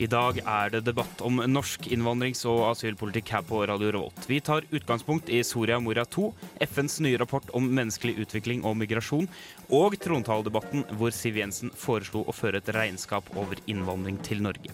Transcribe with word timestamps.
I 0.00 0.06
dag 0.08 0.38
er 0.40 0.70
det 0.72 0.80
debatt 0.86 1.20
om 1.26 1.42
norsk 1.50 1.84
innvandrings- 1.92 2.46
og 2.48 2.62
asylpolitikk 2.70 3.32
her 3.34 3.42
på 3.44 3.58
Radio 3.68 3.90
Revolt. 3.92 4.22
Vi 4.30 4.38
tar 4.40 4.64
utgangspunkt 4.72 5.28
i 5.28 5.42
Soria 5.44 5.76
Moria 5.82 6.06
II, 6.06 6.30
FNs 6.64 7.00
nye 7.04 7.18
rapport 7.20 7.50
om 7.52 7.66
menneskelig 7.68 8.14
utvikling 8.24 8.62
og 8.64 8.78
migrasjon, 8.80 9.28
og 9.68 9.98
trontaledebatten 10.00 10.86
hvor 10.96 11.12
Siv 11.12 11.36
Jensen 11.42 11.74
foreslo 11.76 12.24
å 12.24 12.36
føre 12.36 12.62
et 12.62 12.72
regnskap 12.72 13.28
over 13.36 13.60
innvandring 13.66 14.22
til 14.24 14.40
Norge. 14.46 14.72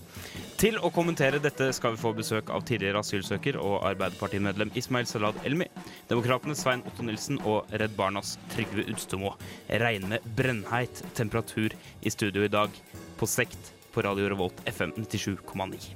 Til 0.57 0.79
å 0.81 0.89
kommentere 0.89 1.37
dette 1.37 1.67
skal 1.77 1.93
vi 1.93 2.01
få 2.01 2.15
besøk 2.17 2.49
av 2.49 2.63
tidligere 2.65 3.03
asylsøker 3.05 3.59
og 3.61 3.83
Arbeiderpartimedlem 3.91 4.71
Ismail 4.81 5.05
Salad 5.05 5.37
Elmi, 5.45 5.67
Demokratene 6.09 6.57
Svein 6.57 6.81
Otto 6.89 7.05
Nilsen 7.05 7.37
og 7.45 7.69
Redd 7.77 7.93
Barnas 7.99 8.39
Trygve 8.55 8.87
Udstomo. 8.89 9.35
Regn 9.69 10.09
med 10.09 10.25
brennheit 10.39 11.03
temperatur 11.19 11.77
i 12.01 12.13
studio 12.15 12.47
i 12.47 12.49
dag 12.49 12.73
på 13.21 13.29
sekt 13.29 13.69
på 13.93 14.01
Radio 14.09 14.33
Revolt 14.33 14.65
FM 14.65 14.97
97,9. 14.97 15.93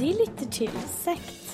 De 0.00 0.12
lytter 0.16 0.48
til 0.48 0.84
Sekt. 0.96 1.44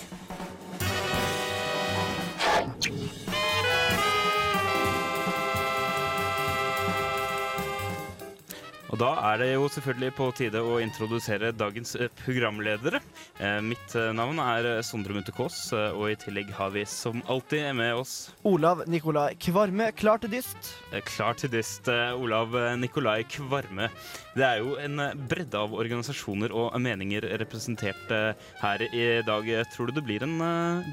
Da 9.01 9.15
er 9.31 9.39
det 9.41 9.47
jo 9.55 9.69
selvfølgelig 9.73 10.13
på 10.13 10.27
tide 10.37 10.61
å 10.61 10.75
introdusere 10.83 11.55
dagens 11.57 11.95
eh, 11.97 12.11
programledere. 12.21 12.99
Eh, 13.41 13.57
mitt 13.65 13.95
eh, 13.97 14.11
navn 14.13 14.41
er 14.45 14.83
Sondre 14.85 15.15
Munthe 15.17 15.33
Kaas, 15.33 15.57
og 15.73 16.05
i 16.11 16.19
tillegg 16.21 16.51
har 16.59 16.75
vi 16.75 16.83
som 16.89 17.23
alltid 17.31 17.71
med 17.79 17.95
oss 17.97 18.13
Olav 18.49 18.83
Nikolai 18.91 19.39
Kvarme, 19.41 19.89
klar 19.97 20.21
til 20.21 20.35
dyst. 20.35 20.73
klar 21.09 21.39
til 21.41 21.53
dyst 21.53 21.89
Olav 21.89 22.53
Nikolai 22.81 23.23
Kvarme. 23.31 23.89
Det 24.37 24.45
er 24.45 24.61
jo 24.61 24.77
en 24.81 25.01
bredde 25.31 25.57
av 25.57 25.73
organisasjoner 25.77 26.53
og 26.53 26.77
meninger 26.83 27.25
representert 27.41 28.13
her 28.61 28.85
i 28.91 29.07
dag. 29.27 29.49
Tror 29.73 29.89
du 29.89 29.97
det 29.97 30.05
blir 30.05 30.27
en 30.27 30.37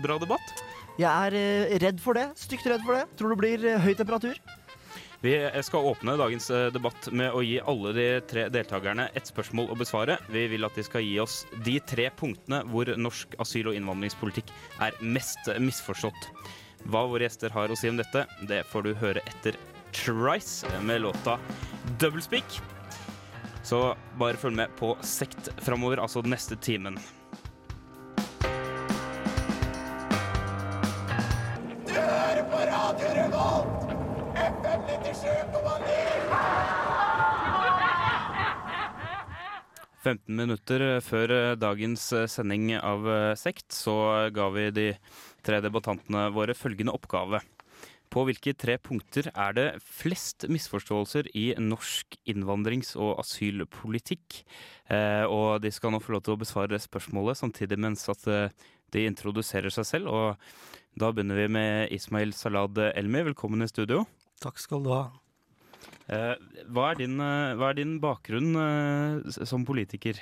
bra 0.03 0.19
debatt? 0.21 0.55
Jeg 0.97 1.11
er 1.11 1.81
redd 1.83 1.99
for 2.01 2.17
det. 2.17 2.29
Stygt 2.39 2.69
redd 2.71 2.85
for 2.87 2.97
det. 2.97 3.03
Tror 3.19 3.35
det 3.35 3.41
blir 3.43 3.67
høy 3.83 3.93
temperatur. 3.97 4.39
Vi 5.21 5.49
skal 5.61 5.85
åpne 5.85 6.13
dagens 6.17 6.49
eh, 6.53 6.67
debatt 6.69 7.07
med 7.11 7.33
å 7.33 7.41
gi 7.41 7.55
alle 7.65 7.93
de 7.97 8.05
tre 8.29 8.43
deltakerne 8.53 9.07
et 9.17 9.29
spørsmål 9.29 9.71
å 9.73 9.77
besvare. 9.79 10.19
Vi 10.29 10.43
vil 10.51 10.67
at 10.67 10.77
de 10.77 10.85
skal 10.85 11.01
gi 11.01 11.15
oss 11.23 11.39
de 11.65 11.79
tre 11.81 12.11
punktene 12.13 12.61
hvor 12.69 12.91
norsk 13.01 13.33
asyl- 13.41 13.71
og 13.71 13.79
innvandringspolitikk 13.79 14.53
er 14.85 14.99
mest 15.01 15.49
misforstått. 15.57 16.29
Hva 16.85 17.07
våre 17.09 17.25
gjester 17.25 17.49
har 17.55 17.73
å 17.73 17.79
si 17.79 17.89
om 17.89 17.97
dette, 17.97 18.27
det 18.47 18.61
får 18.69 18.85
du 18.85 18.93
høre 19.01 19.25
etter 19.25 19.57
Trice 19.95 20.69
med 20.85 21.01
låta 21.01 21.39
Doublespeak. 21.97 22.59
Så 23.65 23.81
bare 24.21 24.37
følg 24.37 24.61
med 24.61 24.77
på 24.77 24.93
Sekt 25.01 25.49
framover, 25.65 25.97
altså 26.03 26.21
den 26.21 26.37
neste 26.37 26.59
timen. 26.61 27.01
15 40.07 40.31
minutter 40.31 40.83
før 41.03 41.31
eh, 41.35 41.57
dagens 41.59 42.05
eh, 42.15 42.29
sending 42.31 42.69
av 42.77 43.07
eh, 43.11 43.33
Sekt, 43.39 43.73
så 43.75 44.29
ga 44.31 44.47
vi 44.55 44.69
de 44.71 44.87
tre 45.43 45.59
debattantene 45.63 46.29
våre 46.35 46.55
følgende 46.55 46.95
oppgave. 46.95 47.41
På 48.07 48.23
hvilke 48.23 48.53
tre 48.55 48.77
punkter 48.79 49.27
er 49.33 49.57
det 49.57 49.65
flest 49.83 50.45
misforståelser 50.47 51.27
i 51.35 51.49
norsk 51.59 52.15
innvandrings- 52.31 52.95
og 52.95 53.17
asylpolitikk? 53.19 54.41
Eh, 54.87 55.25
og 55.27 55.59
de 55.65 55.73
skal 55.75 55.91
nå 55.91 55.99
få 56.03 56.15
lov 56.15 56.23
til 56.23 56.37
å 56.37 56.41
besvare 56.45 56.79
spørsmålet 56.79 57.41
samtidig 57.41 57.79
mens 57.83 58.07
at 58.13 58.23
eh, 58.31 58.55
de 58.95 59.07
introduserer 59.11 59.73
seg 59.75 59.91
selv. 59.91 60.07
Og 60.07 60.97
da 60.97 61.11
begynner 61.11 61.43
vi 61.43 61.51
med 61.59 61.95
Ismail 61.99 62.31
Salad 62.37 62.79
Elmi. 62.93 63.27
Velkommen 63.33 63.65
i 63.65 63.71
studio. 63.71 64.05
Takk 64.39 64.61
skal 64.63 64.87
du 64.87 64.93
ha. 64.95 65.07
Eh, 66.07 66.35
hva, 66.71 66.91
er 66.91 67.01
din, 67.01 67.19
eh, 67.19 67.53
hva 67.59 67.71
er 67.71 67.79
din 67.81 67.97
bakgrunn 67.99 68.55
eh, 68.55 69.43
som 69.43 69.65
politiker? 69.67 70.19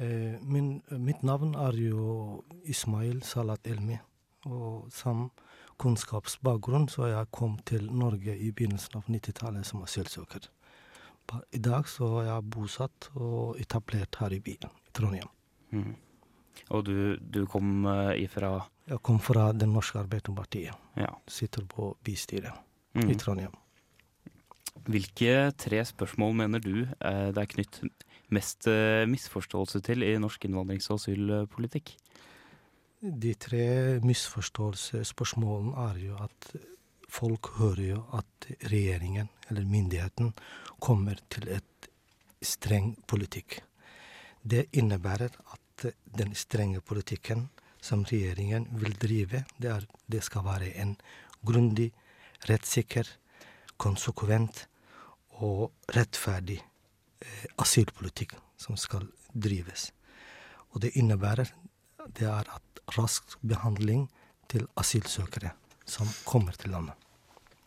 Eh, 0.00 0.38
min, 0.40 0.78
mitt 0.96 1.20
navn 1.22 1.52
er 1.54 1.76
jo 1.76 2.40
Ismail 2.64 3.20
Salat 3.26 3.68
Elmi. 3.68 3.98
Og 4.48 4.88
som 4.90 5.28
kunnskapsbakgrunn 5.82 6.88
så 6.90 7.10
jeg 7.10 7.30
kom 7.34 7.58
til 7.68 7.90
Norge 7.92 8.34
i 8.34 8.50
begynnelsen 8.50 8.98
av 8.98 9.10
90-tallet 9.12 9.68
som 9.68 9.84
asylsøker. 9.84 10.48
I 11.54 11.60
dag 11.62 11.86
så 11.88 12.08
er 12.22 12.26
jeg 12.32 12.48
bosatt 12.50 13.12
og 13.14 13.60
etablert 13.62 14.18
her 14.20 14.34
i 14.34 14.40
byen, 14.42 14.72
i 14.88 14.94
Trondheim. 14.96 15.30
Mm. 15.72 15.94
Og 16.74 16.84
du, 16.84 16.96
du 17.16 17.44
kom 17.48 17.86
ifra 18.18 18.58
Jeg 18.90 19.00
kom 19.06 19.20
fra 19.22 19.52
Det 19.56 19.68
norske 19.70 20.02
Arbeiderpartiet. 20.02 20.74
Ja. 20.98 21.12
Sitter 21.30 21.64
på 21.64 21.94
bystyret 22.04 22.52
mm. 22.98 23.08
i 23.08 23.16
Trondheim. 23.16 23.54
Hvilke 24.82 25.52
tre 25.60 25.82
spørsmål 25.86 26.34
mener 26.42 26.62
du 26.62 26.82
eh, 26.82 27.28
det 27.34 27.38
er 27.42 27.50
knytt 27.50 27.82
mest 28.32 28.66
eh, 28.70 29.04
misforståelse 29.06 29.82
til 29.84 30.02
i 30.02 30.16
norsk 30.18 30.48
innvandrings- 30.48 30.88
og 30.90 30.98
asylpolitikk? 31.00 31.94
De 33.02 33.34
tre 33.34 33.64
misforståelsesspørsmålene 34.02 35.86
er 35.90 35.96
jo 36.02 36.18
at 36.22 36.52
folk 37.12 37.52
hører 37.58 37.84
jo 37.84 38.02
at 38.16 38.48
regjeringen 38.70 39.28
eller 39.50 39.68
myndigheten 39.68 40.32
kommer 40.80 41.18
til 41.30 41.48
et 41.52 41.88
streng 42.42 42.94
politikk. 43.06 43.60
Det 44.42 44.68
innebærer 44.72 45.34
at 45.54 45.86
den 46.18 46.34
strenge 46.34 46.80
politikken 46.80 47.48
som 47.82 48.04
regjeringen 48.06 48.68
vil 48.78 48.94
drive, 49.02 49.44
det, 49.58 49.70
er, 49.70 49.86
det 50.06 50.22
skal 50.24 50.46
være 50.46 50.70
en 50.82 50.96
grundig, 51.46 51.90
rettssikker, 52.48 53.06
konsekvent 53.80 54.66
og 55.42 55.72
rettferdig 55.96 56.58
eh, 56.60 57.46
asylpolitikk 57.62 58.36
som 58.60 58.78
skal 58.78 59.06
drives. 59.32 59.90
Og 60.72 60.82
det 60.84 60.94
innebærer 60.98 61.50
det 62.18 62.26
er 62.26 62.48
at 62.50 62.82
rask 62.96 63.36
behandling 63.46 64.08
til 64.50 64.66
asylsøkere 64.78 65.52
som 65.88 66.08
kommer 66.26 66.56
til 66.58 66.74
landet. 66.74 66.96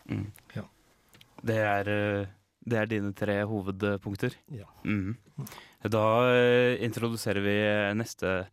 Mm. 0.09 0.29
Ja. 0.55 0.65
Det, 1.41 1.57
er, 1.57 1.89
eh, 1.91 2.27
det 2.65 2.79
er 2.79 2.91
dine 2.91 3.13
tre 3.17 3.41
hovedpunkter. 3.47 4.37
Ja. 4.53 4.67
Mm. 4.83 5.15
Da 5.91 6.05
eh, 6.33 6.83
introduserer 6.85 7.43
vi 7.45 7.57
neste 7.97 8.45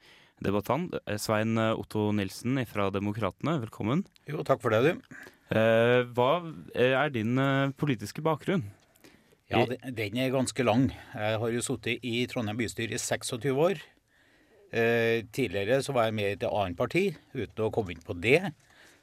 debattant, 0.42 0.96
Svein 1.22 1.58
Otto 1.58 2.10
Nilsen 2.14 2.58
fra 2.66 2.88
Demokratene. 2.90 3.60
Velkommen. 3.62 4.02
Jo, 4.26 4.42
takk 4.46 4.62
for 4.64 4.74
det, 4.74 4.82
du. 4.96 5.20
Eh, 5.52 6.02
hva 6.16 6.30
er 6.72 7.12
din 7.12 7.36
eh, 7.40 7.72
politiske 7.76 8.24
bakgrunn? 8.24 8.64
Ja, 9.52 9.66
den 9.68 10.16
er 10.16 10.32
ganske 10.32 10.64
lang. 10.64 10.86
Jeg 11.12 11.40
har 11.42 11.50
jo 11.52 11.64
sittet 11.64 12.04
i 12.08 12.22
Trondheim 12.30 12.56
bystyre 12.56 12.96
i 12.96 13.00
26 13.00 13.52
år. 13.52 13.82
Eh, 14.72 15.24
tidligere 15.28 15.82
så 15.84 15.92
var 15.92 16.08
jeg 16.08 16.16
med 16.16 16.28
i 16.30 16.36
et 16.38 16.46
annet 16.48 16.78
parti, 16.78 17.10
uten 17.36 17.66
å 17.66 17.72
komme 17.74 17.92
inn 17.92 18.04
på 18.04 18.16
det. 18.16 18.40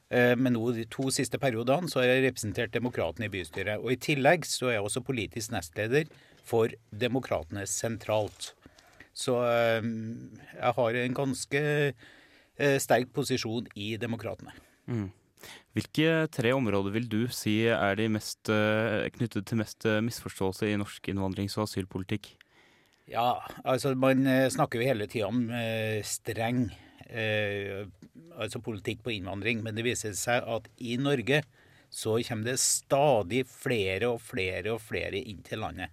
Eh, 0.10 0.34
men 0.34 0.56
nå 0.56 0.72
de 0.74 0.88
to 0.90 1.12
siste 1.14 1.38
periodene 1.38 1.90
så 1.92 2.02
har 2.02 2.10
jeg 2.10 2.26
representert 2.26 2.74
Demokratene 2.74 3.30
i 3.30 3.34
bystyret. 3.34 3.78
Og 3.84 3.94
i 3.94 4.00
tillegg 4.02 4.48
så 4.50 4.72
er 4.72 4.80
jeg 4.80 4.88
også 4.88 5.06
politisk 5.06 5.54
nestleder 5.54 6.10
for 6.42 6.74
Demokratene 6.90 7.68
sentralt. 7.70 8.56
Så 9.14 9.36
jeg 9.44 10.74
har 10.80 10.98
en 10.98 11.16
ganske 11.18 11.62
eh, 11.94 12.78
sterk 12.82 13.14
posisjon 13.14 13.68
i 13.78 13.94
Demokratene. 14.02 14.56
Mm. 14.90 15.10
Hvilke 15.78 16.28
tre 16.34 16.52
områder 16.56 16.94
vil 16.96 17.08
du 17.10 17.22
si 17.32 17.62
er 17.72 17.96
de 18.00 18.10
mest 18.12 18.52
eh, 18.52 19.08
knyttet 19.16 19.48
til 19.48 19.62
mest 19.62 19.86
eh, 19.88 20.02
misforståelse 20.04 20.70
i 20.70 20.78
norsk 20.80 21.12
innvandrings- 21.12 21.58
og 21.60 21.68
asylpolitikk? 21.68 22.34
Ja, 23.10 23.40
altså 23.64 23.96
man 23.98 24.28
eh, 24.28 24.50
snakker 24.52 24.82
jo 24.82 24.90
hele 24.90 25.08
tida 25.10 25.30
om 25.32 25.48
streng 26.06 26.68
eh, 27.10 27.86
altså 28.38 28.62
politikk 28.64 29.04
på 29.06 29.16
innvandring, 29.16 29.64
men 29.64 29.78
det 29.78 29.86
viser 29.88 30.16
seg 30.18 30.46
at 30.48 30.70
i 30.78 30.98
Norge 31.02 31.44
så 31.90 32.20
kommer 32.28 32.52
det 32.52 32.62
stadig 32.62 33.46
flere 33.50 34.12
og 34.14 34.22
flere 34.22 34.76
og 34.76 34.84
flere 34.86 35.18
inn 35.20 35.42
til 35.46 35.64
landet. 35.64 35.90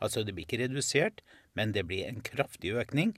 Altså 0.00 0.22
det 0.24 0.34
blir 0.36 0.46
ikke 0.46 0.62
redusert, 0.62 1.24
men 1.58 1.74
det 1.74 1.86
blir 1.88 2.06
en 2.06 2.22
kraftig 2.24 2.76
økning, 2.78 3.16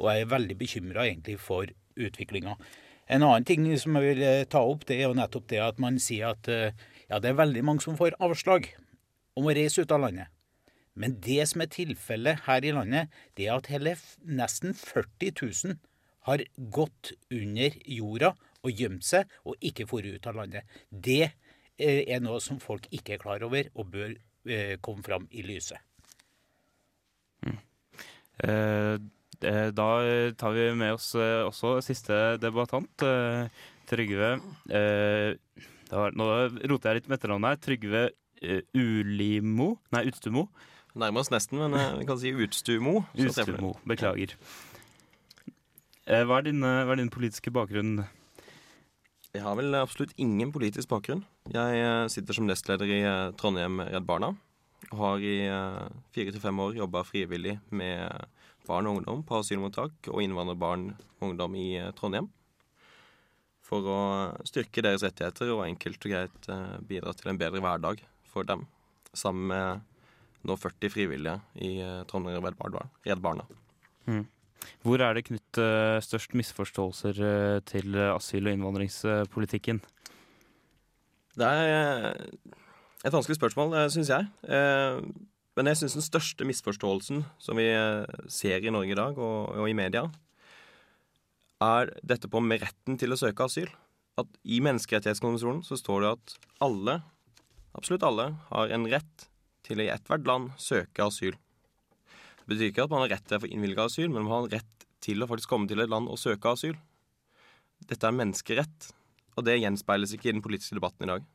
og 0.00 0.10
jeg 0.10 0.24
er 0.24 0.32
veldig 0.32 0.56
bekymra 0.58 1.04
egentlig 1.06 1.36
for 1.38 1.68
utviklinga. 1.94 2.56
En 3.06 3.24
annen 3.24 3.44
ting 3.44 3.66
som 3.80 3.98
jeg 3.98 4.14
vil 4.14 4.22
eh, 4.24 4.46
ta 4.48 4.62
opp, 4.64 4.86
det 4.88 4.98
er 4.98 5.08
jo 5.08 5.18
nettopp 5.18 5.48
det 5.52 5.60
at 5.60 5.80
man 5.82 5.98
sier 6.00 6.32
at 6.32 6.48
eh, 6.48 6.72
ja, 7.10 7.20
det 7.20 7.32
er 7.32 7.40
veldig 7.42 7.64
mange 7.66 7.84
som 7.84 7.98
får 7.98 8.16
avslag 8.22 8.70
om 9.36 9.48
å 9.50 9.56
reise 9.56 9.84
ut 9.84 9.92
av 9.92 10.06
landet. 10.06 10.30
Men 10.94 11.18
det 11.20 11.42
som 11.50 11.64
er 11.64 11.72
tilfellet 11.74 12.44
her 12.46 12.64
i 12.64 12.72
landet, 12.72 13.12
det 13.36 13.48
er 13.48 13.58
at 13.58 13.68
hele 13.72 13.96
nesten 14.24 14.76
40 14.78 15.34
000 15.42 15.80
har 16.30 16.44
gått 16.72 17.12
under 17.34 17.74
jorda 17.84 18.32
og 18.64 18.78
gjemt 18.80 19.04
seg 19.04 19.28
og 19.44 19.58
ikke 19.60 19.88
dratt 19.90 20.14
ut 20.14 20.28
av 20.30 20.38
landet. 20.40 20.76
Det 20.88 21.24
eh, 21.26 22.04
er 22.06 22.22
noe 22.24 22.40
som 22.40 22.62
folk 22.62 22.88
ikke 22.94 23.18
er 23.18 23.24
klar 23.26 23.44
over, 23.44 23.68
og 23.74 23.90
bør 23.92 24.16
komme 24.84 25.00
fram 25.00 25.24
i 25.32 25.40
lyset. 25.40 25.80
Mm. 27.44 27.60
eh, 28.44 28.96
Da 29.76 29.88
tar 30.40 30.54
vi 30.56 30.66
med 30.78 30.94
oss 30.96 31.10
eh, 31.18 31.42
også 31.46 31.76
siste 31.84 32.16
debattant, 32.42 33.04
eh, 33.04 33.48
Trygve 33.90 34.30
eh, 34.72 35.34
Nå 35.92 36.26
roter 36.70 36.88
jeg 36.94 37.02
litt 37.02 37.08
med 37.10 37.18
etternavnet 37.18 37.52
her. 37.52 37.60
Trygve 37.66 38.04
eh, 38.40 38.62
Ulimo 38.74 39.74
Nei, 39.94 40.06
Utstumo. 40.08 40.46
Nærmer 40.94 41.24
oss 41.24 41.30
nesten, 41.34 41.58
men 41.60 41.74
eh, 41.76 41.96
vi 42.00 42.06
kan 42.08 42.18
si 42.22 42.32
Utstumo. 42.32 43.02
Utstumo, 43.18 43.74
Beklager. 43.86 44.32
Eh, 46.06 46.24
Hva 46.28 46.38
er 46.40 46.48
din, 46.48 46.62
eh, 46.64 46.82
hva 46.86 46.94
er 46.96 47.00
din 47.02 47.12
politiske 47.12 47.52
bakgrunn? 47.54 48.04
Jeg 49.34 49.42
har 49.42 49.56
vel 49.58 49.74
absolutt 49.74 50.12
ingen 50.22 50.52
politisk 50.54 50.88
bakgrunn. 50.92 51.24
Jeg 51.50 51.80
eh, 51.82 52.06
sitter 52.12 52.36
som 52.36 52.46
nestleder 52.46 52.86
i 52.90 53.00
eh, 53.02 53.32
Trondheim 53.40 53.80
Redd 53.82 54.06
Barna. 54.06 54.32
Og 54.92 54.98
har 55.00 55.24
i 55.26 55.36
eh, 55.48 55.80
fire 56.14 56.34
til 56.34 56.42
fem 56.44 56.60
år 56.62 56.76
jobba 56.78 57.02
frivillig 57.08 57.56
med 57.74 58.28
barn 58.68 58.88
og 58.88 58.98
ungdom 58.98 59.22
på 59.26 59.40
asylmottak 59.40 60.08
og 60.12 60.22
innvandrerbarn 60.24 60.88
og 60.94 61.28
ungdom 61.28 61.56
i 61.58 61.68
eh, 61.80 61.92
Trondheim. 61.96 62.30
For 63.64 63.86
å 63.88 63.98
styrke 64.44 64.84
deres 64.84 65.04
rettigheter 65.06 65.54
og 65.54 65.64
enkelt 65.66 66.04
og 66.04 66.12
greit 66.12 66.48
eh, 66.52 66.76
bidra 66.84 67.14
til 67.16 67.32
en 67.32 67.40
bedre 67.40 67.62
hverdag 67.64 68.02
for 68.28 68.46
dem. 68.48 68.66
Sammen 69.16 69.48
med 69.52 69.90
nå 70.44 70.56
40 70.60 70.92
frivillige 70.92 71.38
i 71.64 71.78
eh, 71.80 72.02
Trondheim 72.10 72.44
Redd 72.44 73.22
Barna. 73.24 73.46
Mm. 74.04 74.26
Hvor 74.84 75.00
er 75.04 75.16
det 75.16 75.26
knytt 75.28 75.60
eh, 75.60 76.00
størst 76.04 76.36
misforståelser 76.36 77.20
til 77.68 78.00
asyl- 78.12 78.48
og 78.48 78.56
innvandringspolitikken? 78.56 79.80
Det 81.34 81.46
er 81.48 82.12
et 83.04 83.12
vanskelig 83.12 83.36
spørsmål, 83.40 83.74
syns 83.90 84.12
jeg. 84.12 84.28
Men 85.54 85.70
jeg 85.70 85.78
syns 85.78 85.94
den 85.98 86.04
største 86.04 86.46
misforståelsen 86.48 87.22
som 87.42 87.58
vi 87.60 87.68
eh, 87.70 88.06
ser 88.32 88.64
i 88.64 88.72
Norge 88.74 88.94
i 88.94 88.98
dag, 88.98 89.18
og, 89.18 89.54
og 89.54 89.70
i 89.70 89.76
media, 89.76 90.08
er 91.62 91.92
dette 92.02 92.30
på 92.30 92.42
med 92.42 92.64
retten 92.64 92.98
til 92.98 93.14
å 93.14 93.18
søke 93.18 93.46
asyl. 93.46 93.70
At 94.18 94.30
I 94.42 94.60
Menneskerettighetskonvensjonen 94.66 95.62
så 95.66 95.78
står 95.78 96.02
det 96.02 96.10
at 96.16 96.34
alle, 96.66 96.98
absolutt 97.78 98.06
alle, 98.06 98.28
har 98.50 98.74
en 98.74 98.88
rett 98.90 99.28
til 99.64 99.80
å 99.80 99.86
i 99.86 99.92
ethvert 99.94 100.26
land 100.28 100.50
søke 100.60 101.06
asyl. 101.06 101.38
Det 102.42 102.50
betyr 102.50 102.72
ikke 102.72 102.88
at 102.88 102.92
man 102.92 103.06
har 103.06 103.14
rett 103.14 103.26
til 103.30 103.38
å 103.38 103.44
få 103.46 103.50
innvilga 103.54 103.86
asyl, 103.88 104.10
men 104.10 104.26
man 104.26 104.36
har 104.36 104.50
rett 104.58 104.88
til 105.04 105.22
å 105.22 105.30
faktisk 105.30 105.52
komme 105.54 105.70
til 105.70 105.82
et 105.84 105.92
land 105.92 106.10
og 106.10 106.20
søke 106.20 106.50
asyl. 106.56 106.74
Dette 107.84 108.10
er 108.10 108.16
menneskerett, 108.16 108.90
og 109.38 109.46
det 109.46 109.60
gjenspeiles 109.60 110.14
ikke 110.16 110.30
i 110.30 110.34
den 110.34 110.44
politiske 110.44 110.76
debatten 110.76 111.06
i 111.06 111.14
dag. 111.14 111.30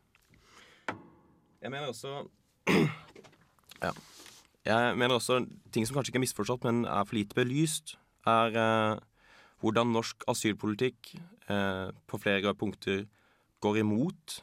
Jeg 1.60 1.72
mener 1.72 1.92
også 1.92 2.28
Ja. 3.80 3.94
Jeg 4.70 4.98
mener 5.02 5.18
også 5.18 5.40
ting 5.74 5.88
som 5.88 5.96
kanskje 5.98 6.12
ikke 6.12 6.20
er 6.20 6.28
misforstått, 6.28 6.66
men 6.68 6.84
er 6.86 7.08
for 7.08 7.18
lite 7.18 7.34
belyst, 7.38 7.96
er 8.30 8.58
eh, 8.62 9.00
hvordan 9.64 9.94
norsk 9.96 10.26
asylpolitikk 10.30 11.16
eh, 11.50 11.90
på 12.06 12.20
flere 12.22 12.54
punkter 12.54 13.08
går 13.66 13.80
imot 13.82 14.40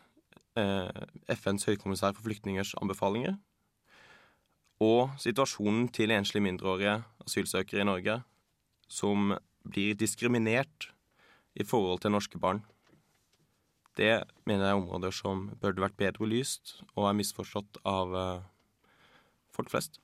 eh, 0.58 1.04
FNs 1.30 1.68
høykommissær 1.68 2.16
for 2.16 2.26
flyktningers 2.26 2.74
anbefalinger, 2.80 3.36
og 4.82 5.14
situasjonen 5.22 5.86
til 5.94 6.12
enslige 6.12 6.44
mindreårige 6.44 6.98
asylsøkere 7.24 7.84
i 7.84 7.88
Norge 7.88 8.16
som 8.92 9.30
blir 9.66 9.94
diskriminert 9.98 10.90
i 11.54 11.64
forhold 11.64 12.02
til 12.02 12.12
norske 12.12 12.38
barn. 12.38 12.64
Det 13.96 14.24
mener 14.44 14.66
jeg 14.66 14.74
er 14.74 14.80
områder 14.82 15.14
som 15.14 15.46
burde 15.62 15.80
vært 15.80 15.96
bedre 15.96 16.20
belyst, 16.20 16.80
og 16.96 17.08
er 17.08 17.16
misforstått 17.16 17.80
av 17.88 18.18
eh, 18.18 18.42
folk 19.54 19.72
flest. 19.72 20.02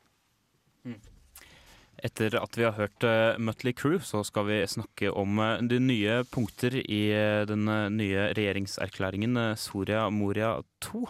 Etter 2.03 2.35
at 2.35 2.57
vi 2.59 2.65
har 2.67 2.75
hørt 2.75 3.05
uh, 3.07 3.39
Mutley 3.39 3.71
Crew, 3.79 4.01
så 4.03 4.25
skal 4.27 4.49
vi 4.49 4.57
snakke 4.67 5.13
om 5.15 5.39
eh, 5.39 5.63
de 5.71 5.79
nye 5.79 6.25
punkter 6.33 6.75
i 6.83 7.15
eh, 7.15 7.47
den 7.47 7.69
eh, 7.71 7.87
nye 7.95 8.25
regjeringserklæringen 8.35 9.39
eh, 9.39 9.55
Soria 9.61 10.09
Moria 10.11 10.57
2. 10.83 11.05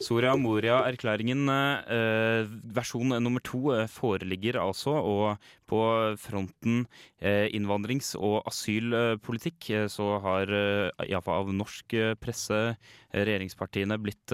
Soria 0.00 0.32
Moria-erklæringen 0.32 1.44
eh, 1.52 2.48
versjon 2.72 3.12
nummer 3.20 3.42
to 3.44 3.74
eh, 3.74 3.84
foreligger 3.84 4.56
altså, 4.62 4.94
og 4.96 5.50
på 5.68 5.80
fronten 6.16 6.86
eh, 7.20 7.52
innvandrings- 7.52 8.14
og 8.16 8.40
asylpolitikk 8.48 9.68
eh, 9.76 9.88
så 9.92 10.14
har 10.24 10.48
eh, 10.56 11.04
iallfall 11.04 11.44
av 11.44 11.52
norsk 11.52 11.96
eh, 12.00 12.14
presse 12.16 12.62
regjeringspartiene 13.12 14.00
blitt 14.00 14.32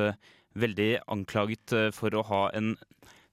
veldig 0.56 0.90
anklaget 1.12 1.74
for 1.96 2.14
å 2.14 2.22
ha 2.30 2.42
en 2.56 2.76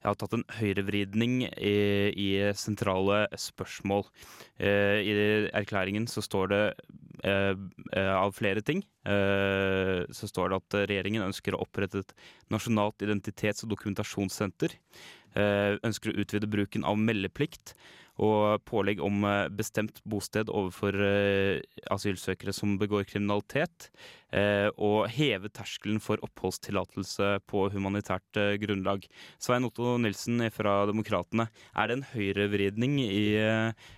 jeg 0.03 0.11
har 0.11 0.17
tatt 0.19 0.33
en 0.35 0.43
høyrevridning 0.57 1.37
i, 1.47 1.77
i 2.11 2.29
sentrale 2.59 3.23
spørsmål. 3.39 4.03
Eh, 4.59 4.99
I 4.99 5.13
erklæringen 5.55 6.09
så 6.11 6.19
står 6.25 6.51
det 6.51 6.59
eh, 7.23 7.55
eh, 7.95 8.11
av 8.11 8.35
flere 8.35 8.59
ting. 8.67 8.83
Så 9.03 10.27
står 10.27 10.51
det 10.51 10.59
at 10.59 10.77
regjeringen 10.91 11.23
ønsker 11.25 11.55
å 11.55 11.63
opprette 11.63 12.03
et 12.03 12.13
nasjonalt 12.51 13.03
identitets- 13.03 13.65
og 13.65 13.73
dokumentasjonssenter. 13.73 14.75
Ønsker 15.35 16.11
å 16.11 16.23
utvide 16.23 16.47
bruken 16.47 16.85
av 16.87 16.99
meldeplikt 17.01 17.73
og 18.21 18.61
pålegg 18.69 19.01
om 19.01 19.23
eh, 19.25 19.49
bestemt 19.49 20.01
bosted 20.05 20.51
overfor 20.53 20.97
eh, 21.01 21.61
asylsøkere 21.93 22.53
som 22.53 22.75
begår 22.77 23.07
kriminalitet. 23.09 23.89
eh, 24.31 24.69
Og 24.77 25.09
heve 25.09 25.49
terskelen 25.49 26.01
for 26.03 26.21
oppholdstillatelse 26.21 27.39
på 27.49 27.69
humanitært 27.73 28.41
grunnlag. 28.61 29.07
Svein 29.39 29.65
Otto 29.65 29.97
Nilsen 29.97 30.45
fra 30.53 30.85
Demokratene, 30.89 31.49
er 31.75 31.87
det 31.87 31.97
en 31.97 32.09
høyrevridning 32.13 32.99
i 33.01 33.25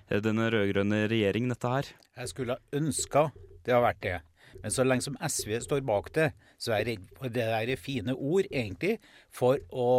denne 0.10 0.24
den 0.26 0.52
rød-grønne 0.52 1.06
regjeringen, 1.12 1.52
dette 1.54 1.70
her? 1.72 1.92
Jeg 2.18 2.32
skulle 2.32 2.58
ha 2.58 2.78
ønska 2.80 3.30
det 3.66 3.74
har 3.74 3.84
vært 3.84 4.02
det. 4.06 4.18
Men 4.62 4.72
så 4.72 4.86
lenge 4.86 5.04
som 5.06 5.18
SV 5.20 5.58
står 5.66 5.84
bak 5.88 6.12
det, 6.16 6.30
så 6.62 6.76
er 6.78 6.86
det 6.88 7.80
fine 7.82 8.16
ord, 8.16 8.48
egentlig, 8.52 9.00
for 9.34 9.60
å, 9.72 9.90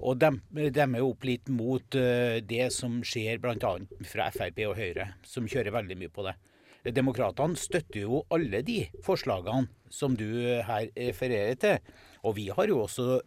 å 0.00 0.14
demme, 0.18 0.70
demme 0.72 1.02
opp 1.04 1.26
litt 1.28 1.50
mot 1.52 1.98
eh, 1.98 2.38
det 2.44 2.70
som 2.74 3.00
skjer 3.06 3.42
bl.a. 3.42 3.74
fra 4.08 4.30
Frp 4.32 4.64
og 4.70 4.78
Høyre, 4.78 5.12
som 5.26 5.48
kjører 5.50 5.74
veldig 5.76 5.98
mye 6.00 6.12
på 6.12 6.24
det. 6.26 6.36
Demokratene 6.90 7.58
støtter 7.60 8.02
jo 8.02 8.24
alle 8.34 8.62
de 8.66 8.80
forslagene 9.06 9.68
som 9.92 10.16
du 10.18 10.26
her 10.66 10.88
refererer 10.96 11.58
til. 11.60 11.92
Og 12.26 12.36
vi 12.38 12.48
har 12.54 12.70
jo 12.70 12.80
også 12.84 13.20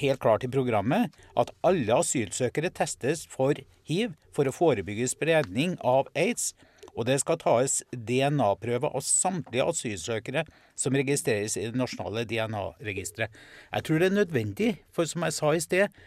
helt 0.00 0.22
klart 0.22 0.46
i 0.46 0.50
programmet 0.50 1.14
at 1.38 1.52
alle 1.66 2.00
asylsøkere 2.00 2.72
testes 2.74 3.24
for 3.30 3.58
hiv 3.86 4.16
for 4.34 4.48
å 4.48 4.54
forebygge 4.54 5.06
spredning 5.10 5.76
av 5.86 6.10
aids. 6.18 6.52
Og 6.96 7.04
det 7.04 7.18
skal 7.20 7.36
tas 7.40 7.82
DNA-prøve 7.92 8.88
av 8.88 9.04
samtlige 9.04 9.66
asylsøkere 9.68 10.46
som 10.78 10.96
registreres 10.96 11.58
i 11.60 11.66
det 11.68 11.76
nasjonale 11.76 12.24
DNA-registeret. 12.28 13.34
Jeg 13.72 13.84
tror 13.84 14.00
det 14.00 14.08
er 14.08 14.18
nødvendig, 14.22 14.70
for 14.88 15.08
som 15.08 15.26
jeg 15.26 15.36
sa 15.36 15.52
i 15.52 15.60
sted, 15.60 15.98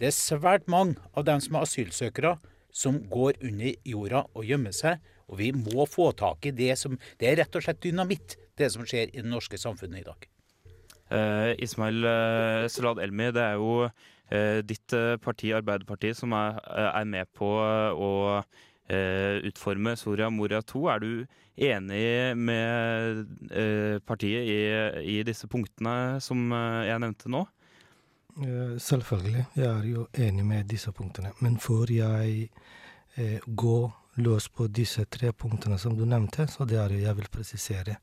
det 0.00 0.08
er 0.08 0.16
svært 0.16 0.66
mange 0.72 0.98
av 1.14 1.28
dem 1.28 1.40
som 1.44 1.56
er 1.56 1.68
asylsøkere, 1.68 2.36
som 2.74 2.98
går 3.12 3.38
under 3.44 3.76
jorda 3.86 4.24
og 4.34 4.48
gjemmer 4.48 4.74
seg. 4.74 4.98
Og 5.30 5.38
vi 5.38 5.52
må 5.54 5.86
få 5.86 6.10
tak 6.16 6.48
i 6.48 6.52
det 6.56 6.74
som 6.80 6.98
Det 7.20 7.28
er 7.28 7.38
rett 7.38 7.56
og 7.56 7.62
slett 7.62 7.82
dynamitt, 7.84 8.36
det 8.58 8.72
som 8.72 8.84
skjer 8.84 9.12
i 9.12 9.22
det 9.22 9.30
norske 9.30 9.60
samfunnet 9.60 10.02
i 10.02 10.08
dag. 10.08 10.26
Eh, 11.12 11.52
Ismail 11.62 12.04
eh, 12.08 12.66
Salad 12.72 12.98
Elmi, 13.04 13.30
det 13.36 13.44
er 13.44 13.60
jo 13.60 13.86
eh, 13.86 14.60
ditt 14.64 14.96
parti, 15.22 15.52
Arbeiderpartiet, 15.54 16.18
som 16.18 16.34
er, 16.36 16.58
er 16.88 17.08
med 17.08 17.30
på 17.36 17.46
å 17.46 18.10
utforme 18.88 19.96
Soria 19.96 20.30
Moria 20.30 20.62
2. 20.62 20.82
Er 20.90 21.00
du 21.00 21.26
enig 21.56 22.36
med 22.36 23.26
eh, 23.52 23.98
partiet 24.04 24.48
i, 24.48 24.60
i 25.18 25.22
disse 25.26 25.48
punktene 25.50 26.20
som 26.20 26.52
eh, 26.52 26.88
jeg 26.88 27.02
nevnte 27.04 27.32
nå? 27.32 27.42
Eh, 28.40 28.76
Selvfølgelig, 28.80 29.46
jeg 29.58 29.68
er 29.68 29.88
jo 29.88 30.06
enig 30.16 30.44
med 30.48 30.70
disse 30.70 30.92
punktene. 30.96 31.34
Men 31.44 31.58
før 31.60 31.92
jeg 31.92 32.48
eh, 33.16 33.40
går 33.46 33.90
løs 34.22 34.48
på 34.52 34.66
disse 34.68 35.04
tre 35.08 35.32
punktene 35.32 35.78
som 35.80 35.96
du 35.96 36.04
nevnte, 36.08 36.46
så 36.48 36.66
det 36.68 36.78
er 36.80 36.92
jo 36.92 37.00
jeg 37.00 37.18
vil 37.20 37.30
presisere 37.32 37.96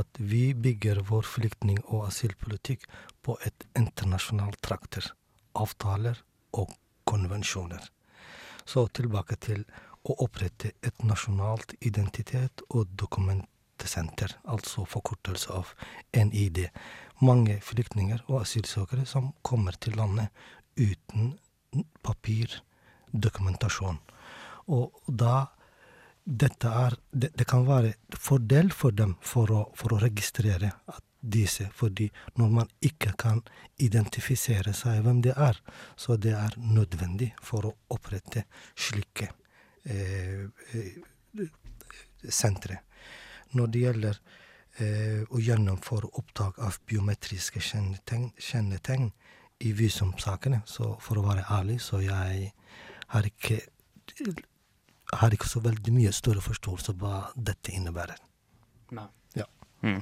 at 0.00 0.20
vi 0.20 0.52
bygger 0.54 1.00
vår 1.08 1.24
flyktning- 1.28 1.84
og 1.86 2.08
asylpolitikk 2.10 2.84
på 3.24 3.38
et 3.44 3.66
internasjonalt 3.76 4.60
trakter. 4.64 5.08
Avtaler 5.56 6.20
og 6.52 6.72
konvensjoner. 7.08 7.80
Så 8.64 8.86
tilbake 8.96 9.36
til 9.36 9.64
å 10.04 10.16
opprette 10.24 10.74
et 10.82 11.04
nasjonalt 11.06 11.74
identitet- 11.80 12.62
og 12.68 12.92
dokumentsenter, 13.00 14.36
altså 14.44 14.84
forkortelse 14.88 15.52
av 15.52 15.72
NID. 16.12 16.68
Mange 17.24 17.60
flyktninger 17.60 18.24
og 18.28 18.42
asylsøkere 18.42 19.06
som 19.06 19.32
kommer 19.42 19.72
til 19.80 19.96
landet 19.96 20.28
uten 20.76 21.34
papirdokumentasjon. 22.04 23.98
Og 24.66 24.92
da 25.08 25.46
dette 26.24 26.68
er, 26.68 26.96
det, 27.12 27.34
det 27.36 27.46
kan 27.48 27.66
være 27.68 27.94
fordel 28.16 28.70
for 28.72 28.96
dem 28.96 29.16
for 29.20 29.50
å, 29.52 29.64
for 29.76 29.94
å 29.94 30.00
registrere 30.00 30.72
disse, 31.24 31.68
fordi 31.72 32.10
når 32.40 32.50
man 32.52 32.70
ikke 32.84 33.14
kan 33.20 33.40
identifisere 33.80 34.74
seg 34.76 35.02
hvem 35.04 35.22
det 35.24 35.34
er, 35.36 35.60
så 35.96 36.16
det 36.20 36.34
er 36.36 36.56
nødvendig 36.60 37.32
for 37.44 37.68
å 37.68 37.74
opprette 37.92 38.44
slike 38.76 39.30
eh, 39.84 40.44
eh. 40.74 40.94
Når 43.54 43.66
det 43.70 43.80
gjelder 43.84 44.18
eh, 44.80 45.22
å 45.28 45.42
gjennomføre 45.42 46.08
opptak 46.18 46.58
av 46.58 46.78
biometriske 46.88 47.60
kjennetegn, 47.60 48.30
kjennetegn 48.38 49.12
i 49.64 49.72
visumsakene, 49.76 50.62
så 50.66 50.96
for 51.00 51.20
å 51.20 51.26
være 51.28 51.46
ærlig, 51.52 51.78
så 51.84 52.00
jeg 52.02 52.52
har 53.14 53.24
ikke 53.28 53.60
har 55.14 55.34
ikke 55.34 55.48
så 55.48 55.62
veldig 55.64 55.92
mye 55.94 56.12
større 56.14 56.42
forståelse 56.44 56.94
av 56.94 57.02
hva 57.02 57.18
dette 57.36 57.74
innebærer. 57.74 58.18
Nei. 58.96 59.06
Ja. 59.38 59.46
Mm. 59.84 60.00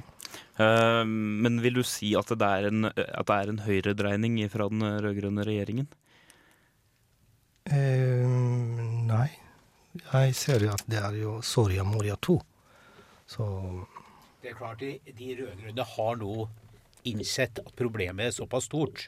Uh, 0.57 1.03
men 1.05 1.59
vil 1.63 1.81
du 1.81 1.83
si 1.87 2.13
at 2.17 2.31
det 2.31 2.47
er 2.47 2.69
en, 2.69 2.89
at 2.89 3.27
det 3.29 3.37
er 3.37 3.51
en 3.51 3.61
høyredreining 3.65 4.39
fra 4.53 4.69
den 4.71 4.85
rød-grønne 5.05 5.45
regjeringen? 5.47 5.89
Uh, 7.69 8.27
nei, 9.07 9.29
jeg 10.01 10.35
ser 10.35 10.65
jo 10.65 10.73
at 10.73 10.83
det 10.89 10.99
er 10.99 11.17
jo 11.21 11.37
Soria 11.45 11.83
Moria 11.85 12.15
2. 12.17 12.39
Så 13.29 13.45
Det 14.41 14.51
er 14.51 14.57
klart 14.57 14.79
de, 14.79 14.97
de 15.05 15.35
rød-grønne 15.39 15.85
har 15.95 16.15
nå 16.19 16.47
innsett 17.07 17.59
at 17.61 17.75
problemet 17.77 18.27
er 18.27 18.35
såpass 18.35 18.67
stort 18.69 19.07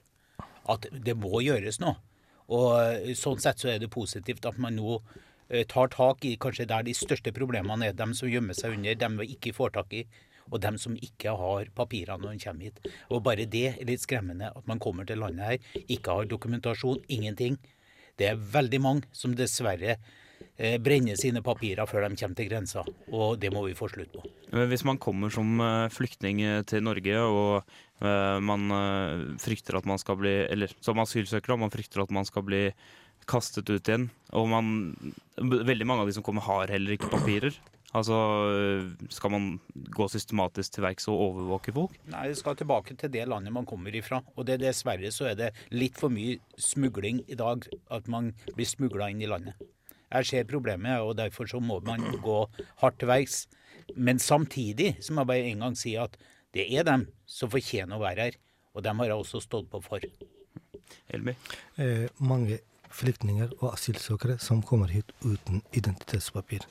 at 0.71 0.87
det 0.91 1.15
må 1.17 1.41
gjøres 1.43 1.79
noe. 1.81 1.97
Og 2.53 2.67
eh, 2.77 3.13
sånn 3.17 3.41
sett 3.41 3.61
så 3.61 3.71
er 3.73 3.81
det 3.81 3.91
positivt 3.93 4.45
at 4.45 4.57
man 4.61 4.77
nå 4.77 4.99
eh, 5.49 5.65
tar 5.69 5.89
tak 5.93 6.25
i 6.25 6.35
kanskje 6.41 6.67
der 6.69 6.85
de 6.85 6.93
største 6.97 7.33
problemene 7.35 7.89
er. 7.89 7.97
Dem 7.97 8.13
som 8.17 8.29
gjemmer 8.29 8.57
seg 8.57 8.77
under, 8.77 8.97
dem 9.01 9.19
vi 9.21 9.31
ikke 9.35 9.55
får 9.57 9.75
tak 9.77 9.95
i, 9.97 10.03
og 10.51 10.61
dem 10.61 10.77
som 10.81 10.97
ikke 10.97 11.33
har 11.39 11.71
papirene 11.77 12.21
når 12.21 12.35
de 12.35 12.43
kommer 12.45 12.69
hit. 12.69 12.91
Og 13.09 13.23
bare 13.25 13.47
det 13.49 13.65
er 13.71 13.87
litt 13.89 14.05
skremmende 14.05 14.51
at 14.53 14.69
man 14.69 14.81
kommer 14.81 15.07
til 15.09 15.21
landet 15.23 15.49
her, 15.49 15.81
ikke 15.89 16.19
har 16.19 16.29
dokumentasjon, 16.29 17.01
ingenting. 17.09 17.57
Det 18.15 18.29
er 18.29 18.39
veldig 18.39 18.81
mange 18.81 19.09
som 19.15 19.33
dessverre 19.35 19.97
eh, 20.57 20.77
brenner 20.81 21.17
sine 21.19 21.43
papirer 21.45 21.87
før 21.89 22.07
de 22.07 22.19
kommer 22.19 22.39
til 22.39 22.49
grensa, 22.49 22.83
og 23.11 23.39
det 23.41 23.51
må 23.53 23.65
vi 23.67 23.77
få 23.77 23.89
slutt 23.91 24.13
på. 24.15 24.23
Hvis 24.69 24.85
man 24.87 24.99
kommer 25.01 25.33
som 25.33 25.59
eh, 25.61 25.87
flyktning 25.93 26.41
eh, 26.45 26.61
til 26.67 26.85
Norge 26.85 27.25
og 27.25 27.75
man 27.95 28.67
frykter 29.39 29.77
at 29.77 29.85
man 29.87 29.95
skal 29.95 30.17
bli 30.19 30.33
Eller 30.51 30.73
som 30.83 30.99
asylsøker, 30.99 31.53
og 31.53 31.61
man 31.61 31.71
frykter 31.71 32.01
at 32.03 32.09
man 32.11 32.27
skal 32.27 32.43
bli 32.43 32.59
kastet 33.23 33.69
ut 33.71 33.87
igjen, 33.87 34.09
og 34.35 34.49
man 34.51 34.67
Veldig 35.39 35.87
mange 35.87 36.03
av 36.03 36.11
de 36.11 36.15
som 36.17 36.25
kommer, 36.25 36.43
har 36.43 36.73
heller 36.75 36.97
ikke 36.97 37.13
papirer. 37.13 37.55
Altså, 37.95 38.15
Skal 39.09 39.31
man 39.31 39.45
gå 39.73 40.07
systematisk 40.11 40.75
til 40.75 40.85
verks 40.85 41.07
og 41.11 41.21
overvåke 41.29 41.73
folk? 41.75 41.95
Nei, 42.11 42.27
det 42.31 42.39
skal 42.39 42.57
tilbake 42.59 42.97
til 42.99 43.11
det 43.13 43.27
landet 43.31 43.55
man 43.55 43.67
kommer 43.67 43.95
ifra. 43.95 44.21
Og 44.35 44.47
det, 44.49 44.59
dessverre 44.63 45.11
så 45.15 45.29
er 45.31 45.39
det 45.39 45.53
litt 45.71 45.99
for 45.99 46.11
mye 46.11 46.39
smugling 46.59 47.23
i 47.27 47.39
dag, 47.39 47.67
at 47.91 48.11
man 48.11 48.33
blir 48.55 48.67
smugla 48.67 49.09
inn 49.13 49.23
i 49.23 49.31
landet. 49.31 49.55
Jeg 50.12 50.29
ser 50.29 50.47
problemet, 50.50 51.01
og 51.01 51.17
derfor 51.17 51.50
så 51.50 51.59
må 51.59 51.79
man 51.85 52.03
gå 52.24 52.39
hardt 52.81 53.00
til 53.00 53.09
verks. 53.09 53.45
Men 53.95 54.19
samtidig 54.19 54.95
så 55.01 55.13
må 55.13 55.24
jeg 55.24 55.31
bare 55.33 55.50
en 55.51 55.65
gang 55.65 55.77
si 55.77 55.95
at 56.00 56.17
det 56.55 56.67
er 56.71 56.85
dem 56.88 57.07
som 57.27 57.51
fortjener 57.51 57.97
å 57.97 58.05
være 58.05 58.29
her. 58.29 58.39
Og 58.75 58.83
dem 58.83 59.00
har 59.01 59.12
jeg 59.12 59.19
også 59.24 59.41
stått 59.43 59.69
på 59.71 59.81
for. 59.83 60.03
Elmi? 61.09 61.33
eh, 61.77 62.07
mange 62.19 62.59
flyktninger 62.95 63.51
og 63.59 63.74
asylsøkere 63.74 64.38
som 64.39 64.62
kommer 64.63 64.91
hit 64.93 65.12
uten 65.24 65.62
identitetspapir. 65.75 66.65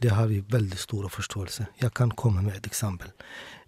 Det 0.00 0.12
har 0.14 0.30
vi 0.30 0.42
veldig 0.52 0.78
stor 0.80 1.08
forståelse. 1.12 1.66
Jeg 1.82 1.92
kan 1.96 2.12
komme 2.16 2.44
med 2.44 2.56
et 2.56 2.68
eksempel. 2.70 3.12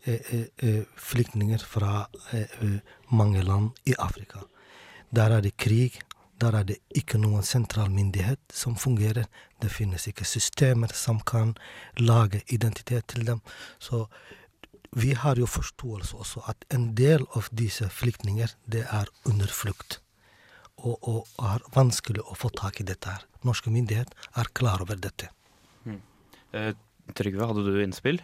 Eh, 0.05 0.21
eh, 0.35 0.47
eh, 0.63 0.85
flyktninger 0.97 1.65
fra 1.65 2.07
eh, 2.33 2.55
eh, 2.63 2.79
mange 3.11 3.43
land 3.43 3.71
i 3.85 3.97
Afrika. 3.99 4.45
Der 5.11 5.37
er 5.37 5.41
det 5.45 5.57
krig. 5.57 6.01
Der 6.39 6.55
er 6.55 6.65
det 6.65 6.79
ikke 6.95 7.19
noen 7.19 7.43
sentral 7.43 7.91
myndighet 7.91 8.41
som 8.55 8.77
fungerer. 8.79 9.27
Det 9.61 9.71
finnes 9.75 10.07
ikke 10.07 10.27
systemer 10.29 10.93
som 10.95 11.21
kan 11.21 11.57
lage 11.99 12.45
identitet 12.47 13.09
til 13.11 13.27
dem. 13.27 13.41
Så 13.79 14.07
vi 14.93 15.13
har 15.13 15.37
jo 15.37 15.47
forståelse 15.47 16.17
også 16.17 16.45
at 16.49 16.65
en 16.75 16.93
del 16.97 17.27
av 17.37 17.51
disse 17.53 17.89
flyktninger, 17.91 18.55
det 18.67 18.87
er 18.87 19.11
under 19.27 19.51
flukt 19.51 20.01
og, 20.79 20.95
og 21.03 21.43
er 21.43 21.65
vanskelig 21.75 22.23
å 22.23 22.37
få 22.39 22.51
tak 22.55 22.81
i 22.81 22.87
dette 22.87 23.11
her. 23.11 23.25
Norske 23.47 23.71
myndigheter 23.75 24.31
er 24.39 24.51
klar 24.55 24.83
over 24.85 24.99
dette. 25.01 25.33
Eh, 26.53 26.73
Trygve, 27.17 27.47
hadde 27.49 27.65
du 27.65 27.81
innspill? 27.83 28.21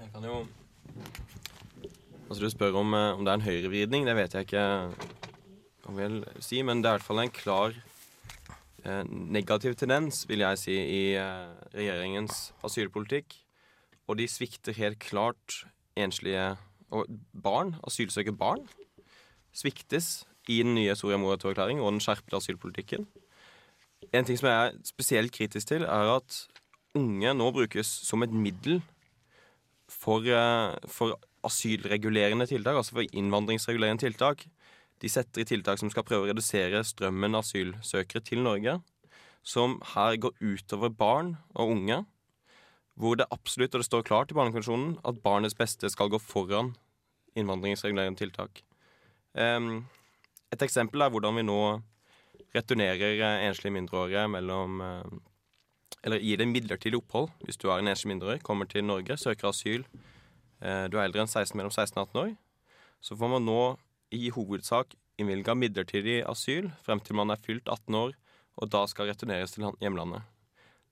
Jeg 0.00 0.10
kan 0.14 0.24
jo 0.26 0.44
Altså 2.30 2.44
Du 2.44 2.50
spør 2.50 2.76
om, 2.78 2.94
eh, 2.94 3.12
om 3.18 3.24
det 3.24 3.30
er 3.30 3.38
en 3.38 3.46
høyrevridning. 3.46 4.04
Det 4.06 4.14
vet 4.14 4.34
jeg 4.34 4.46
ikke 4.46 4.66
om 5.88 5.98
vel 5.98 6.20
si, 6.42 6.62
men 6.66 6.82
det 6.82 6.90
er 6.90 6.96
i 6.96 6.98
hvert 6.98 7.08
fall 7.08 7.22
en 7.22 7.34
klar 7.34 7.76
eh, 8.84 9.04
negativ 9.06 9.76
tendens, 9.80 10.24
vil 10.28 10.44
jeg 10.44 10.60
si, 10.60 10.76
i 10.76 11.04
eh, 11.20 11.52
regjeringens 11.76 12.50
asylpolitikk. 12.66 13.36
Og 14.10 14.18
de 14.18 14.26
svikter 14.28 14.76
helt 14.76 14.98
klart 15.02 15.62
enslige 15.98 16.56
og 16.90 17.06
barn, 17.42 17.76
asylsøkerbarn, 17.86 18.64
sviktes 19.54 20.24
i 20.50 20.60
den 20.64 20.74
nye 20.74 20.96
Soria 20.98 21.18
Moria 21.20 21.38
II-erklæringen 21.38 21.84
og 21.84 21.92
den 21.94 22.02
skjerpede 22.02 22.40
asylpolitikken. 22.40 23.06
En 24.16 24.26
ting 24.26 24.38
som 24.38 24.48
jeg 24.48 24.66
er 24.66 24.78
spesielt 24.86 25.32
kritisk 25.32 25.70
til, 25.70 25.84
er 25.86 26.14
at 26.16 26.38
unge 26.98 27.34
nå 27.36 27.50
brukes 27.54 27.86
som 27.86 28.24
et 28.26 28.32
middel 28.34 28.80
for, 29.90 30.24
eh, 30.26 30.76
for 30.86 31.18
asylregulerende 31.44 32.46
tiltak, 32.46 32.76
altså 32.76 32.98
for 32.98 33.04
innvandringsregulerende 33.12 34.02
tiltak. 34.06 34.46
De 35.00 35.08
setter 35.08 35.42
i 35.42 35.48
tiltak 35.48 35.80
som 35.80 35.90
skal 35.92 36.04
prøve 36.04 36.26
å 36.26 36.30
redusere 36.30 36.82
strømmen 36.84 37.36
av 37.36 37.44
asylsøkere 37.46 38.24
til 38.24 38.42
Norge, 38.44 38.78
som 39.42 39.78
her 39.94 40.18
går 40.20 40.36
utover 40.40 40.92
barn 40.92 41.36
og 41.54 41.72
unge, 41.76 42.02
hvor 43.00 43.16
det 43.16 43.30
absolutt, 43.32 43.72
og 43.72 43.80
det 43.80 43.88
står 43.88 44.04
klart 44.04 44.32
i 44.32 44.36
Barnekonvensjonen, 44.36 44.98
at 45.08 45.22
barnets 45.24 45.56
beste 45.56 45.88
skal 45.88 46.10
gå 46.12 46.20
foran 46.20 46.74
innvandringsregulerende 47.38 48.20
tiltak. 48.20 48.60
Et 49.34 50.64
eksempel 50.66 51.00
er 51.00 51.12
hvordan 51.14 51.38
vi 51.38 51.46
nå 51.46 51.60
returnerer 52.54 53.20
eh, 53.22 53.44
enslige 53.46 53.74
mindreårige 53.76 54.26
mellom 54.28 54.80
eh, 54.82 55.18
Eller 56.02 56.22
gir 56.24 56.38
dem 56.40 56.52
midlertidig 56.54 56.96
opphold 56.96 57.28
hvis 57.44 57.58
du 57.60 57.68
er 57.68 57.78
en 57.78 57.90
enslig 57.90 58.14
mindreårig, 58.14 58.42
kommer 58.42 58.64
til 58.64 58.84
Norge, 58.84 59.16
søker 59.16 59.50
asyl, 59.50 59.84
eh, 60.60 60.86
du 60.88 60.96
er 60.96 61.04
eldre 61.04 61.22
enn 61.22 61.30
16, 61.30 61.56
mellom 61.58 61.70
16 61.70 61.98
og 61.98 62.08
18 62.08 62.20
år, 62.22 62.30
så 63.00 63.16
får 63.20 63.30
man 63.34 63.44
nå 63.44 63.60
i 64.10 64.30
hovedsak 64.34 64.96
innvilga 65.20 65.54
midlertidig 65.54 66.20
asyl 66.28 66.70
frem 66.84 67.00
til 67.04 67.18
man 67.18 67.30
er 67.30 67.40
fylt 67.44 67.68
18 67.68 67.94
år, 67.94 68.14
og 68.60 68.70
da 68.72 68.84
skal 68.90 69.10
returneres 69.10 69.54
til 69.54 69.68
hjemlandet. 69.80 70.22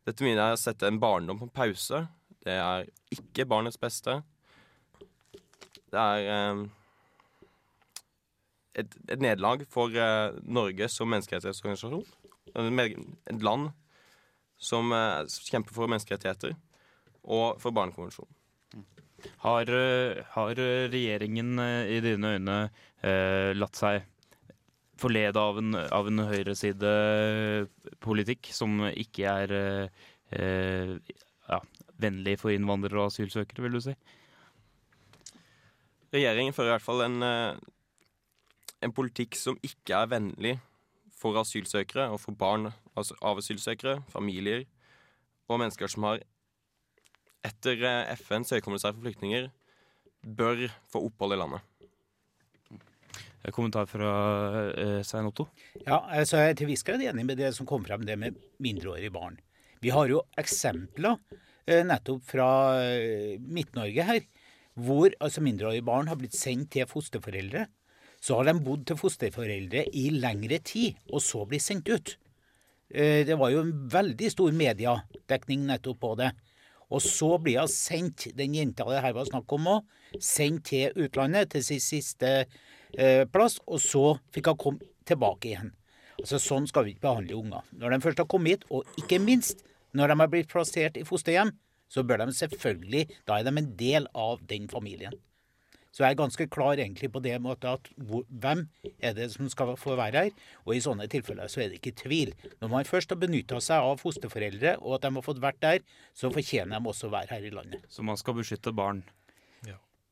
Dette 0.07 0.25
mener 0.25 0.53
jeg 0.53 0.63
sette 0.63 0.89
en 0.89 1.01
barndom 1.01 1.41
på 1.41 1.51
pause. 1.53 2.07
Det 2.45 2.55
er 2.55 2.89
ikke 3.13 3.49
barnets 3.49 3.81
beste. 3.81 4.21
Det 5.89 6.01
er 6.01 6.29
eh, 6.33 6.63
et, 8.79 8.97
et 9.11 9.21
nederlag 9.23 9.65
for 9.73 9.93
eh, 9.93 10.39
Norge 10.45 10.89
som 10.93 11.11
menneskerettighetsorganisasjon. 11.13 12.07
Et 12.55 13.45
land 13.45 13.71
som 14.59 14.93
eh, 14.95 15.39
kjemper 15.51 15.77
for 15.77 15.91
menneskerettigheter 15.91 16.57
og 17.29 17.61
for 17.63 17.75
Barnekonvensjonen. 17.77 18.35
Har, 19.43 19.71
eh, 19.75 20.23
har 20.35 20.63
regjeringen 20.95 21.59
i 21.59 21.99
dine 22.05 22.37
øyne 22.37 22.59
latt 23.03 23.79
seg 23.79 24.03
forlede 24.99 25.39
av 25.41 25.59
en, 25.61 25.75
av 25.75 26.07
en 26.11 26.19
høyresidepolitikk 26.29 28.51
som 28.55 28.83
ikke 28.89 29.31
er 29.31 29.53
eh, 29.55 29.89
eh, 30.35 30.97
ja, 31.49 31.61
vennlig 32.03 32.39
for 32.43 32.51
innvandrere 32.55 33.01
og 33.03 33.07
asylsøkere, 33.13 33.63
vil 33.67 33.77
du 33.79 33.83
si? 33.89 33.95
Regjeringen 36.15 36.55
fører 36.57 36.71
i 36.71 36.75
hvert 36.77 36.87
fall 36.87 37.01
en, 37.05 37.19
eh, 37.27 37.53
en 38.85 38.97
politikk 38.97 39.33
som 39.39 39.55
ikke 39.65 39.93
er 40.01 40.13
vennlig 40.15 40.55
for 41.19 41.33
asylsøkere 41.41 42.05
og 42.15 42.19
for 42.23 42.33
barn 42.39 42.65
av 42.99 43.35
asylsøkere, 43.39 43.95
familier 44.11 44.61
og 45.49 45.61
mennesker 45.63 45.89
som 45.91 46.03
har 46.09 46.19
etter 47.47 47.77
eh, 47.87 48.13
FNs 48.19 48.51
høykommissær 48.57 48.93
for 48.95 49.03
flyktninger 49.07 49.45
bør 50.39 50.57
få 50.91 50.99
opphold 51.07 51.33
i 51.37 51.39
landet. 51.39 51.61
En 53.47 53.55
kommentar 53.55 53.87
fra 53.87 54.13
eh, 54.73 55.01
Svein 55.07 55.29
Otto? 55.29 55.47
Ja, 55.85 56.01
altså 56.11 56.41
Jeg 56.41 56.55
er 56.55 56.59
til 56.59 56.71
viss 56.73 56.85
grad 56.87 57.03
enig 57.05 57.25
med 57.27 57.39
det 57.39 57.53
som 57.57 57.69
kom 57.69 57.85
frem, 57.87 58.05
det 58.07 58.19
med 58.19 58.39
mindreårige 58.63 59.13
barn. 59.15 59.39
Vi 59.83 59.93
har 59.95 60.11
jo 60.11 60.25
eksempler 60.41 61.21
eh, 61.69 61.85
nettopp 61.87 62.25
fra 62.27 62.49
eh, 62.83 63.37
Midt-Norge 63.39 64.07
her, 64.09 64.25
hvor 64.79 65.15
altså 65.23 65.43
mindreårige 65.43 65.87
barn 65.87 66.11
har 66.11 66.19
blitt 66.19 66.37
sendt 66.39 66.73
til 66.75 66.89
fosterforeldre. 66.91 67.67
Så 68.19 68.35
har 68.35 68.49
de 68.49 68.57
bodd 68.67 68.89
til 68.89 68.99
fosterforeldre 68.99 69.85
i 69.95 70.09
lengre 70.19 70.59
tid, 70.59 70.99
og 71.13 71.23
så 71.23 71.45
blir 71.47 71.63
sendt 71.63 71.91
ut. 71.91 72.17
Eh, 72.91 73.23
Det 73.27 73.39
var 73.39 73.55
jo 73.55 73.63
en 73.63 73.75
veldig 73.91 74.33
stor 74.35 74.51
mediedekning 74.53 75.67
nettopp 75.71 76.01
på 76.03 76.15
det. 76.19 76.33
Og 76.91 77.03
så 77.05 77.37
blir 77.39 77.61
hun 77.61 77.71
sendt, 77.71 78.31
den 78.35 78.55
jenta 78.57 78.87
det 78.89 79.03
her 79.05 79.15
var 79.15 79.29
snakk 79.29 79.53
om 79.55 79.71
òg, 79.77 79.95
sendt 80.19 80.71
til 80.73 80.91
utlandet, 80.97 81.53
til 81.53 81.63
sin 81.63 81.83
siste 81.85 82.31
eh, 82.43 82.59
plass, 83.33 83.59
og 83.67 83.83
så 83.85 84.05
fikk 84.35 84.53
hun 84.53 84.63
komme 84.63 84.93
tilbake 85.09 85.51
igjen. 85.53 85.73
Altså 86.19 86.41
Sånn 86.43 86.67
skal 86.67 86.87
vi 86.87 86.95
ikke 86.95 87.07
behandle 87.07 87.39
unger. 87.39 87.67
Når 87.79 87.95
de 87.95 88.01
først 88.03 88.23
har 88.23 88.29
kommet 88.31 88.57
hit, 88.57 88.69
og 88.75 89.01
ikke 89.01 89.21
minst 89.23 89.65
når 89.97 90.13
de 90.13 90.19
har 90.21 90.31
blitt 90.33 90.51
plassert 90.51 90.99
i 90.99 91.07
fosterhjem, 91.07 91.55
så 91.89 92.05
bør 92.05 92.27
de 92.27 92.35
selvfølgelig 92.37 93.07
Da 93.25 93.39
er 93.39 93.47
de 93.47 93.55
en 93.57 93.73
del 93.79 94.09
av 94.15 94.43
den 94.51 94.69
familien. 94.69 95.15
Så 95.89 96.05
jeg 96.05 96.13
er 96.13 96.19
ganske 96.21 96.47
klar 96.53 96.77
egentlig 96.77 97.09
på 97.11 97.21
det 97.25 97.39
måte 97.43 97.71
at 97.75 97.89
hvor, 97.97 98.27
hvem 98.29 98.67
er 99.01 99.15
det 99.17 99.31
som 99.33 99.49
skal 99.51 99.73
få 99.81 99.97
være 99.99 100.29
her. 100.29 100.35
Og 100.67 100.77
i 100.77 100.83
sånne 100.85 101.09
tilfeller 101.11 101.49
så 101.51 101.65
er 101.65 101.73
det 101.73 101.81
ikke 101.81 101.97
tvil. 102.05 102.35
Når 102.61 102.71
man 102.71 102.87
først 102.87 103.11
har 103.15 103.19
benytta 103.19 103.59
seg 103.65 103.83
av 103.83 104.03
fosterforeldre, 104.03 104.77
og 104.79 104.99
at 104.99 105.07
de 105.07 105.15
har 105.17 105.25
fått 105.27 105.41
vært 105.43 105.63
der, 105.65 105.81
så 106.15 106.31
fortjener 106.31 106.77
de 106.77 106.93
også 106.93 107.09
å 107.09 107.15
være 107.17 107.33
her 107.33 107.49
i 107.49 107.55
landet. 107.57 107.89
Så 107.89 108.05
man 108.07 108.21
skal 108.21 108.37
beskytte 108.37 108.75
barn. 108.77 109.03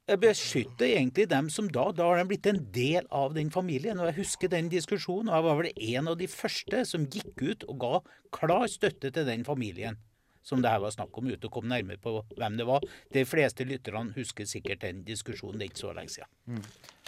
Jeg 0.07 0.21
beskytter 0.23 0.87
egentlig 0.87 1.25
dem 1.31 1.49
som 1.51 1.67
da 1.67 1.89
Da 1.91 2.05
har 2.07 2.21
de 2.21 2.29
blitt 2.31 2.47
en 2.47 2.61
del 2.73 3.07
av 3.11 3.35
den 3.35 3.51
familien. 3.51 3.99
Og 3.99 4.07
jeg 4.11 4.21
husker 4.21 4.49
den 4.49 4.69
diskusjonen. 4.71 5.29
Og 5.29 5.35
jeg 5.35 5.47
var 5.49 5.57
vel 5.61 5.73
en 5.97 6.09
av 6.13 6.19
de 6.21 6.29
første 6.31 6.85
som 6.87 7.09
gikk 7.11 7.43
ut 7.43 7.65
og 7.67 7.81
ga 7.83 7.95
klar 8.35 8.69
støtte 8.71 9.11
til 9.11 9.27
den 9.27 9.45
familien 9.45 9.99
som 10.47 10.63
det 10.63 10.71
her 10.71 10.79
var 10.79 10.93
snakk 10.95 11.17
om, 11.19 11.27
uten 11.27 11.49
å 11.49 11.51
komme 11.51 11.73
nærmere 11.73 11.99
på 11.99 12.21
hvem 12.39 12.59
det 12.61 12.67
var. 12.69 12.85
De 13.11 13.25
fleste 13.27 13.67
lytterne 13.67 14.15
husker 14.15 14.47
sikkert 14.47 14.85
den 14.85 15.03
diskusjonen. 15.07 15.59
Det 15.59 15.67
er 15.67 15.73
ikke 15.73 15.83
så 15.83 15.95
lenge 15.97 16.15
siden. 16.15 16.61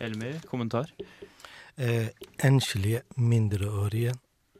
Elmer, 0.02 0.40
kommentar? 0.50 0.90
Eh, 1.78 2.10
enslige 2.42 3.04
mindreårige 3.14 4.16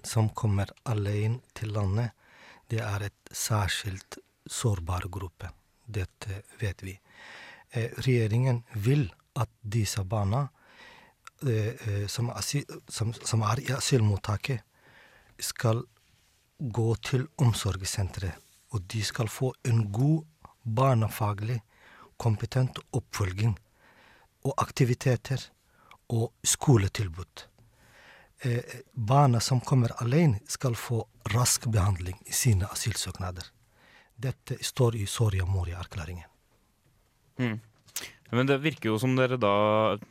som 0.06 0.30
kommer 0.30 0.70
alene 0.86 1.40
til 1.58 1.74
landet, 1.74 2.14
det 2.70 2.78
er 2.84 3.08
et 3.08 3.34
særskilt 3.34 4.20
sårbar 4.46 5.08
gruppe. 5.10 5.50
Dette 5.82 6.44
vet 6.60 6.86
vi. 6.86 6.94
Eh, 7.70 7.90
regjeringen 8.04 8.62
vil 8.74 9.08
at 9.36 9.50
disse 9.62 10.04
barna 10.04 10.48
eh, 11.46 11.74
eh, 11.88 12.06
som, 12.06 12.32
som, 12.88 13.12
som 13.12 13.42
er 13.42 13.60
i 13.60 13.72
asylmottaket, 13.76 14.64
skal 15.38 15.84
gå 16.58 16.94
til 17.06 17.28
omsorgssenteret. 17.38 18.34
Og 18.74 18.82
de 18.90 19.02
skal 19.04 19.28
få 19.28 19.52
en 19.64 19.84
god 19.92 20.24
barnefaglig, 20.64 21.60
kompetent 22.18 22.80
oppfølging 22.92 23.54
og 24.44 24.54
aktiviteter 24.58 25.44
og 26.08 26.32
skoletilbud. 26.44 27.44
Eh, 28.40 28.80
barna 28.92 29.40
som 29.40 29.60
kommer 29.60 29.94
alene, 30.02 30.40
skal 30.46 30.76
få 30.76 31.04
rask 31.34 31.66
behandling 31.66 32.18
i 32.26 32.32
sine 32.32 32.66
asylsøknader. 32.66 33.44
Dette 34.16 34.58
står 34.64 34.96
i 34.96 35.06
Soria 35.06 35.44
Moria-erklæringen. 35.46 36.37
Men 38.28 38.48
det 38.48 38.58
virker 38.60 38.90
jo 38.90 38.98
som 39.00 39.14
dere 39.16 39.38
da 39.40 39.52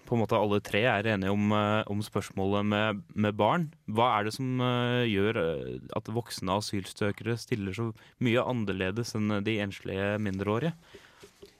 på 0.07 0.15
en 0.15 0.23
måte 0.23 0.37
alle 0.39 0.57
tre 0.65 0.81
er 0.89 1.09
enige 1.13 1.33
om, 1.33 1.51
eh, 1.53 1.83
om 1.91 1.99
spørsmålet 2.01 2.65
med, 2.65 3.03
med 3.13 3.37
barn. 3.37 3.67
Hva 3.85 4.07
er 4.15 4.25
det 4.25 4.33
som 4.33 4.63
eh, 4.63 5.05
gjør 5.05 5.37
eh, 5.43 5.75
at 5.97 6.09
voksne 6.09 6.55
asylsøkere 6.57 7.37
stiller 7.37 7.77
så 7.77 7.91
mye 8.25 8.41
annerledes 8.41 9.13
enn 9.19 9.37
de 9.45 9.59
enslige 9.61 10.15
mindreårige? 10.23 10.73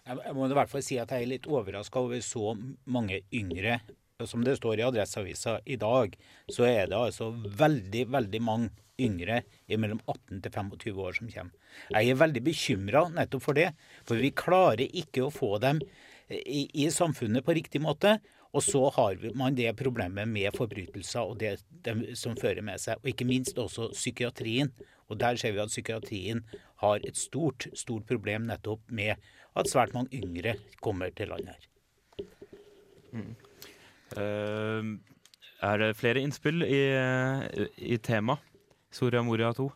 Jeg 0.07 0.33
må 0.33 0.47
i 0.47 0.57
hvert 0.57 0.71
fall 0.71 0.85
si 0.85 0.97
at 0.97 1.11
jeg 1.13 1.25
er 1.25 1.31
litt 1.35 1.47
overraska 1.51 2.01
over 2.01 2.21
så 2.25 2.55
mange 2.89 3.21
yngre. 3.35 3.81
Som 4.25 4.43
det 4.43 4.55
står 4.57 4.79
i 4.79 4.81
Adresseavisa 4.81 5.59
i 5.65 5.75
dag, 5.77 6.15
så 6.49 6.63
er 6.65 6.87
det 6.89 6.97
altså 6.97 7.27
veldig, 7.59 8.07
veldig 8.09 8.39
mange 8.41 8.71
yngre 8.97 9.43
mellom 9.77 9.99
18 10.09 10.39
til 10.41 10.53
25 10.55 11.01
år 11.03 11.17
som 11.19 11.27
kommer. 11.29 11.75
Jeg 11.93 12.09
er 12.09 12.17
veldig 12.17 12.41
bekymra 12.47 13.03
nettopp 13.13 13.43
for 13.45 13.59
det, 13.59 13.67
for 14.09 14.17
vi 14.17 14.31
klarer 14.33 14.87
ikke 14.89 15.27
å 15.27 15.29
få 15.29 15.51
dem 15.61 15.83
i, 16.33 16.63
i 16.65 16.87
samfunnet 16.89 17.45
på 17.45 17.53
riktig 17.59 17.83
måte. 17.83 18.15
Og 18.57 18.65
så 18.65 18.81
har 18.95 19.21
man 19.37 19.53
det 19.53 19.75
problemet 19.77 20.25
med 20.33 20.55
forbrytelser 20.57 21.21
og 21.21 21.37
det, 21.43 21.59
de 21.85 22.15
som 22.17 22.33
fører 22.39 22.65
med 22.65 22.81
seg. 22.81 22.97
Og 23.03 23.11
ikke 23.11 23.27
minst 23.29 23.59
også 23.61 23.91
psykiatrien. 23.93 24.71
Og 25.13 25.21
der 25.21 25.37
ser 25.37 25.53
vi 25.53 25.61
at 25.61 25.69
psykiatrien 25.69 26.41
har 26.81 27.05
et 27.05 27.21
stort, 27.21 27.69
stort 27.77 28.09
problem 28.09 28.49
nettopp 28.49 28.81
med 28.89 29.13
at 29.53 29.69
svært 29.69 29.93
mange 29.93 30.09
yngre 30.23 30.57
kommer 30.81 31.13
til 31.13 31.29
landet 31.35 31.53
her. 31.53 31.69
Eh, 33.13 33.46
er 34.15 35.81
det 35.81 35.97
flere 35.99 36.21
innspill 36.23 36.63
i, 36.63 36.83
i 37.77 37.97
tema 37.97 38.37
Soria 38.93 39.23
Moria 39.25 39.51
2? 39.57 39.67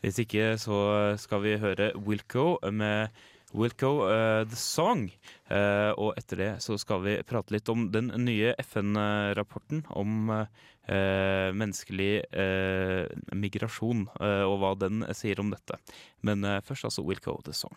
Hvis 0.00 0.20
ikke 0.22 0.52
så 0.62 0.78
skal 1.18 1.42
vi 1.42 1.56
høre 1.58 1.90
Wilco 2.06 2.56
med 2.70 3.10
Wilco 3.52 4.04
uh, 4.04 4.44
The 4.46 4.56
Song. 4.56 5.08
Uh, 5.50 5.90
og 5.96 6.14
etter 6.20 6.42
det 6.42 6.50
så 6.62 6.76
skal 6.78 7.02
vi 7.02 7.14
prate 7.26 7.54
litt 7.56 7.68
om 7.72 7.88
den 7.92 8.12
nye 8.22 8.52
FN-rapporten 8.62 9.86
om 9.96 10.30
uh, 10.30 10.44
menneskelig 10.88 12.24
eh, 12.32 13.06
migrasjon, 13.36 14.06
eh, 14.20 14.44
og 14.48 14.58
hva 14.62 14.74
den 14.78 15.04
sier 15.12 15.40
om 15.40 15.50
dette. 15.52 15.76
Men 16.24 16.44
eh, 16.44 16.62
først 16.64 16.88
altså 16.88 17.04
Wilco 17.04 17.38
The 17.44 17.52
Song. 17.52 17.76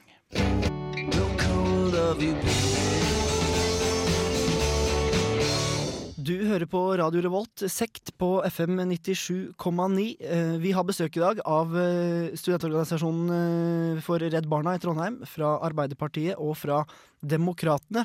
Du 6.22 6.36
hører 6.46 6.68
på 6.70 6.80
Radio 7.00 7.22
Revolt, 7.24 7.64
sekt 7.72 8.12
på 8.22 8.28
FM 8.46 8.76
97,9. 8.92 10.04
Eh, 10.22 10.58
Vi 10.62 10.74
har 10.76 10.86
besøk 10.86 11.16
i 11.18 11.22
dag 11.24 11.40
av 11.50 11.72
eh, 11.80 12.36
studentorganisasjonen 12.38 13.32
eh, 13.38 14.02
for 14.06 14.22
Redd 14.22 14.46
Barna 14.52 14.76
i 14.78 14.82
Trondheim, 14.84 15.18
fra 15.26 15.56
Arbeiderpartiet 15.66 16.38
og 16.38 16.54
fra 16.60 16.84
Demokratene. 17.26 18.04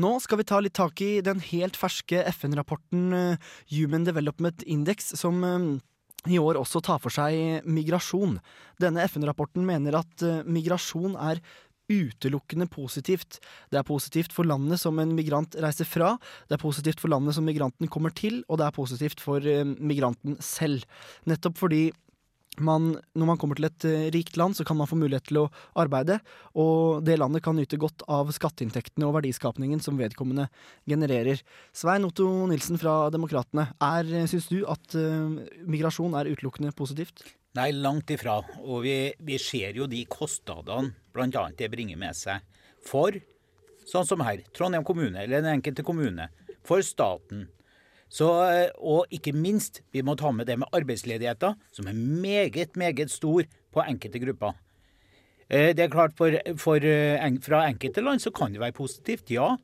Nå 0.00 0.14
skal 0.24 0.40
vi 0.40 0.46
ta 0.48 0.62
litt 0.64 0.78
tak 0.78 1.02
i 1.04 1.10
den 1.24 1.42
helt 1.50 1.76
ferske 1.76 2.22
FN-rapporten 2.30 3.36
Human 3.74 4.06
Development 4.08 4.64
Index, 4.64 5.12
som 5.20 5.42
i 6.30 6.38
år 6.40 6.60
også 6.62 6.80
tar 6.86 7.02
for 7.02 7.12
seg 7.12 7.66
migrasjon. 7.68 8.38
Denne 8.80 9.04
FN-rapporten 9.10 9.66
mener 9.68 9.98
at 10.00 10.24
migrasjon 10.48 11.18
er 11.20 11.42
utelukkende 11.92 12.68
positivt. 12.72 13.38
Det 13.72 13.80
er 13.80 13.86
positivt 13.86 14.32
for 14.34 14.48
landet 14.48 14.80
som 14.82 14.98
en 15.02 15.14
migrant 15.16 15.56
reiser 15.62 15.88
fra, 15.88 16.14
det 16.48 16.56
er 16.56 16.62
positivt 16.62 17.02
for 17.02 17.12
landet 17.12 17.36
som 17.36 17.46
migranten 17.46 17.90
kommer 17.92 18.14
til, 18.16 18.42
og 18.48 18.60
det 18.60 18.68
er 18.68 18.76
positivt 18.76 19.22
for 19.22 19.44
eh, 19.44 19.64
migranten 19.64 20.38
selv. 20.42 20.86
Nettopp 21.28 21.60
fordi 21.60 21.86
man, 22.60 22.90
når 23.16 23.28
man 23.30 23.38
kommer 23.40 23.56
til 23.56 23.66
et 23.68 23.86
eh, 23.88 24.08
rikt 24.12 24.36
land, 24.36 24.56
så 24.58 24.66
kan 24.68 24.76
man 24.76 24.88
få 24.90 24.98
mulighet 25.00 25.30
til 25.30 25.42
å 25.42 25.48
arbeide, 25.78 26.18
og 26.58 27.00
det 27.06 27.16
landet 27.20 27.44
kan 27.44 27.56
nyte 27.56 27.78
godt 27.80 28.04
av 28.12 28.32
skatteinntektene 28.34 29.08
og 29.08 29.16
verdiskapningen 29.16 29.80
som 29.80 30.00
vedkommende 30.00 30.48
genererer. 30.88 31.40
Svein 31.72 32.04
Otto 32.08 32.28
Nilsen 32.50 32.80
fra 32.82 33.06
Demokratene, 33.14 33.70
er, 33.80 34.10
syns 34.28 34.50
du 34.52 34.60
at 34.68 34.98
uh, 34.98 35.32
migrasjon 35.64 36.16
er 36.18 36.28
utelukkende 36.32 36.74
positivt? 36.76 37.24
Nei, 37.56 37.70
langt 37.76 38.12
ifra. 38.12 38.38
Og 38.64 38.84
vi, 38.84 38.96
vi 39.20 39.38
ser 39.40 39.76
jo 39.76 39.88
de 39.90 40.04
kostnadene 40.08 40.94
bl.a. 41.12 41.48
det 41.56 41.68
bringer 41.72 41.98
med 42.00 42.16
seg 42.16 42.44
for, 42.84 43.16
sånn 43.88 44.08
som 44.08 44.22
her, 44.24 44.44
Trondheim 44.56 44.84
kommune, 44.86 45.16
eller 45.20 45.40
den 45.42 45.58
enkelte 45.58 45.84
kommune, 45.86 46.28
for 46.66 46.84
staten. 46.84 47.48
Så, 48.12 48.28
eh, 48.44 48.68
og 48.76 49.08
ikke 49.14 49.32
minst, 49.32 49.80
vi 49.92 50.02
må 50.04 50.14
ta 50.20 50.30
med 50.36 50.46
det 50.50 50.58
med 50.60 50.68
arbeidsledigheten, 50.76 51.56
som 51.72 51.88
er 51.88 51.96
meget, 51.96 52.76
meget 52.76 53.10
stor 53.10 53.48
på 53.72 53.84
enkelte 53.88 54.20
grupper. 54.20 54.52
Eh, 55.48 55.72
Det 55.72 55.80
er 55.80 55.88
klart, 55.88 56.12
for, 56.16 56.30
for, 56.56 56.76
eh, 56.76 57.38
fra 57.40 57.66
enkelte 57.68 58.04
land 58.04 58.20
så 58.20 58.30
kan 58.30 58.52
det 58.52 58.60
være 58.60 58.76
positivt, 58.76 59.30
ja. 59.30 59.56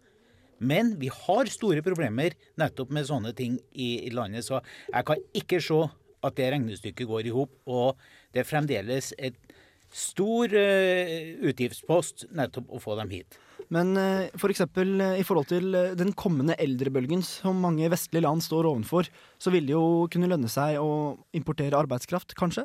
Men 0.58 0.96
vi 0.98 1.08
har 1.12 1.46
store 1.46 1.82
problemer 1.82 2.34
nettopp 2.58 2.90
med 2.90 3.06
sånne 3.06 3.34
ting 3.36 3.60
i, 3.72 4.06
i 4.08 4.10
landet, 4.10 4.44
så 4.44 4.62
jeg 4.92 5.04
kan 5.04 5.16
ikke 5.34 5.60
se 5.62 5.84
at 6.24 6.34
det 6.34 6.52
regnestykket 6.52 7.06
går 7.06 7.28
i 7.28 7.34
hop. 7.34 7.52
Og 7.66 7.96
det 8.34 8.42
er 8.42 8.48
fremdeles 8.48 9.12
et 9.18 9.36
stor 9.94 10.50
uh, 10.50 11.12
utgiftspost 11.46 12.26
nettopp 12.34 12.72
å 12.74 12.80
få 12.82 12.96
dem 12.98 13.12
hit. 13.14 13.38
Men 13.74 13.96
eh, 14.00 14.30
for 14.40 14.52
eksempel 14.52 14.96
eh, 15.00 15.18
i 15.20 15.26
forhold 15.26 15.50
til 15.50 15.76
eh, 15.76 15.94
den 15.98 16.14
kommende 16.16 16.56
eldrebølgen 16.60 17.22
som 17.26 17.60
mange 17.60 17.90
vestlige 17.92 18.24
land 18.24 18.44
står 18.44 18.70
ovenfor, 18.70 19.10
så 19.40 19.52
vil 19.52 19.68
det 19.68 19.76
jo 19.76 20.08
kunne 20.12 20.30
lønne 20.30 20.48
seg 20.52 20.80
å 20.80 21.18
importere 21.36 21.76
arbeidskraft, 21.76 22.36
kanskje? 22.38 22.64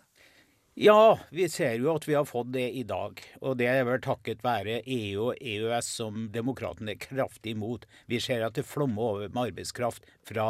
Ja, 0.80 1.20
vi 1.30 1.46
ser 1.54 1.76
jo 1.78 1.92
at 1.92 2.08
vi 2.08 2.16
har 2.18 2.26
fått 2.26 2.54
det 2.56 2.66
i 2.80 2.86
dag. 2.88 3.20
Og 3.44 3.60
det 3.60 3.68
er 3.70 3.84
vel 3.86 4.00
takket 4.02 4.42
være 4.46 4.80
EU 4.90 5.28
og 5.28 5.36
EØS 5.38 5.92
som 6.00 6.24
demokratene 6.34 6.96
er 6.96 7.04
kraftig 7.04 7.54
imot. 7.54 7.86
Vi 8.10 8.18
ser 8.24 8.42
at 8.48 8.58
det 8.58 8.66
flommer 8.66 9.12
over 9.12 9.28
med 9.28 9.52
arbeidskraft 9.52 10.08
fra, 10.26 10.48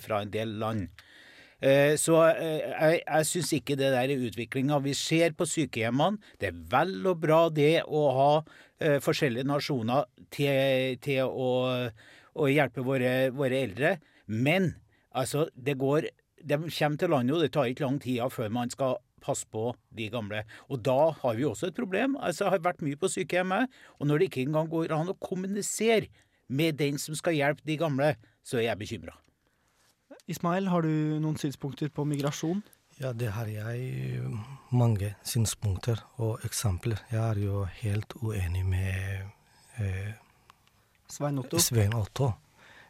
fra 0.00 0.24
en 0.24 0.32
del 0.34 0.56
land. 0.58 0.88
Så 2.00 2.16
jeg, 2.24 3.02
jeg 3.04 3.26
syns 3.28 3.50
ikke 3.52 3.76
det 3.76 3.92
der 3.92 4.10
er 4.10 4.26
utviklinga 4.26 4.78
vi 4.82 4.94
ser 4.96 5.36
på 5.36 5.46
sykehjemmene. 5.46 6.18
Det 6.40 6.50
er 6.50 6.60
vel 6.72 6.96
og 7.04 7.20
bra 7.22 7.44
det 7.52 7.84
å 7.84 8.06
ha 8.16 8.30
forskjellige 9.04 9.48
nasjoner 9.48 10.06
til, 10.32 10.96
til 11.04 11.28
å, 11.28 11.50
å 12.34 12.48
hjelpe 12.50 12.84
våre, 12.86 13.12
våre 13.36 13.60
eldre. 13.66 13.98
Men 14.26 14.74
altså, 15.10 15.48
det 15.54 15.78
går 15.80 16.08
De 16.40 16.56
kommer 16.56 16.96
til 16.96 17.10
landet, 17.12 17.34
og 17.36 17.42
det 17.44 17.52
tar 17.52 17.68
ikke 17.68 17.84
lang 17.84 17.98
tid 18.00 18.22
før 18.32 18.48
man 18.48 18.70
skal 18.72 18.96
passe 19.20 19.44
på 19.52 19.74
de 19.92 20.08
gamle. 20.08 20.44
Og 20.72 20.80
da 20.80 21.10
har 21.20 21.36
vi 21.36 21.44
også 21.44 21.68
et 21.68 21.76
problem. 21.76 22.16
Altså, 22.16 22.46
jeg 22.46 22.54
har 22.54 22.64
vært 22.64 22.84
mye 22.86 22.96
på 22.96 23.10
sykehjemmet, 23.12 23.68
og 23.98 24.08
når 24.08 24.18
det 24.18 24.30
ikke 24.30 24.46
engang 24.46 24.70
går 24.72 24.94
an 24.96 25.12
å 25.12 25.18
kommunisere 25.20 26.08
med 26.48 26.78
den 26.80 26.98
som 26.98 27.14
skal 27.18 27.36
hjelpe 27.36 27.66
de 27.68 27.76
gamle, 27.78 28.14
så 28.42 28.58
er 28.58 28.70
jeg 28.70 28.80
bekymra. 28.80 29.18
Ismail, 30.30 30.68
har 30.70 30.86
du 30.86 31.20
noen 31.20 31.38
synspunkter 31.38 31.90
på 31.92 32.06
migrasjon? 32.08 32.62
Ja, 33.00 33.12
det 33.12 33.30
har 33.32 33.48
jeg 33.48 34.20
mange 34.76 35.14
synspunkter 35.24 36.02
og 36.20 36.42
eksempler. 36.44 36.98
Jeg 37.08 37.20
er 37.30 37.38
jo 37.40 37.62
helt 37.64 38.12
uenig 38.20 38.60
med 38.68 39.22
eh, 39.80 40.10
Svein 41.08 41.40
Otto? 41.40 41.62
Svein 41.64 41.96
Otto. 41.96 42.28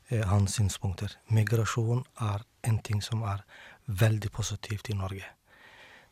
Eh, 0.08 0.24
hans 0.26 0.58
synspunkter. 0.58 1.14
Migrasjon 1.30 2.02
er 2.26 2.42
en 2.66 2.80
ting 2.82 2.98
som 3.06 3.22
er 3.22 3.44
veldig 3.86 4.32
positivt 4.34 4.90
i 4.90 4.98
Norge. 4.98 5.30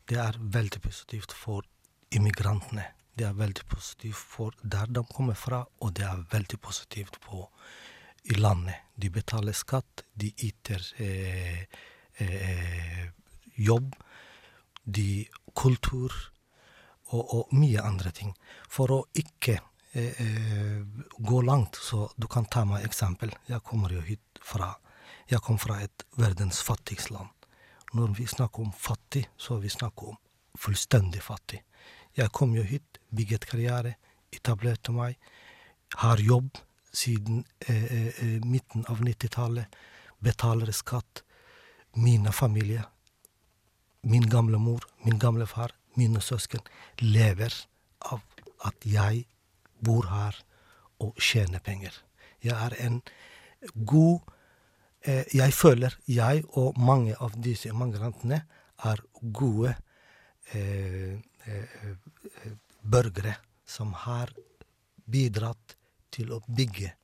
Det 0.07 0.23
er 0.23 0.39
veldig 0.39 0.85
positivt 0.87 1.35
for 1.35 1.67
immigrantene. 2.15 2.87
Det 3.19 3.27
er 3.27 3.35
veldig 3.35 3.67
positivt 3.67 4.23
for 4.39 4.55
der 4.63 4.87
de 4.87 5.03
kommer 5.11 5.35
fra, 5.35 5.65
og 5.81 5.97
det 5.99 6.07
er 6.07 6.23
veldig 6.31 6.61
positivt 6.63 7.19
på, 7.27 7.49
i 8.31 8.39
landet. 8.39 8.79
De 8.95 9.11
betaler 9.11 9.59
skatt, 9.59 10.07
de 10.15 10.31
yter 10.39 10.87
eh, 11.03 11.65
eh, 12.23 13.09
jobb, 13.59 13.95
de 14.85 15.27
kultur 15.57 16.13
og, 17.13 17.23
og 17.23 17.55
mye 17.57 17.83
andre 17.85 18.13
ting. 18.15 18.35
For 18.71 18.93
å 18.95 19.01
ikke 19.19 19.59
eh, 19.93 20.21
eh, 20.25 20.83
gå 21.19 21.41
langt, 21.45 21.77
så 21.77 22.07
du 22.17 22.29
kan 22.31 22.49
ta 22.49 22.65
meg 22.69 22.87
eksempel. 22.87 23.33
Jeg 23.49 23.65
kommer 23.67 23.93
jo 23.93 24.05
hit 24.05 24.23
fra 24.43 24.77
Jeg 25.29 25.43
kom 25.45 25.59
fra 25.61 25.83
et 25.85 26.05
verdens 26.17 26.63
fattigste 26.65 27.13
land. 27.13 27.29
Når 27.93 28.15
vi 28.17 28.27
snakker 28.27 28.63
om 28.63 28.73
fattig, 28.73 29.27
så 29.37 29.59
vi 29.61 29.69
snakker 29.69 30.09
om 30.09 30.17
fullstendig 30.57 31.21
fattig. 31.23 31.61
Jeg 32.17 32.33
kom 32.33 32.55
jo 32.57 32.63
hit, 32.65 32.99
bygget 33.13 33.45
karriere, 33.49 33.95
etablerte 34.33 34.93
meg, 34.93 35.19
har 36.01 36.21
jobb 36.21 36.57
siden 36.93 37.45
eh, 37.67 38.09
eh, 38.09 38.41
midten 38.45 38.85
av 38.89 39.01
90-tallet, 39.05 39.77
betaler 40.19 40.73
skatt. 40.73 41.23
Mine 41.97 42.33
familie, 42.33 42.85
min 44.09 44.29
gamle 44.29 44.59
mor, 44.59 44.85
min 45.05 45.19
gamle 45.19 45.47
far, 45.47 45.75
mine 45.95 46.21
søsken 46.25 46.65
lever 47.01 47.55
av 48.13 48.23
at 48.67 48.87
jeg 48.87 49.27
bor 49.85 50.09
her 50.11 50.37
og 51.03 51.19
tjener 51.23 51.63
penger. 51.63 51.93
Jeg 52.43 52.55
er 52.55 52.77
en 52.87 53.01
god 53.87 54.21
eh, 55.03 55.25
Jeg 55.35 55.53
føler 55.55 55.95
jeg 56.07 56.45
og 56.57 56.79
mange 56.79 57.15
av 57.21 57.35
disse 57.37 57.73
migrantene 57.75 58.41
er 58.87 59.03
gode 59.21 59.75
eh, 60.55 61.19
eh, 61.47 62.53
børgere 62.83 63.35
som 63.67 63.93
har 64.07 64.33
bidratt 65.05 65.77
til 66.15 66.33
å 66.33 66.41
bygge 66.47 66.95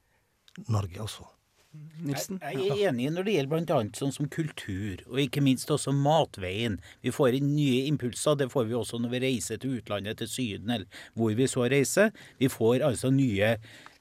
Norge 0.70 1.02
også. 1.02 1.26
Nilsen? 2.04 2.38
Jeg, 2.42 2.60
jeg 2.60 2.84
er 2.84 2.92
enig 2.92 3.08
når 3.14 3.26
det 3.26 3.34
gjelder 3.36 3.64
bl.a. 3.64 3.80
sånn 3.98 4.14
som 4.14 4.28
kultur, 4.32 5.02
og 5.08 5.20
ikke 5.22 5.42
minst 5.44 5.70
også 5.72 5.94
matveien. 5.96 6.78
Vi 7.04 7.12
får 7.14 7.38
inn 7.38 7.54
nye 7.54 7.84
impulser. 7.88 8.38
Det 8.40 8.50
får 8.52 8.68
vi 8.68 8.76
også 8.78 9.00
når 9.02 9.14
vi 9.14 9.22
reiser 9.24 9.60
til 9.62 9.78
utlandet, 9.78 10.20
til 10.20 10.30
Syden 10.30 10.74
eller 10.76 11.04
hvor 11.18 11.34
vi 11.38 11.48
så 11.50 11.68
reiser. 11.70 12.12
Vi 12.42 12.50
får 12.52 12.84
altså 12.86 13.12
nye, 13.14 13.56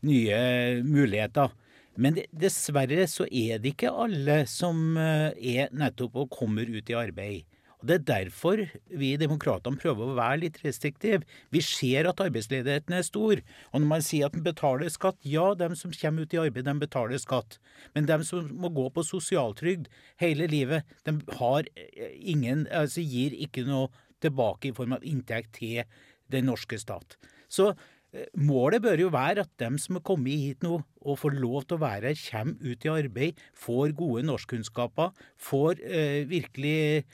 nye 0.05 0.39
muligheter. 0.85 1.53
Men 1.95 2.17
dessverre 2.33 3.05
så 3.09 3.27
er 3.29 3.61
det 3.61 3.75
ikke 3.75 3.93
alle 3.93 4.43
som 4.49 4.97
eh, 4.97 5.29
er 5.37 5.73
nettopp 5.77 6.23
og 6.23 6.31
kommer 6.33 6.69
ut 6.69 6.89
i 6.89 6.97
arbeid. 6.97 7.45
Og 7.83 7.89
Det 7.89 7.95
er 7.95 8.03
derfor 8.07 8.61
vi 8.95 9.09
Demokratene 9.19 9.75
prøver 9.75 10.07
å 10.07 10.15
være 10.15 10.39
litt 10.45 10.59
restriktive. 10.63 11.25
Vi 11.51 11.59
ser 11.59 12.07
at 12.07 12.21
arbeidsledigheten 12.23 12.95
er 12.95 13.03
stor. 13.03 13.41
Og 13.73 13.81
når 13.81 13.89
man 13.89 14.05
sier 14.05 14.29
at 14.29 14.37
man 14.37 14.45
betaler 14.45 14.87
skatt, 14.87 15.19
ja, 15.27 15.49
dem 15.59 15.75
som 15.75 15.91
kommer 15.91 16.23
ut 16.23 16.33
i 16.33 16.39
arbeid, 16.39 16.63
de 16.63 16.73
betaler 16.79 17.19
skatt. 17.19 17.57
Men 17.93 18.07
dem 18.07 18.23
som 18.23 18.47
må 18.55 18.71
gå 18.71 18.87
på 18.87 19.03
sosialtrygd 19.03 19.89
hele 20.23 20.47
livet, 20.47 20.87
de 21.03 21.17
har 21.41 21.67
ingen, 22.15 22.69
altså 22.71 23.03
gir 23.03 23.35
ikke 23.35 23.65
noe 23.67 23.91
tilbake 24.23 24.71
i 24.71 24.77
form 24.77 24.95
av 24.95 25.03
inntekt 25.03 25.57
til 25.59 25.83
den 26.31 26.47
norske 26.47 26.79
stat. 26.79 27.17
Så 27.51 27.73
eh, 27.73 28.31
Målet 28.39 28.79
bør 28.85 29.03
jo 29.03 29.11
være 29.11 29.43
at 29.43 29.51
dem 29.59 29.75
som 29.81 29.99
er 29.99 30.05
kommet 30.07 30.39
hit 30.39 30.63
nå 30.63 30.79
og 31.03 31.19
får 31.19 31.35
lov 31.35 31.67
til 31.67 31.81
å 31.81 31.83
være 31.83 32.13
her, 32.13 32.23
kommer 32.31 32.63
ut 32.63 32.87
i 32.87 32.95
arbeid, 32.95 33.45
får 33.59 33.91
gode 33.99 34.23
norskkunnskaper, 34.31 35.11
får 35.51 35.83
eh, 35.83 36.23
virkelig 36.31 37.11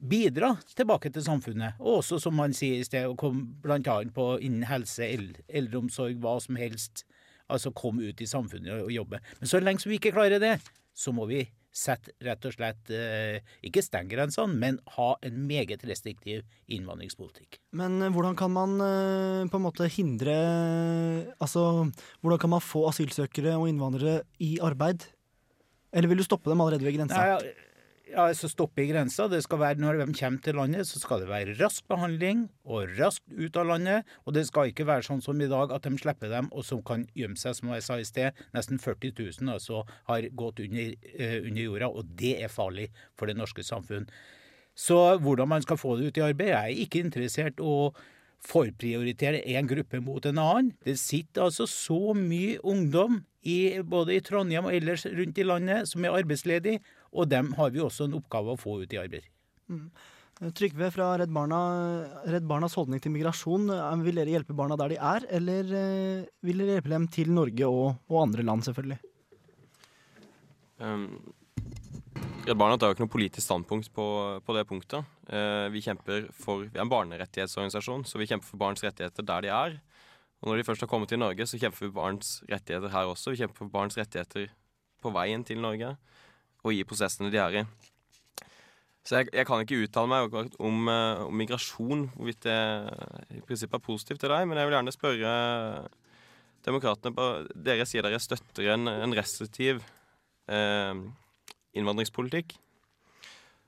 bidra 0.00 0.54
tilbake 0.76 1.12
til 1.12 1.24
samfunnet. 1.24 1.80
Og 1.80 2.00
også, 2.00 2.20
som 2.22 2.36
man 2.38 2.54
sier 2.56 2.80
i 2.80 2.86
sted, 2.86 3.08
å 3.08 3.16
komme 3.18 3.58
bl.a. 3.62 3.96
på 4.14 4.28
innen 4.40 4.66
helse, 4.70 5.08
eldreomsorg, 5.48 6.20
hva 6.22 6.38
som 6.42 6.60
helst. 6.60 7.04
Altså 7.52 7.74
komme 7.76 8.06
ut 8.08 8.22
i 8.22 8.28
samfunnet 8.28 8.86
og 8.86 8.92
jobbe. 8.94 9.20
Men 9.40 9.50
så 9.50 9.60
lenge 9.60 9.84
vi 9.88 9.98
ikke 9.98 10.14
klarer 10.14 10.40
det, 10.40 10.56
så 10.96 11.12
må 11.12 11.26
vi 11.28 11.44
sette 11.72 12.12
rett 12.20 12.44
og 12.44 12.52
slett 12.52 12.90
eh, 12.92 13.40
Ikke 13.64 13.82
stenge 13.84 14.12
grensene, 14.12 14.52
men 14.60 14.78
ha 14.96 15.14
en 15.24 15.38
meget 15.48 15.84
restriktiv 15.88 16.44
innvandringspolitikk. 16.68 17.58
Men 17.78 17.96
eh, 18.02 18.12
hvordan 18.12 18.36
kan 18.38 18.52
man 18.52 18.76
eh, 18.84 19.48
på 19.48 19.58
en 19.58 19.64
måte 19.64 19.88
hindre 19.92 20.36
Altså, 21.40 21.88
hvordan 22.20 22.42
kan 22.42 22.52
man 22.52 22.64
få 22.64 22.84
asylsøkere 22.90 23.56
og 23.56 23.70
innvandrere 23.72 24.22
i 24.44 24.58
arbeid? 24.62 25.08
Eller 25.92 26.12
vil 26.12 26.20
du 26.20 26.26
stoppe 26.26 26.52
dem 26.52 26.60
allerede 26.60 26.84
ved 26.86 26.96
grensa? 26.96 27.16
Nei, 27.16 27.32
ja, 27.32 27.61
altså 28.18 28.48
stoppe 28.50 28.82
i 28.84 28.88
grensa. 28.90 29.28
Det 29.30 29.42
skal 29.44 29.60
være, 29.60 29.80
når 29.82 30.00
de 30.00 30.14
kommer 30.18 30.42
til 30.44 30.56
landet, 30.58 30.86
så 30.88 31.00
skal 31.00 31.22
det 31.22 31.28
være 31.30 31.56
rask 31.60 31.86
behandling 31.88 32.44
og 32.64 32.92
raskt 32.98 33.24
ut 33.32 33.56
av 33.56 33.66
landet. 33.70 34.08
Og 34.26 34.36
det 34.36 34.46
skal 34.48 34.70
ikke 34.70 34.86
være 34.88 35.06
sånn 35.06 35.22
som 35.24 35.40
i 35.40 35.48
dag, 35.50 35.72
at 35.72 35.86
de 35.86 35.98
slipper 36.00 36.32
dem, 36.32 36.50
og 36.52 36.66
som 36.66 36.82
kan 36.86 37.06
gjemme 37.18 37.40
seg, 37.40 37.56
som 37.58 37.72
jeg 37.72 37.86
sa 37.86 37.98
i 37.98 38.06
sted. 38.08 38.44
Nesten 38.56 38.82
40 38.82 39.14
000 39.40 39.54
altså, 39.54 39.82
har 40.10 40.28
gått 40.38 40.62
under, 40.64 40.94
uh, 41.18 41.38
under 41.42 41.62
jorda, 41.62 41.90
og 41.90 42.14
det 42.20 42.36
er 42.42 42.52
farlig 42.52 42.88
for 43.18 43.30
det 43.30 43.38
norske 43.38 43.64
samfunn. 43.66 44.08
Så 44.74 44.98
hvordan 45.20 45.50
man 45.52 45.64
skal 45.64 45.80
få 45.80 45.98
det 45.98 46.08
ut 46.08 46.18
i 46.18 46.24
arbeid, 46.24 46.54
jeg 46.54 46.76
er 46.76 46.84
ikke 46.86 47.04
interessert 47.04 47.60
å 47.60 47.92
forprioritere 48.42 49.44
en 49.54 49.68
gruppe 49.70 50.00
mot 50.02 50.24
en 50.26 50.40
annen. 50.42 50.72
Det 50.82 50.96
sitter 50.98 51.46
altså 51.46 51.68
så 51.70 52.14
mye 52.16 52.58
ungdom 52.66 53.20
i, 53.42 53.78
både 53.82 54.16
i 54.16 54.24
Trondheim 54.24 54.66
og 54.66 54.74
ellers 54.74 55.06
rundt 55.06 55.38
i 55.38 55.46
landet 55.46 55.90
som 55.90 56.04
er 56.04 56.16
arbeidsledig, 56.16 56.78
og 57.12 57.28
dem 57.28 57.52
har 57.58 57.70
vi 57.72 57.82
også 57.84 58.08
en 58.08 58.18
oppgave 58.18 58.54
å 58.54 58.60
få 58.60 58.80
ut 58.82 58.92
i 58.94 59.00
arbeid. 59.00 59.28
Trygve 60.56 60.88
fra 60.90 61.12
Redd, 61.20 61.30
Barna, 61.30 61.58
Redd 62.26 62.46
Barnas 62.50 62.74
holdning 62.74 63.02
til 63.02 63.12
migrasjon. 63.14 63.68
Vil 64.02 64.18
dere 64.18 64.32
hjelpe 64.32 64.56
barna 64.58 64.78
der 64.80 64.94
de 64.94 64.98
er, 64.98 65.26
eller 65.38 65.68
eh, 65.78 66.24
vil 66.42 66.58
dere 66.58 66.78
hjelpe 66.78 66.90
dem 66.90 67.06
til 67.14 67.30
Norge 67.30 67.68
og, 67.68 68.00
og 68.10 68.18
andre 68.24 68.46
land, 68.48 68.64
selvfølgelig? 68.66 68.98
Um, 70.82 71.06
Redd 72.48 72.58
Barna 72.58 72.74
tar 72.80 72.90
jo 72.90 72.96
ikke 72.96 73.04
noe 73.04 73.12
politisk 73.12 73.46
standpunkt 73.46 73.92
på, 73.94 74.06
på 74.42 74.56
det 74.56 74.66
punktet. 74.66 75.06
Uh, 75.30 75.68
vi 75.70 75.84
kjemper 75.84 76.26
for, 76.34 76.64
vi 76.66 76.74
er 76.74 76.82
en 76.88 76.90
barnerettighetsorganisasjon, 76.90 78.02
så 78.08 78.18
vi 78.18 78.26
kjemper 78.32 78.48
for 78.48 78.64
barns 78.64 78.82
rettigheter 78.82 79.28
der 79.28 79.46
de 79.46 79.52
er. 79.54 79.78
Og 80.42 80.50
når 80.50 80.58
de 80.58 80.66
først 80.66 80.82
har 80.82 80.90
kommet 80.90 81.12
til 81.12 81.22
Norge, 81.22 81.46
så 81.46 81.60
kjemper 81.60 81.84
vi 81.84 81.92
for 81.92 82.00
barns 82.00 82.40
rettigheter 82.50 82.90
her 82.90 83.12
også. 83.12 83.30
Vi 83.30 83.44
kjemper 83.44 83.62
for 83.62 83.70
barns 83.70 84.00
rettigheter 84.00 84.50
på 85.02 85.14
veien 85.14 85.46
til 85.46 85.62
Norge 85.62 85.94
og 86.62 86.74
i 86.74 86.84
prosessene 86.86 87.32
de 87.32 87.40
er 87.42 87.62
i. 87.62 87.64
Så 89.02 89.18
jeg, 89.18 89.32
jeg 89.34 89.46
kan 89.48 89.62
ikke 89.64 89.80
uttale 89.82 90.10
meg 90.10 90.36
om, 90.62 90.86
eh, 90.90 91.24
om 91.26 91.34
migrasjon, 91.34 92.06
hvorvidt 92.14 92.44
det 92.46 92.58
i 93.34 93.42
prinsippet 93.42 93.80
er 93.80 93.86
positivt 93.86 94.22
til 94.22 94.30
deg, 94.30 94.46
men 94.46 94.60
jeg 94.60 94.68
vil 94.68 94.76
gjerne 94.76 94.94
spørre 94.94 95.32
demokratene 96.62 97.16
på 97.16 97.26
Dere 97.66 97.86
sier 97.90 98.06
dere 98.06 98.20
støtter 98.22 98.70
en, 98.76 98.86
en 98.86 99.16
restriktiv 99.18 99.82
eh, 100.46 100.94
innvandringspolitikk. 101.74 102.54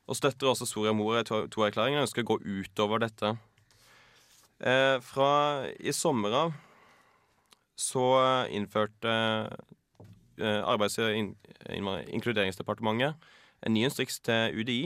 Og 0.05 0.19
støtter 0.19 0.51
også 0.51 0.69
Soria 0.69 0.93
Moria 0.95 1.25
II-erklæringen 1.25 1.99
og 1.99 2.07
ønsker 2.07 2.23
å 2.23 2.31
gå 2.35 2.39
utover 2.61 3.03
dette. 3.03 3.35
Eh, 4.63 5.01
fra 5.03 5.31
i 5.81 5.95
sommer 5.97 6.39
av 6.45 6.55
så 7.75 8.07
innførte 8.55 9.11
Arbeids- 10.39 10.99
og 10.99 11.15
inkluderingsdepartementet 11.71 13.15
en 13.65 13.75
ny 13.75 13.85
instruks 13.89 14.21
til 14.25 14.61
UDI, 14.61 14.83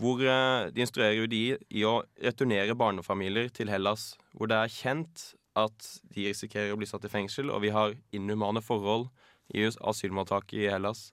hvor 0.00 0.22
eh, 0.22 0.70
de 0.72 0.84
instruerer 0.84 1.24
UDI 1.24 1.44
i 1.76 1.84
å 1.84 2.00
returnere 2.22 2.76
barnefamilier 2.78 3.50
til 3.54 3.72
Hellas, 3.72 4.14
hvor 4.32 4.50
det 4.50 4.58
er 4.60 4.72
kjent 4.72 5.24
at 5.58 5.88
de 6.14 6.28
risikerer 6.28 6.72
å 6.72 6.78
bli 6.80 6.88
satt 6.88 7.04
i 7.04 7.12
fengsel, 7.12 7.50
og 7.50 7.64
vi 7.64 7.72
har 7.74 7.96
inhumane 8.14 8.62
forhold 8.64 9.08
i 9.52 9.66
asylmottaket 9.66 10.62
i 10.62 10.70
Hellas. 10.70 11.10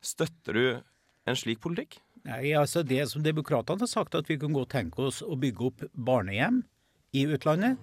Støtter 0.00 0.56
du 0.56 0.64
en 1.28 1.36
slik 1.36 1.60
politikk? 1.60 1.98
Nei, 2.24 2.52
altså 2.56 2.84
Det 2.84 3.02
som 3.10 3.24
demokratene 3.24 3.82
har 3.82 3.90
sagt, 3.90 4.14
at 4.14 4.28
vi 4.28 4.38
kan 4.40 4.54
godt 4.54 4.72
tenke 4.76 5.08
oss 5.08 5.20
å 5.24 5.36
bygge 5.40 5.66
opp 5.66 5.84
barnehjem 5.92 6.62
i 7.16 7.26
utlandet. 7.26 7.80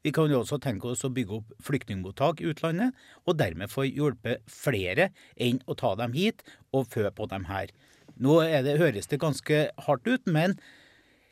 Vi 0.00 0.12
kan 0.16 0.32
jo 0.32 0.40
også 0.40 0.56
tenke 0.62 0.88
oss 0.88 1.04
å 1.04 1.12
bygge 1.12 1.40
opp 1.40 1.50
flyktningmottak 1.64 2.40
i 2.40 2.48
utlandet, 2.48 2.96
og 3.28 3.36
dermed 3.40 3.72
få 3.72 3.84
hjulpet 3.84 4.46
flere 4.48 5.10
enn 5.36 5.60
å 5.68 5.76
ta 5.76 5.92
dem 6.00 6.16
hit 6.16 6.40
og 6.72 6.88
fø 6.92 7.10
på 7.12 7.28
dem 7.28 7.44
her. 7.50 7.72
Nå 8.20 8.40
det, 8.64 8.78
høres 8.80 9.10
det 9.10 9.20
ganske 9.20 9.60
hardt 9.84 10.08
ut, 10.08 10.24
men 10.28 10.56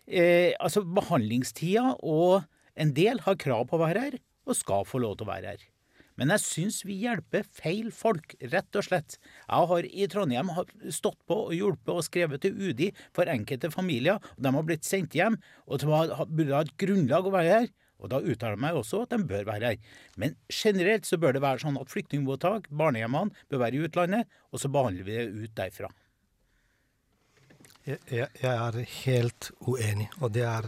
eh, 0.04 0.52
altså 0.60 0.84
behandlingstida 0.84 1.96
og 2.04 2.44
en 2.78 2.92
del 2.96 3.24
har 3.24 3.40
krav 3.40 3.66
på 3.70 3.78
å 3.78 3.82
være 3.86 4.04
her, 4.04 4.20
og 4.48 4.56
skal 4.56 4.86
få 4.88 5.00
lov 5.02 5.18
til 5.18 5.28
å 5.28 5.32
være 5.32 5.54
her. 5.54 5.66
Men 6.18 6.32
jeg 6.34 6.42
syns 6.42 6.80
vi 6.82 6.96
hjelper 7.04 7.44
feil 7.54 7.92
folk, 7.94 8.34
rett 8.52 8.76
og 8.76 8.84
slett. 8.84 9.18
Jeg 9.46 9.68
har 9.70 9.86
i 9.86 10.06
Trondheim 10.10 10.50
stått 10.90 11.20
på 11.30 11.44
og 11.46 11.52
hjulpet 11.54 11.92
og 11.94 12.04
skrevet 12.04 12.42
til 12.42 12.58
UDI 12.58 12.88
for 13.14 13.30
enkelte 13.30 13.70
familier, 13.70 14.18
og 14.34 14.42
de 14.44 14.52
har 14.56 14.66
blitt 14.66 14.88
sendt 14.88 15.14
hjem, 15.14 15.38
og 15.70 15.80
de 15.80 15.86
burde 15.86 16.56
ha 16.56 16.64
et 16.66 16.74
grunnlag 16.80 17.28
å 17.28 17.34
være 17.36 17.54
her. 17.54 17.70
Og 17.98 18.10
da 18.12 18.20
uttaler 18.22 18.54
jeg 18.54 18.62
meg 18.62 18.78
også 18.78 19.02
at 19.04 19.14
de 19.14 19.26
bør 19.26 19.46
være 19.48 19.72
her. 19.72 19.94
Men 20.16 20.36
generelt 20.52 21.06
så 21.08 21.18
bør 21.18 21.34
det 21.34 21.42
være 21.42 21.62
sånn 21.64 21.78
at 21.80 21.90
flyktningmottak, 21.90 22.68
barnehjemmene, 22.70 23.34
bør 23.50 23.64
være 23.64 23.78
i 23.78 23.88
utlandet, 23.88 24.28
og 24.52 24.62
så 24.62 24.70
behandler 24.72 25.06
vi 25.08 25.16
det 25.18 25.26
ut 25.34 25.56
derfra. 25.58 25.90
Jeg, 27.88 28.28
er 28.44 28.78
helt 29.04 29.50
uenig, 29.64 30.10
og 30.20 30.34
det 30.36 30.44
er 30.44 30.66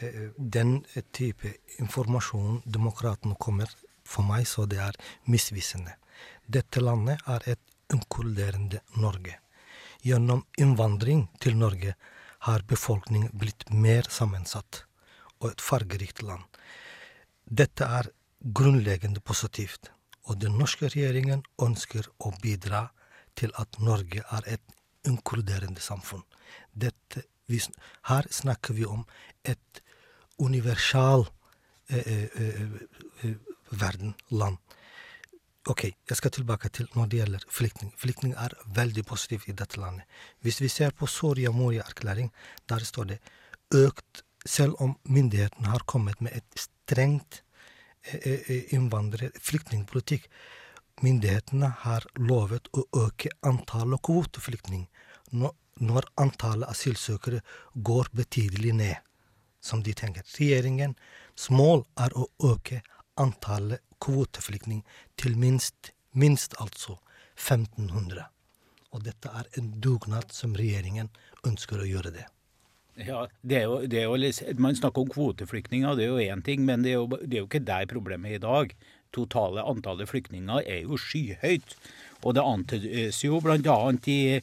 eh, 0.00 0.30
den 0.38 0.78
type 1.12 1.52
informasjon 1.76 2.62
demokratene 2.64 3.36
kommer 3.36 3.68
for 4.08 4.24
meg, 4.24 4.46
så 4.48 4.64
det 4.64 4.80
er 4.80 4.96
misvisende. 5.28 5.98
Dette 6.48 6.80
landet 6.80 7.20
er 7.28 7.44
et 7.52 7.92
inkluderende 7.92 8.80
Norge. 8.96 9.36
Gjennom 10.02 10.46
innvandring 10.56 11.26
til 11.42 11.58
Norge 11.60 11.94
har 12.48 12.64
befolkningen 12.70 13.34
blitt 13.36 13.68
mer 13.68 14.08
sammensatt 14.08 14.87
og 15.40 15.50
et 15.52 15.64
fargerikt 15.64 16.22
land. 16.22 16.44
Dette 17.44 17.84
er 17.84 18.10
grunnleggende 18.54 19.20
positivt, 19.20 19.90
og 20.28 20.40
den 20.42 20.58
norske 20.60 20.90
regjeringen 20.90 21.42
ønsker 21.62 22.08
å 22.20 22.32
bidra 22.42 22.88
til 23.38 23.52
at 23.58 23.80
Norge 23.80 24.22
er 24.22 24.46
et 24.46 24.74
inkluderende 25.08 25.80
samfunn. 25.80 26.24
Dette, 26.72 27.24
her 28.10 28.28
snakker 28.30 28.76
vi 28.76 28.84
om 28.84 29.06
et 29.44 29.82
universal 30.38 31.24
eh, 31.88 32.24
eh, 32.24 32.64
eh, 33.24 33.36
verden, 33.70 34.14
land. 34.30 34.58
Ok, 35.68 35.84
jeg 35.84 36.16
skal 36.16 36.32
tilbake 36.32 36.70
til 36.72 36.88
når 36.94 37.08
det 37.08 37.18
gjelder 37.20 37.44
flyktning. 37.52 37.90
Flyktning 37.96 38.34
er 38.40 38.54
veldig 38.76 39.04
positivt 39.08 39.48
i 39.48 39.56
dette 39.56 39.80
landet. 39.80 40.06
Hvis 40.40 40.60
vi 40.62 40.68
ser 40.72 40.94
på 40.96 41.06
Soria 41.06 41.50
Moria-erklæring, 41.52 42.30
der 42.68 42.84
står 42.84 43.10
det 43.12 43.18
økt 43.74 44.22
selv 44.46 44.74
om 44.78 44.94
myndighetene 45.02 45.68
har 45.72 45.84
kommet 45.86 46.20
med 46.20 46.36
et 46.36 46.58
strengt 46.58 47.42
eh, 48.02 48.20
eh, 48.24 48.74
innvandrer- 48.74 49.36
flyktningpolitikk. 49.40 50.28
Myndighetene 51.02 51.70
har 51.84 52.06
lovet 52.18 52.68
å 52.74 52.84
øke 53.06 53.30
antallet 53.46 54.02
kvoteflyktninger 54.02 54.88
når 55.78 56.08
antallet 56.18 56.70
asylsøkere 56.70 57.42
går 57.74 58.08
betydelig 58.12 58.72
ned, 58.74 58.96
som 59.60 59.82
de 59.82 59.94
tenker. 59.94 60.26
Regjeringens 60.38 61.50
mål 61.54 61.84
er 61.98 62.14
å 62.18 62.26
øke 62.42 62.82
antallet 63.18 63.82
kvoteflyktninger 64.02 64.82
til 65.18 65.38
minst, 65.38 65.92
minst 66.12 66.56
altså 66.58 66.98
1500. 67.36 68.26
Og 68.94 69.04
dette 69.04 69.30
er 69.30 69.46
en 69.60 69.70
dugnad 69.80 70.32
som 70.34 70.56
regjeringen 70.56 71.10
ønsker 71.46 71.82
å 71.82 71.86
gjøre 71.86 72.14
det. 72.14 72.26
Ja, 72.98 73.26
det 73.46 73.60
er 73.60 73.66
jo, 73.68 73.80
det 73.86 74.00
er 74.00 74.08
jo, 74.10 74.54
Man 74.58 74.76
snakker 74.76 75.04
om 75.04 75.10
kvoteflyktninger, 75.12 75.94
det 75.94 76.04
er 76.04 76.08
jo 76.08 76.34
én 76.34 76.42
ting, 76.42 76.64
men 76.66 76.82
det 76.82 76.92
er 76.92 76.98
jo, 76.98 77.06
det 77.06 77.36
er 77.36 77.42
jo 77.44 77.48
ikke 77.50 77.66
der 77.66 77.86
problemet 77.86 78.32
er 78.32 78.40
i 78.40 78.42
dag. 78.42 78.74
Totale 79.14 79.62
antallet 79.62 80.10
flyktninger 80.10 80.66
er 80.66 80.82
jo 80.82 80.98
skyhøyt. 80.98 81.76
Og 82.26 82.34
det 82.34 82.42
antydes 82.42 83.22
jo 83.24 83.38
bl.a. 83.40 83.78
i 84.06 84.40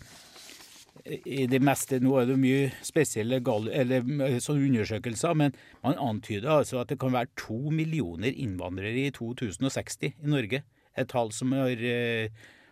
i 1.05 1.45
det 1.45 1.59
meste, 1.61 1.99
Nå 2.01 2.15
er 2.17 2.29
det 2.31 2.37
mye 2.41 2.69
spesielle 2.85 3.37
gal, 3.45 3.67
eller, 3.69 4.01
sånne 4.41 4.65
undersøkelser, 4.71 5.35
men 5.37 5.53
man 5.83 5.99
antyder 6.01 6.49
altså 6.49 6.79
at 6.81 6.89
det 6.89 6.97
kan 7.01 7.13
være 7.13 7.29
to 7.37 7.69
millioner 7.69 8.33
innvandrere 8.33 9.03
i 9.03 9.11
2060 9.13 10.07
i 10.07 10.31
Norge. 10.31 10.63
Et 10.97 11.09
tall 11.11 11.29
som 11.35 11.53
har, 11.53 11.83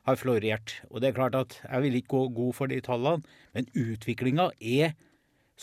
har 0.08 0.18
florert. 0.18 0.80
Og 0.90 1.04
det 1.04 1.12
er 1.12 1.18
klart 1.20 1.38
at 1.38 1.60
Jeg 1.62 1.86
vil 1.86 2.00
ikke 2.00 2.16
gå 2.16 2.28
god 2.40 2.54
for 2.58 2.72
de 2.72 2.82
tallene, 2.82 3.22
men 3.54 3.70
utviklinga 3.76 4.50
er 4.58 4.96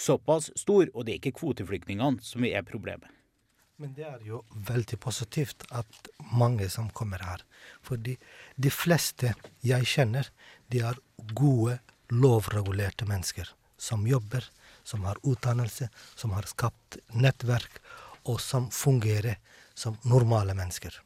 såpass 0.01 0.51
stor, 0.59 0.89
og 0.95 1.07
det 1.07 1.15
er 1.15 1.21
ikke 1.21 1.39
kvoteflyktningene 1.41 2.25
som 2.25 2.45
er 2.49 2.65
problemet. 2.67 3.09
Men 3.81 3.95
det 3.97 4.05
er 4.05 4.21
jo 4.27 4.43
veldig 4.69 4.99
positivt 5.01 5.65
at 5.73 6.11
mange 6.37 6.69
som 6.69 6.91
kommer 6.93 7.23
her. 7.25 7.45
Fordi 7.81 8.19
de 8.61 8.73
fleste 8.73 9.33
jeg 9.65 9.89
kjenner, 9.89 10.29
de 10.69 10.83
er 10.85 11.01
gode, 11.33 11.79
lovregulerte 12.13 13.09
mennesker. 13.09 13.49
Som 13.81 14.05
jobber, 14.05 14.45
som 14.85 15.07
har 15.09 15.21
utdannelse, 15.25 15.89
som 16.13 16.35
har 16.37 16.49
skapt 16.51 16.99
nettverk, 17.17 17.81
og 18.29 18.37
som 18.45 18.69
fungerer 18.69 19.41
som 19.73 19.97
normale 20.05 20.53
mennesker. 20.55 21.01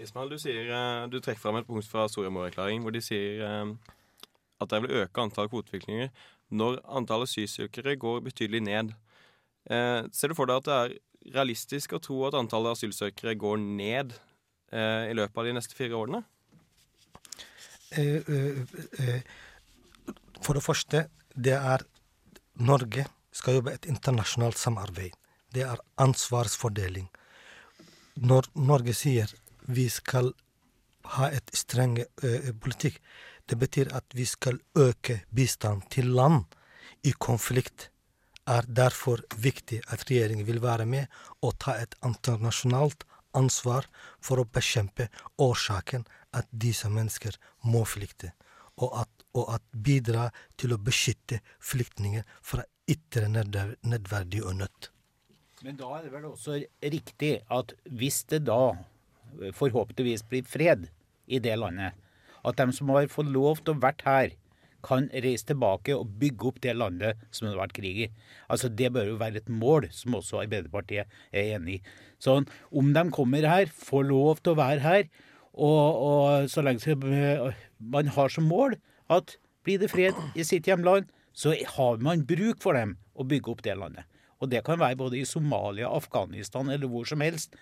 Ismail, 0.00 0.32
du, 0.32 0.36
sier, 0.40 0.68
eh, 0.68 1.06
du 1.12 1.16
trekker 1.20 1.40
fram 1.40 1.60
et 1.60 1.68
punkt 1.68 1.88
fra 1.88 2.06
Soria 2.08 2.32
Moria-erklæringen 2.32 2.84
hvor 2.84 2.92
de 2.92 3.02
sier 3.04 3.40
eh, 3.44 3.72
at 4.60 4.72
de 4.72 4.80
vil 4.84 5.02
øke 5.02 5.24
antall 5.24 5.48
kvoteflyktninger 5.52 6.08
når 6.50 6.80
antallet 6.88 7.30
asylsøkere 7.30 7.96
går 8.00 8.20
betydelig 8.26 8.62
ned. 8.66 8.92
Eh, 9.70 10.02
ser 10.12 10.32
du 10.32 10.36
for 10.38 10.50
deg 10.50 10.60
at 10.60 10.68
det 10.68 10.78
er 10.78 10.96
realistisk 11.36 11.94
å 11.94 12.02
tro 12.02 12.22
at 12.28 12.36
antallet 12.38 12.78
asylsøkere 12.78 13.36
går 13.38 13.60
ned 13.60 14.14
eh, 14.72 15.10
i 15.10 15.16
løpet 15.16 15.40
av 15.40 15.48
de 15.48 15.54
neste 15.56 15.76
fire 15.78 15.98
årene? 15.98 16.22
Eh, 17.90 18.18
eh, 18.24 18.60
eh 19.04 19.22
for 20.40 20.56
det 20.56 20.64
første, 20.64 21.02
det 21.36 21.52
er 21.52 21.82
Norge 22.64 23.02
skal 23.36 23.58
jobbe 23.58 23.74
et 23.76 23.84
internasjonalt 23.84 24.56
samarbeid. 24.56 25.12
Det 25.52 25.66
er 25.66 25.82
ansvarsfordeling. 26.00 27.10
Når 28.24 28.48
Norge 28.56 28.94
sier 28.96 29.28
vi 29.68 29.84
skal 29.92 30.32
ha 31.18 31.28
et 31.28 31.52
streng 31.52 31.98
politikk, 32.64 32.96
det 33.50 33.58
betyr 33.58 33.90
at 33.96 34.14
vi 34.14 34.24
skal 34.28 34.60
øke 34.78 35.20
bistand 35.34 35.82
til 35.90 36.12
land 36.14 36.44
i 37.02 37.12
konflikt. 37.12 37.90
er 38.46 38.66
derfor 38.66 39.20
viktig 39.36 39.82
at 39.92 40.10
regjeringen 40.10 40.46
vil 40.46 40.62
være 40.62 40.86
med 40.86 41.06
og 41.42 41.58
ta 41.58 41.76
et 41.78 41.94
internasjonalt 42.04 43.04
ansvar 43.34 43.86
for 44.18 44.40
å 44.40 44.48
bekjempe 44.48 45.06
årsaken 45.38 46.06
at 46.34 46.48
disse 46.50 46.88
mennesker 46.90 47.36
må 47.62 47.84
flykte, 47.84 48.32
og 48.82 48.96
at, 49.02 49.24
og 49.34 49.54
at 49.54 49.62
bidra 49.70 50.30
til 50.58 50.74
å 50.74 50.80
beskytte 50.82 51.40
flyktninger 51.60 52.26
fra 52.42 52.64
ytre 52.90 53.28
nedverdig 53.30 54.42
og 54.42 54.56
nødt. 54.62 54.90
Men 55.62 55.76
da 55.76 55.92
er 55.98 56.06
det 56.06 56.14
vel 56.14 56.30
også 56.32 56.58
riktig 56.82 57.34
at 57.52 57.74
hvis 57.84 58.24
det 58.32 58.44
da 58.48 58.72
forhåpentligvis 59.54 60.24
blir 60.26 60.46
fred 60.48 60.88
i 61.30 61.38
det 61.38 61.58
landet, 61.60 61.94
at 62.46 62.60
de 62.60 62.72
som 62.76 62.92
har 62.94 63.10
fått 63.12 63.30
lov 63.32 63.62
til 63.64 63.74
å 63.74 63.82
vært 63.82 64.06
her, 64.06 64.36
kan 64.80 65.10
reise 65.12 65.44
tilbake 65.50 65.92
og 65.92 66.12
bygge 66.20 66.46
opp 66.48 66.60
det 66.64 66.72
landet 66.72 67.18
som 67.30 67.46
det 67.46 67.52
har 67.52 67.66
vært 67.66 67.76
krig 67.76 67.98
i. 68.06 68.10
Altså 68.48 68.70
Det 68.72 68.88
bør 68.92 69.10
jo 69.10 69.18
være 69.20 69.42
et 69.42 69.50
mål, 69.52 69.90
som 69.92 70.16
også 70.16 70.40
Arbeiderpartiet 70.40 71.10
er 71.32 71.56
enig 71.56 71.74
i. 71.74 71.82
Sånn, 72.16 72.48
Om 72.72 72.94
de 72.96 73.04
kommer 73.12 73.44
her, 73.44 73.68
får 73.68 74.06
lov 74.08 74.40
til 74.40 74.54
å 74.54 74.60
være 74.60 74.80
her, 74.80 75.04
og, 75.52 76.00
og 76.00 76.50
så 76.50 76.62
lenge 76.64 77.52
man 77.78 78.12
har 78.14 78.32
som 78.32 78.46
mål 78.48 78.78
at 79.10 79.36
blir 79.66 79.80
det 79.82 79.90
fred 79.92 80.16
i 80.38 80.46
sitt 80.46 80.68
hjemland, 80.70 81.10
så 81.36 81.52
har 81.52 82.00
man 82.00 82.24
bruk 82.26 82.62
for 82.62 82.76
dem 82.78 82.96
å 83.14 83.26
bygge 83.26 83.52
opp 83.52 83.64
det 83.66 83.76
landet. 83.76 84.06
Og 84.40 84.48
det 84.48 84.62
kan 84.64 84.80
være 84.80 84.96
både 84.96 85.18
i 85.20 85.28
Somalia, 85.28 85.90
Afghanistan 85.90 86.70
eller 86.72 86.88
hvor 86.88 87.04
som 87.04 87.20
helst. 87.20 87.52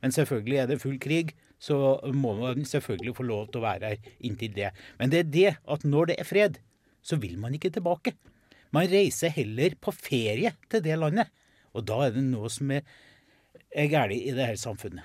Men 0.00 0.14
selvfølgelig 0.14 0.58
er 0.60 0.68
det 0.70 0.80
full 0.80 0.98
krig, 1.02 1.34
så 1.60 2.00
må 2.16 2.34
man 2.38 2.64
selvfølgelig 2.64 3.14
få 3.18 3.26
lov 3.28 3.50
til 3.50 3.60
å 3.60 3.66
være 3.66 3.92
her 3.92 4.10
inntil 4.24 4.54
det. 4.56 4.72
Men 4.98 5.12
det 5.12 5.20
er 5.20 5.30
det 5.34 5.50
at 5.60 5.84
når 5.84 6.10
det 6.10 6.18
er 6.22 6.28
fred, 6.28 6.58
så 7.04 7.18
vil 7.20 7.36
man 7.40 7.54
ikke 7.56 7.72
tilbake. 7.74 8.14
Man 8.72 8.88
reiser 8.88 9.32
heller 9.34 9.76
på 9.80 9.92
ferie 9.94 10.54
til 10.70 10.84
det 10.84 10.96
landet. 10.98 11.30
Og 11.76 11.84
da 11.86 12.00
er 12.06 12.16
det 12.16 12.24
noe 12.26 12.50
som 12.52 12.70
er, 12.74 12.84
er 13.70 13.90
galt 13.92 14.16
i 14.16 14.32
det 14.34 14.48
her 14.52 14.58
samfunnet. 14.60 15.04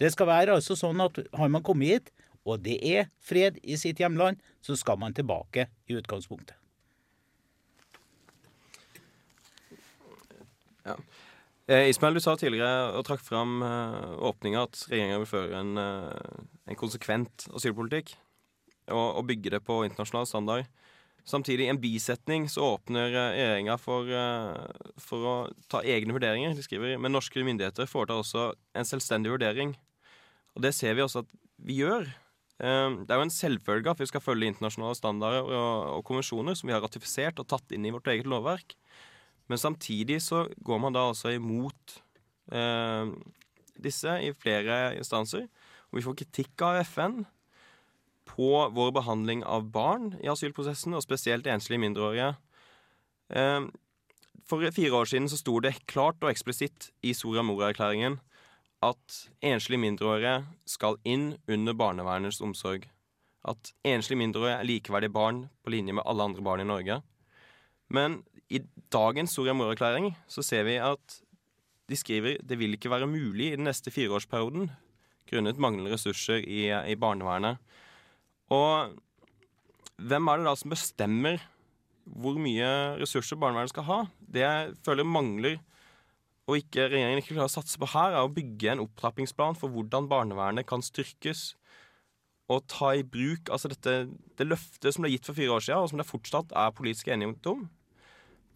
Det 0.00 0.08
skal 0.14 0.30
være 0.30 0.56
altså 0.56 0.76
sånn 0.78 1.02
at 1.04 1.18
har 1.36 1.50
man 1.52 1.64
kommet 1.64 1.90
hit, 1.90 2.14
og 2.48 2.62
det 2.64 2.78
er 2.86 3.10
fred 3.20 3.58
i 3.60 3.76
sitt 3.76 4.00
hjemland, 4.00 4.38
så 4.64 4.76
skal 4.78 4.96
man 5.00 5.12
tilbake 5.16 5.66
i 5.90 5.98
utgangspunktet. 5.98 6.56
Ja. 10.86 10.96
Eh, 11.70 11.86
Ismail, 11.86 12.16
du 12.18 12.20
sa 12.24 12.32
tidligere 12.34 12.96
og 12.98 13.04
trakk 13.06 13.20
fram 13.22 13.60
eh, 13.62 14.14
åpninga 14.26 14.64
at 14.66 14.80
regjeringa 14.90 15.20
vil 15.22 15.28
føre 15.30 15.58
en, 15.60 15.76
eh, 15.78 16.40
en 16.66 16.78
konsekvent 16.78 17.44
asylpolitikk 17.54 18.16
og, 18.90 19.04
og, 19.04 19.20
bygge 19.28 19.52
det 19.54 19.60
på 19.62 19.76
internasjonal 19.86 20.26
standard. 20.26 20.66
Samtidig, 21.22 21.68
i 21.68 21.70
en 21.70 21.78
bisetning 21.78 22.48
så 22.50 22.72
åpner 22.72 23.12
regjeringa 23.14 23.76
for, 23.78 24.08
for 24.98 25.28
å 25.28 25.34
ta 25.70 25.82
egne 25.84 26.16
vurderinger. 26.16 26.56
De 26.58 26.64
skriver 26.64 26.96
men 26.98 27.14
norske 27.14 27.44
myndigheter 27.46 27.86
foretar 27.86 28.18
også 28.18 28.48
en 28.74 28.88
selvstendig 28.88 29.30
vurdering. 29.30 29.76
Og 30.56 30.64
det 30.64 30.72
ser 30.74 30.96
vi 30.96 31.04
også 31.04 31.22
at 31.22 31.30
vi 31.68 31.76
gjør. 31.84 32.08
Det 32.56 33.12
er 33.12 33.20
jo 33.20 33.26
en 33.28 33.34
selvfølge 33.36 33.92
at 33.92 34.00
vi 34.00 34.08
skal 34.08 34.24
følge 34.24 34.48
internasjonale 34.48 34.96
standarder 34.96 35.44
og, 35.44 36.00
og 36.00 36.02
konvensjoner 36.08 36.56
som 36.58 36.72
vi 36.72 36.74
har 36.74 36.82
ratifisert 36.82 37.38
og 37.44 37.50
tatt 37.52 37.76
inn 37.76 37.86
i 37.86 37.92
vårt 37.94 38.10
eget 38.10 38.26
lovverk. 38.26 38.74
Men 39.50 39.58
samtidig 39.58 40.20
så 40.22 40.44
går 40.62 40.78
man 40.78 40.94
da 40.94 41.08
altså 41.10 41.32
imot 41.34 41.98
eh, 42.54 43.10
disse 43.82 44.14
i 44.22 44.30
flere 44.38 44.94
instanser. 44.96 45.48
Og 45.90 45.98
vi 45.98 46.06
får 46.06 46.18
kritikk 46.22 46.62
av 46.62 46.80
FN 46.86 47.24
på 48.30 48.50
vår 48.76 48.94
behandling 48.94 49.42
av 49.42 49.66
barn 49.74 50.12
i 50.22 50.30
asylprosessen, 50.30 50.94
og 50.94 51.02
spesielt 51.02 51.50
enslige 51.50 51.82
mindreårige. 51.82 52.34
Eh, 53.34 53.66
For 54.46 54.70
fire 54.74 54.96
år 55.02 55.06
siden 55.06 55.28
så 55.30 55.36
sto 55.38 55.60
det 55.62 55.86
klart 55.86 56.22
og 56.22 56.30
eksplisitt 56.30 56.90
i 57.06 57.12
Soria 57.14 57.42
Moria-erklæringen 57.42 58.18
at 58.82 59.28
enslige 59.44 59.78
mindreårige 59.78 60.40
skal 60.66 60.96
inn 61.04 61.34
under 61.48 61.76
barnevernets 61.76 62.40
omsorg. 62.40 62.88
At 63.44 63.72
enslige 63.84 64.18
mindreårige 64.18 64.56
er 64.56 64.68
likeverdige 64.68 65.12
barn 65.12 65.48
på 65.62 65.70
linje 65.70 65.92
med 65.92 66.06
alle 66.06 66.22
andre 66.22 66.42
barn 66.42 66.60
i 66.60 66.68
Norge. 66.68 67.00
Men 67.90 68.22
i 68.50 68.60
dagens 68.90 69.34
Soria 69.36 69.54
Moria-erklæring 69.54 70.10
så 70.30 70.42
ser 70.42 70.66
vi 70.66 70.78
at 70.82 71.20
de 71.90 71.98
skriver 71.98 72.40
det 72.46 72.58
vil 72.58 72.74
ikke 72.74 72.90
være 72.90 73.10
mulig 73.10 73.50
i 73.50 73.56
den 73.58 73.66
neste 73.68 73.92
fireårsperioden 73.94 74.70
grunnet 75.30 75.60
manglende 75.62 75.92
ressurser 75.94 76.42
i, 76.42 76.66
i 76.66 76.98
barnevernet. 76.98 77.60
Og 78.50 78.96
hvem 80.00 80.28
er 80.30 80.40
det 80.40 80.48
da 80.48 80.54
som 80.58 80.74
bestemmer 80.74 81.40
hvor 82.10 82.38
mye 82.42 82.68
ressurser 82.98 83.38
barnevernet 83.38 83.70
skal 83.74 83.86
ha? 83.86 83.98
Det 84.18 84.42
jeg 84.42 84.74
føler 84.86 85.06
mangler, 85.06 85.58
og 86.50 86.58
ikke 86.58 86.88
regjeringen 86.90 87.20
ikke 87.22 87.36
klarer 87.36 87.50
å 87.50 87.52
satse 87.52 87.78
på 87.78 87.86
her, 87.92 88.16
er 88.16 88.26
å 88.26 88.32
bygge 88.34 88.72
en 88.72 88.82
opptrappingsplan 88.82 89.58
for 89.58 89.70
hvordan 89.70 90.08
barnevernet 90.10 90.66
kan 90.66 90.82
styrkes. 90.82 91.52
Og 92.50 92.64
ta 92.66 92.96
i 92.98 93.06
bruk 93.06 93.52
altså 93.54 93.70
dette, 93.70 94.08
det 94.38 94.48
løftet 94.48 94.96
som 94.96 95.06
ble 95.06 95.12
gitt 95.12 95.28
for 95.28 95.38
fire 95.38 95.54
år 95.54 95.62
siden, 95.62 95.84
og 95.84 95.92
som 95.92 96.02
det 96.02 96.08
fortsatt 96.08 96.56
er 96.58 96.74
politisk 96.74 97.12
enighet 97.12 97.46
om. 97.52 97.68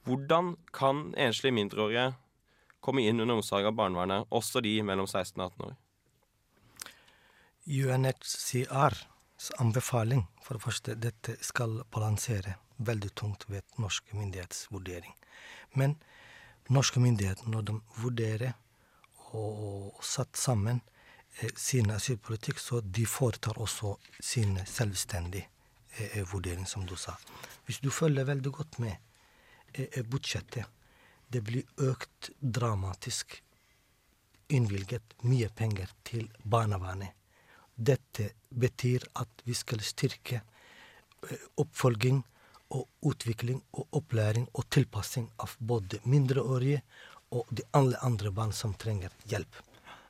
Hvordan 0.05 0.57
kan 0.73 1.15
enslige 1.17 1.55
mindreårige 1.57 2.13
komme 2.85 3.07
inn 3.09 3.21
under 3.21 3.39
omsorg 3.39 3.67
av 3.71 3.77
barnevernet, 3.79 4.29
også 4.29 4.61
de 4.61 4.77
mellom 4.85 5.07
16 5.09 5.41
og 5.41 5.47
18 5.53 5.67
år? 5.69 5.75
UNHCRs 7.65 9.51
anbefaling 9.59 10.27
for 10.43 10.55
det 10.55 10.63
første, 10.63 10.95
dette 11.01 11.37
skal 11.41 11.81
balansere 11.93 12.59
veldig 12.77 13.15
tungt 13.17 13.47
ved 13.49 13.63
norske 13.81 14.17
myndigheters 14.17 14.67
vurdering. 14.71 15.15
Men 15.73 15.97
norske 16.69 17.01
myndigheter, 17.01 17.49
når 17.49 17.63
de 17.63 17.79
vurderer 18.03 18.53
og 19.35 20.05
satt 20.05 20.37
sammen 20.37 20.83
eh, 21.41 21.51
sin 21.57 21.91
asylpolitikk, 21.91 22.61
så 22.61 22.81
de 22.81 23.07
foretar 23.07 23.59
også 23.59 23.97
sin 24.21 24.59
selvstendige 24.67 25.49
eh, 25.99 26.23
vurdering, 26.33 26.69
som 26.69 26.87
du 26.87 26.97
sa. 26.97 27.17
Hvis 27.65 27.81
du 27.81 27.91
følger 27.91 28.29
veldig 28.29 28.53
godt 28.53 28.79
med 28.79 29.01
budsjettet, 30.11 30.67
det 31.29 31.41
blir 31.43 31.65
økt 31.83 32.31
dramatisk 32.41 33.41
innvilget 34.49 35.17
mye 35.25 35.49
penger 35.49 35.91
til 36.07 36.29
barnevernet. 36.43 37.11
Dette 37.75 38.31
betyr 38.51 39.07
at 39.19 39.43
vi 39.45 39.57
skal 39.59 39.83
styrke 39.83 40.39
eh, 40.39 41.47
oppfølging 41.59 42.23
og 42.75 43.11
utvikling 43.11 43.61
og 43.75 43.99
opplæring 43.99 44.47
og 44.55 44.69
tilpassing 44.71 45.27
av 45.43 45.57
både 45.59 46.01
mindreårige 46.05 46.83
og 47.35 47.51
de 47.51 47.67
alle 47.75 47.99
andre 48.07 48.31
barn 48.31 48.53
som 48.55 48.75
trenger 48.79 49.11
hjelp. 49.31 49.59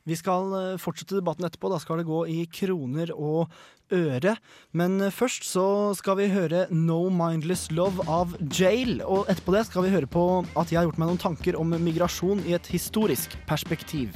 Vi 0.04 0.16
skal 0.20 0.52
eh, 0.58 0.80
fortsette 0.80 1.16
debatten 1.16 1.46
etterpå. 1.48 1.70
Da 1.72 1.80
skal 1.80 2.00
det 2.00 2.08
gå 2.08 2.24
i 2.28 2.42
kroner 2.52 3.12
og 3.14 3.48
øre. 3.94 4.36
Men 4.76 4.98
eh, 5.00 5.14
først 5.14 5.46
så 5.48 5.66
skal 5.96 6.18
vi 6.20 6.28
høre 6.32 6.66
No 6.70 7.08
Mindless 7.08 7.70
Love 7.72 8.04
av 8.10 8.36
Jail. 8.52 9.00
Og 9.00 9.30
etterpå 9.32 9.56
det 9.56 9.64
skal 9.70 9.86
vi 9.86 9.94
høre 9.94 10.10
på 10.10 10.44
at 10.52 10.72
jeg 10.72 10.82
har 10.82 10.88
gjort 10.90 11.00
meg 11.00 11.12
noen 11.12 11.24
tanker 11.24 11.56
om 11.60 11.72
migrasjon 11.80 12.44
i 12.44 12.56
et 12.58 12.68
historisk 12.72 13.38
perspektiv. 13.48 14.12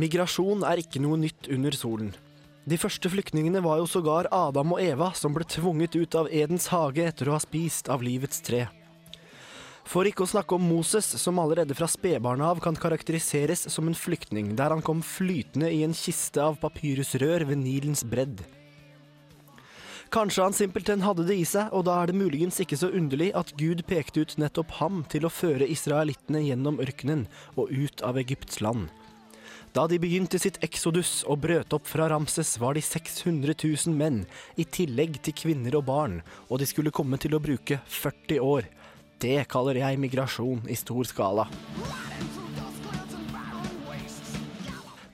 Migrasjon 0.00 0.62
er 0.64 0.80
ikke 0.80 1.00
noe 1.02 1.18
nytt 1.20 1.50
under 1.52 1.74
solen. 1.76 2.12
De 2.64 2.76
første 2.80 3.10
flyktningene 3.10 3.60
var 3.64 3.80
jo 3.80 3.88
sågar 3.90 4.28
Adam 4.32 4.76
og 4.76 4.80
Eva, 4.80 5.10
som 5.16 5.34
ble 5.34 5.44
tvunget 5.44 5.96
ut 5.98 6.14
av 6.16 6.28
Edens 6.32 6.70
hage 6.72 7.04
etter 7.04 7.28
å 7.28 7.34
ha 7.34 7.40
spist 7.42 7.90
av 7.92 8.04
livets 8.04 8.40
tre. 8.46 8.68
For 9.90 10.06
ikke 10.06 10.22
å 10.24 10.30
snakke 10.30 10.54
om 10.54 10.68
Moses, 10.70 11.08
som 11.20 11.40
allerede 11.42 11.74
fra 11.76 11.88
spedbarnet 11.90 12.46
av 12.46 12.62
kan 12.62 12.78
karakteriseres 12.78 13.66
som 13.74 13.90
en 13.90 13.98
flyktning, 13.98 14.54
der 14.56 14.72
han 14.72 14.84
kom 14.86 15.02
flytende 15.04 15.72
i 15.72 15.82
en 15.84 15.96
kiste 15.96 16.40
av 16.44 16.60
papyrusrør 16.62 17.48
ved 17.50 17.60
Nilens 17.64 18.04
bredd. 18.06 18.44
Kanskje 20.14 20.46
han 20.46 20.56
simpelthen 20.56 21.04
hadde 21.04 21.26
det 21.26 21.36
i 21.42 21.44
seg, 21.48 21.74
og 21.74 21.84
da 21.90 21.98
er 22.00 22.10
det 22.10 22.18
muligens 22.22 22.62
ikke 22.62 22.78
så 22.78 22.88
underlig 22.94 23.32
at 23.38 23.52
Gud 23.58 23.84
pekte 23.90 24.24
ut 24.24 24.38
nettopp 24.40 24.78
ham 24.78 25.04
til 25.10 25.26
å 25.26 25.34
føre 25.34 25.68
israelittene 25.70 26.46
gjennom 26.46 26.80
ørkenen 26.82 27.26
og 27.56 27.68
ut 27.68 28.06
av 28.06 28.18
Egypts 28.22 28.62
land. 28.64 28.88
Da 29.70 29.84
de 29.86 30.00
begynte 30.02 30.38
sitt 30.42 30.56
eksodus 30.66 31.20
og 31.30 31.44
brøt 31.44 31.74
opp 31.76 31.86
fra 31.86 32.08
Ramses, 32.10 32.56
var 32.58 32.74
de 32.74 32.82
600 32.82 33.54
000 33.54 33.94
menn, 33.94 34.24
i 34.58 34.64
tillegg 34.66 35.20
til 35.22 35.36
kvinner 35.44 35.76
og 35.78 35.84
barn, 35.86 36.16
og 36.48 36.58
de 36.58 36.66
skulle 36.66 36.90
komme 36.90 37.20
til 37.22 37.36
å 37.36 37.42
bruke 37.42 37.78
40 37.86 38.42
år. 38.42 38.66
Det 39.22 39.44
kaller 39.52 39.78
jeg 39.78 40.00
migrasjon 40.02 40.66
i 40.66 40.74
stor 40.74 41.06
skala. 41.06 41.46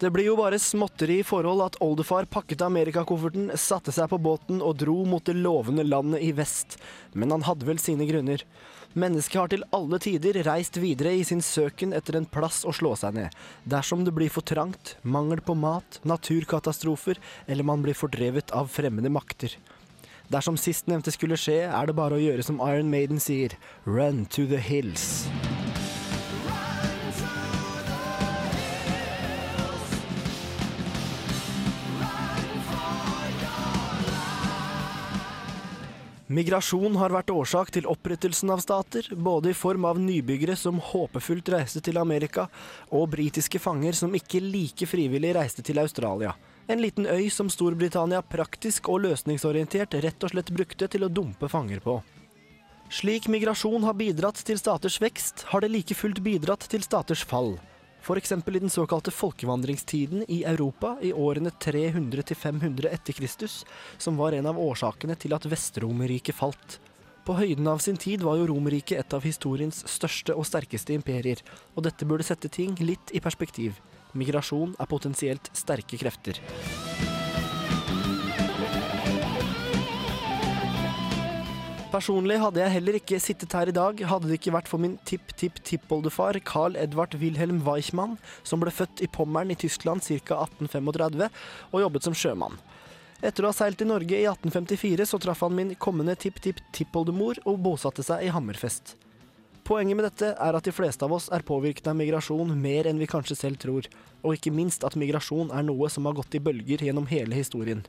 Det 0.01 0.09
blir 0.13 0.31
jo 0.31 0.39
bare 0.41 0.61
småtteri 0.61 1.19
i 1.21 1.25
forhold 1.25 1.63
at 1.67 1.77
oldefar 1.85 2.25
pakket 2.29 2.65
amerikakofferten, 2.65 3.51
satte 3.61 3.93
seg 3.93 4.09
på 4.09 4.21
båten 4.25 4.65
og 4.65 4.81
dro 4.81 5.03
mot 5.09 5.25
det 5.25 5.37
lovende 5.37 5.85
landet 5.85 6.25
i 6.25 6.33
vest. 6.37 6.79
Men 7.13 7.33
han 7.33 7.45
hadde 7.45 7.69
vel 7.69 7.81
sine 7.81 8.09
grunner. 8.09 8.45
Mennesket 8.97 9.37
har 9.37 9.51
til 9.53 9.65
alle 9.77 9.99
tider 10.01 10.39
reist 10.47 10.79
videre 10.81 11.11
i 11.19 11.25
sin 11.29 11.43
søken 11.45 11.91
etter 11.93 12.17
en 12.17 12.29
plass 12.33 12.63
å 12.65 12.73
slå 12.73 12.95
seg 12.97 13.19
ned. 13.19 13.35
Dersom 13.69 14.07
det 14.07 14.15
blir 14.17 14.33
for 14.33 14.47
trangt, 14.49 14.95
mangel 15.05 15.43
på 15.45 15.53
mat, 15.53 15.99
naturkatastrofer 16.09 17.21
eller 17.45 17.69
man 17.69 17.85
blir 17.85 17.99
fordrevet 17.99 18.55
av 18.57 18.73
fremmede 18.73 19.13
makter. 19.13 19.59
Dersom 20.33 20.57
sistnevnte 20.57 21.13
skulle 21.13 21.37
skje, 21.37 21.67
er 21.69 21.87
det 21.87 21.99
bare 21.99 22.17
å 22.17 22.25
gjøre 22.25 22.49
som 22.49 22.63
Iron 22.65 22.89
Maiden 22.89 23.21
sier, 23.21 23.53
run 23.85 24.25
to 24.33 24.49
the 24.49 24.65
hills. 24.65 25.29
Migrasjon 36.27 36.97
har 36.99 37.13
vært 37.15 37.31
årsak 37.31 37.69
til 37.71 37.85
opprettelsen 37.87 38.51
av 38.51 38.59
stater, 38.59 39.07
både 39.15 39.53
i 39.53 39.55
form 39.55 39.85
av 39.87 40.01
nybyggere 40.03 40.57
som 40.59 40.81
håpefullt 40.83 41.53
reiste 41.55 41.79
til 41.87 42.01
Amerika, 42.01 42.49
og 42.91 43.13
britiske 43.13 43.61
fanger 43.63 43.95
som 43.95 44.15
ikke 44.19 44.41
like 44.43 44.89
frivillig 44.91 45.37
reiste 45.37 45.63
til 45.63 45.79
Australia. 45.79 46.33
En 46.67 46.83
liten 46.83 47.07
øy 47.07 47.31
som 47.31 47.47
Storbritannia 47.47 48.25
praktisk 48.27 48.91
og 48.91 49.05
løsningsorientert 49.05 49.95
rett 50.03 50.27
og 50.27 50.35
slett 50.35 50.51
brukte 50.51 50.91
til 50.91 51.07
å 51.07 51.13
dumpe 51.15 51.47
fanger 51.47 51.79
på. 51.85 52.01
Slik 52.91 53.31
migrasjon 53.31 53.87
har 53.87 53.95
bidratt 53.95 54.43
til 54.43 54.59
staters 54.59 54.99
vekst, 55.03 55.47
har 55.53 55.63
det 55.63 55.71
like 55.71 55.95
fullt 55.95 56.19
bidratt 56.27 56.67
til 56.67 56.83
staters 56.83 57.23
fall. 57.23 57.55
F.eks. 58.07 58.33
i 58.33 58.59
den 58.59 58.71
såkalte 58.71 59.11
folkevandringstiden 59.11 60.25
i 60.29 60.45
Europa 60.45 60.97
i 61.03 61.13
årene 61.13 61.51
300 61.51 62.23
500 62.35 62.89
etter 62.89 63.13
Kristus, 63.13 63.67
som 63.99 64.17
var 64.17 64.33
en 64.33 64.47
av 64.47 64.59
årsakene 64.59 65.17
til 65.19 65.35
at 65.35 65.49
Vestromerriket 65.51 66.39
falt. 66.39 66.79
På 67.27 67.35
høyden 67.35 67.67
av 67.67 67.83
sin 67.83 67.99
tid 67.99 68.23
var 68.23 68.39
jo 68.39 68.47
Romerriket 68.47 69.01
et 69.01 69.19
av 69.19 69.27
historiens 69.27 69.83
største 69.91 70.39
og 70.39 70.47
sterkeste 70.47 70.95
imperier, 70.95 71.43
og 71.75 71.83
dette 71.91 72.07
burde 72.07 72.23
sette 72.23 72.47
ting 72.47 72.79
litt 72.79 73.11
i 73.11 73.19
perspektiv. 73.19 73.83
Migrasjon 74.15 74.79
er 74.79 74.87
potensielt 74.87 75.51
sterke 75.51 75.99
krefter. 75.99 76.39
Personlig 81.97 82.37
hadde 82.43 82.61
jeg 82.61 82.73
heller 82.75 82.97
ikke 82.99 83.17
sittet 83.25 83.55
her 83.57 83.71
i 83.71 83.73
dag, 83.73 84.01
hadde 84.05 84.29
det 84.29 84.37
ikke 84.37 84.53
vært 84.53 84.67
for 84.69 84.83
min 84.83 84.99
tipp-tipp-tippoldefar 85.09 86.37
Carl 86.45 86.77
Edvard 86.77 87.15
Wilhelm 87.23 87.63
Weichmann, 87.65 88.19
som 88.45 88.61
ble 88.61 88.69
født 88.75 89.01
i 89.01 89.09
Pommern 89.09 89.55
i 89.55 89.57
Tyskland 89.57 90.05
ca. 90.05 90.43
1835 90.45 91.25
og 91.71 91.81
jobbet 91.81 92.05
som 92.05 92.19
sjømann. 92.19 92.61
Etter 93.25 93.47
å 93.47 93.49
ha 93.49 93.57
seilt 93.57 93.81
i 93.81 93.89
Norge 93.89 94.13
i 94.13 94.29
1854, 94.29 95.09
så 95.09 95.23
traff 95.25 95.41
han 95.47 95.57
min 95.57 95.73
kommende 95.81 96.19
tipp-tipp-tippoldemor 96.21 97.41
og 97.49 97.63
bosatte 97.65 98.05
seg 98.05 98.27
i 98.27 98.33
Hammerfest. 98.35 98.99
Poenget 99.65 99.97
med 99.97 100.11
dette 100.11 100.35
er 100.37 100.61
at 100.61 100.69
de 100.69 100.77
fleste 100.77 101.09
av 101.09 101.17
oss 101.17 101.31
er 101.33 101.49
påvirket 101.49 101.89
av 101.89 101.97
migrasjon 101.97 102.53
mer 102.61 102.91
enn 102.91 103.01
vi 103.01 103.09
kanskje 103.09 103.41
selv 103.41 103.63
tror, 103.65 103.89
og 104.21 104.37
ikke 104.37 104.53
minst 104.53 104.85
at 104.85 105.01
migrasjon 105.01 105.49
er 105.49 105.65
noe 105.65 105.89
som 105.89 106.05
har 106.05 106.21
gått 106.21 106.37
i 106.37 106.45
bølger 106.45 106.85
gjennom 106.91 107.09
hele 107.09 107.41
historien. 107.41 107.87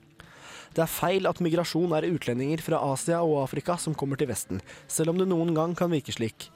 Det 0.76 0.84
er 0.84 0.92
feil 0.92 1.30
at 1.30 1.42
migrasjon 1.44 1.96
er 1.98 2.10
utlendinger 2.10 2.62
fra 2.66 2.82
Asia 2.92 3.22
og 3.24 3.44
Afrika 3.46 3.78
som 3.82 3.96
kommer 3.98 4.20
til 4.20 4.30
Vesten, 4.32 4.62
selv 4.88 5.14
om 5.14 5.22
det 5.22 5.30
noen 5.30 5.54
gang 5.58 5.76
kan 5.78 5.92
virke 5.94 6.16
slik. 6.16 6.50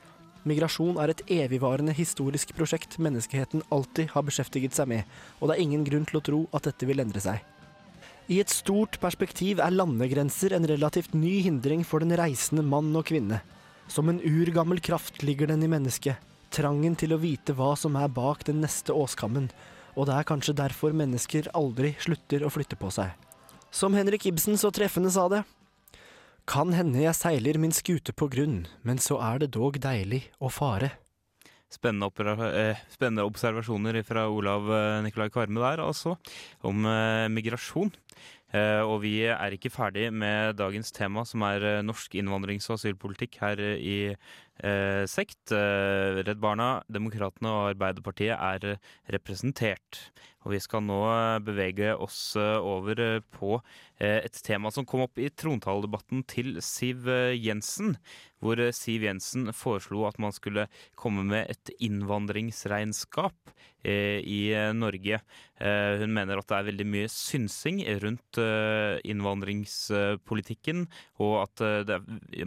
Migrasjon 0.47 0.97
er 0.97 1.11
et 1.13 1.21
evigvarende 1.29 1.93
historisk 1.93 2.55
prosjekt 2.57 2.97
menneskeheten 2.97 3.61
alltid 3.69 4.09
har 4.15 4.25
beskjeftiget 4.25 4.73
seg 4.73 4.89
med, 4.89 5.09
og 5.39 5.49
det 5.49 5.57
er 5.57 5.63
ingen 5.67 5.85
grunn 5.85 6.07
til 6.09 6.17
å 6.17 6.25
tro 6.25 6.39
at 6.57 6.65
dette 6.65 6.89
vil 6.89 7.03
endre 7.03 7.21
seg. 7.21 7.43
I 8.31 8.39
et 8.41 8.49
stort 8.53 8.97
perspektiv 9.03 9.61
er 9.61 9.73
landegrenser 9.75 10.55
en 10.55 10.65
relativt 10.69 11.13
ny 11.13 11.41
hindring 11.45 11.83
for 11.85 12.01
den 12.01 12.15
reisende 12.17 12.63
mann 12.65 12.89
og 12.97 13.05
kvinne. 13.09 13.41
Som 13.91 14.09
en 14.09 14.21
urgammel 14.23 14.79
kraft 14.81 15.21
ligger 15.25 15.51
den 15.51 15.65
i 15.65 15.69
mennesket, 15.69 16.17
trangen 16.53 16.95
til 16.97 17.13
å 17.13 17.21
vite 17.21 17.53
hva 17.57 17.73
som 17.77 17.97
er 17.99 18.09
bak 18.11 18.45
den 18.47 18.61
neste 18.63 18.95
åskammen, 18.95 19.49
og 19.93 20.07
det 20.07 20.15
er 20.15 20.29
kanskje 20.29 20.57
derfor 20.57 20.95
mennesker 20.95 21.51
aldri 21.57 21.93
slutter 21.99 22.45
å 22.47 22.53
flytte 22.53 22.79
på 22.79 22.89
seg. 22.93 23.11
Som 23.71 23.95
Henrik 23.95 24.25
Ibsen 24.27 24.57
så 24.59 24.67
treffende 24.75 25.09
sa 25.13 25.29
det, 25.31 25.45
kan 26.49 26.73
hende 26.75 26.99
jeg 26.99 27.15
seiler 27.15 27.55
min 27.61 27.71
skute 27.71 28.11
på 28.11 28.27
grunn, 28.33 28.65
men 28.83 28.99
så 28.99 29.15
er 29.23 29.39
det 29.39 29.53
dog 29.55 29.79
deilig 29.79 30.25
å 30.43 30.51
fare. 30.51 30.91
Spennende, 31.71 32.11
eh, 32.51 32.81
spennende, 32.91 33.23
observasjoner 33.23 34.01
fra 34.03 34.25
Olav 34.27 34.67
eh, 34.75 34.99
Nikolai 35.05 35.29
Kvarme 35.31 35.63
der, 35.63 35.85
altså, 35.85 36.17
om 36.67 36.83
eh, 36.83 37.29
migrasjon. 37.31 37.93
Eh, 38.51 38.81
og 38.83 38.97
vi 39.05 39.13
er 39.31 39.55
ikke 39.55 39.71
ferdig 39.71 40.09
med 40.11 40.57
dagens 40.59 40.91
tema, 40.91 41.23
som 41.27 41.43
er 41.47 41.63
eh, 41.63 41.83
norsk 41.85 42.17
innvandrings- 42.19 42.67
og 42.67 42.75
asylpolitikk 42.75 43.37
her 43.39 43.61
i 43.77 44.11
eh, 44.11 45.03
Sekt. 45.07 45.53
Redd 45.55 46.41
Barna, 46.43 46.81
Demokratene 46.91 47.53
og 47.55 47.69
Arbeiderpartiet 47.71 48.35
er 48.35 48.75
representert. 49.15 50.03
Og 50.41 50.55
vi 50.55 50.59
skal 50.63 50.81
nå 50.85 50.99
bevege 51.45 51.93
oss 52.01 52.33
over 52.37 53.21
på 53.33 53.59
et 54.01 54.37
tema 54.41 54.71
som 54.73 54.87
kom 54.89 55.03
opp 55.05 55.19
i 55.21 55.29
trontaledebatten 55.29 56.23
til 56.25 56.55
Siv 56.65 57.05
Jensen. 57.37 57.95
Hvor 58.41 58.57
Siv 58.73 59.05
Jensen 59.05 59.51
foreslo 59.53 60.07
at 60.09 60.17
man 60.17 60.33
skulle 60.33 60.65
komme 60.97 61.21
med 61.29 61.51
et 61.53 61.73
innvandringsregnskap 61.85 63.53
i 63.85 64.41
Norge. 64.77 65.19
Hun 65.61 66.13
mener 66.17 66.41
at 66.41 66.49
det 66.49 66.57
er 66.57 66.69
veldig 66.71 66.87
mye 66.89 67.11
synsing 67.13 67.83
rundt 68.01 68.41
innvandringspolitikken, 69.05 70.87
og 71.21 71.35
at 71.45 71.61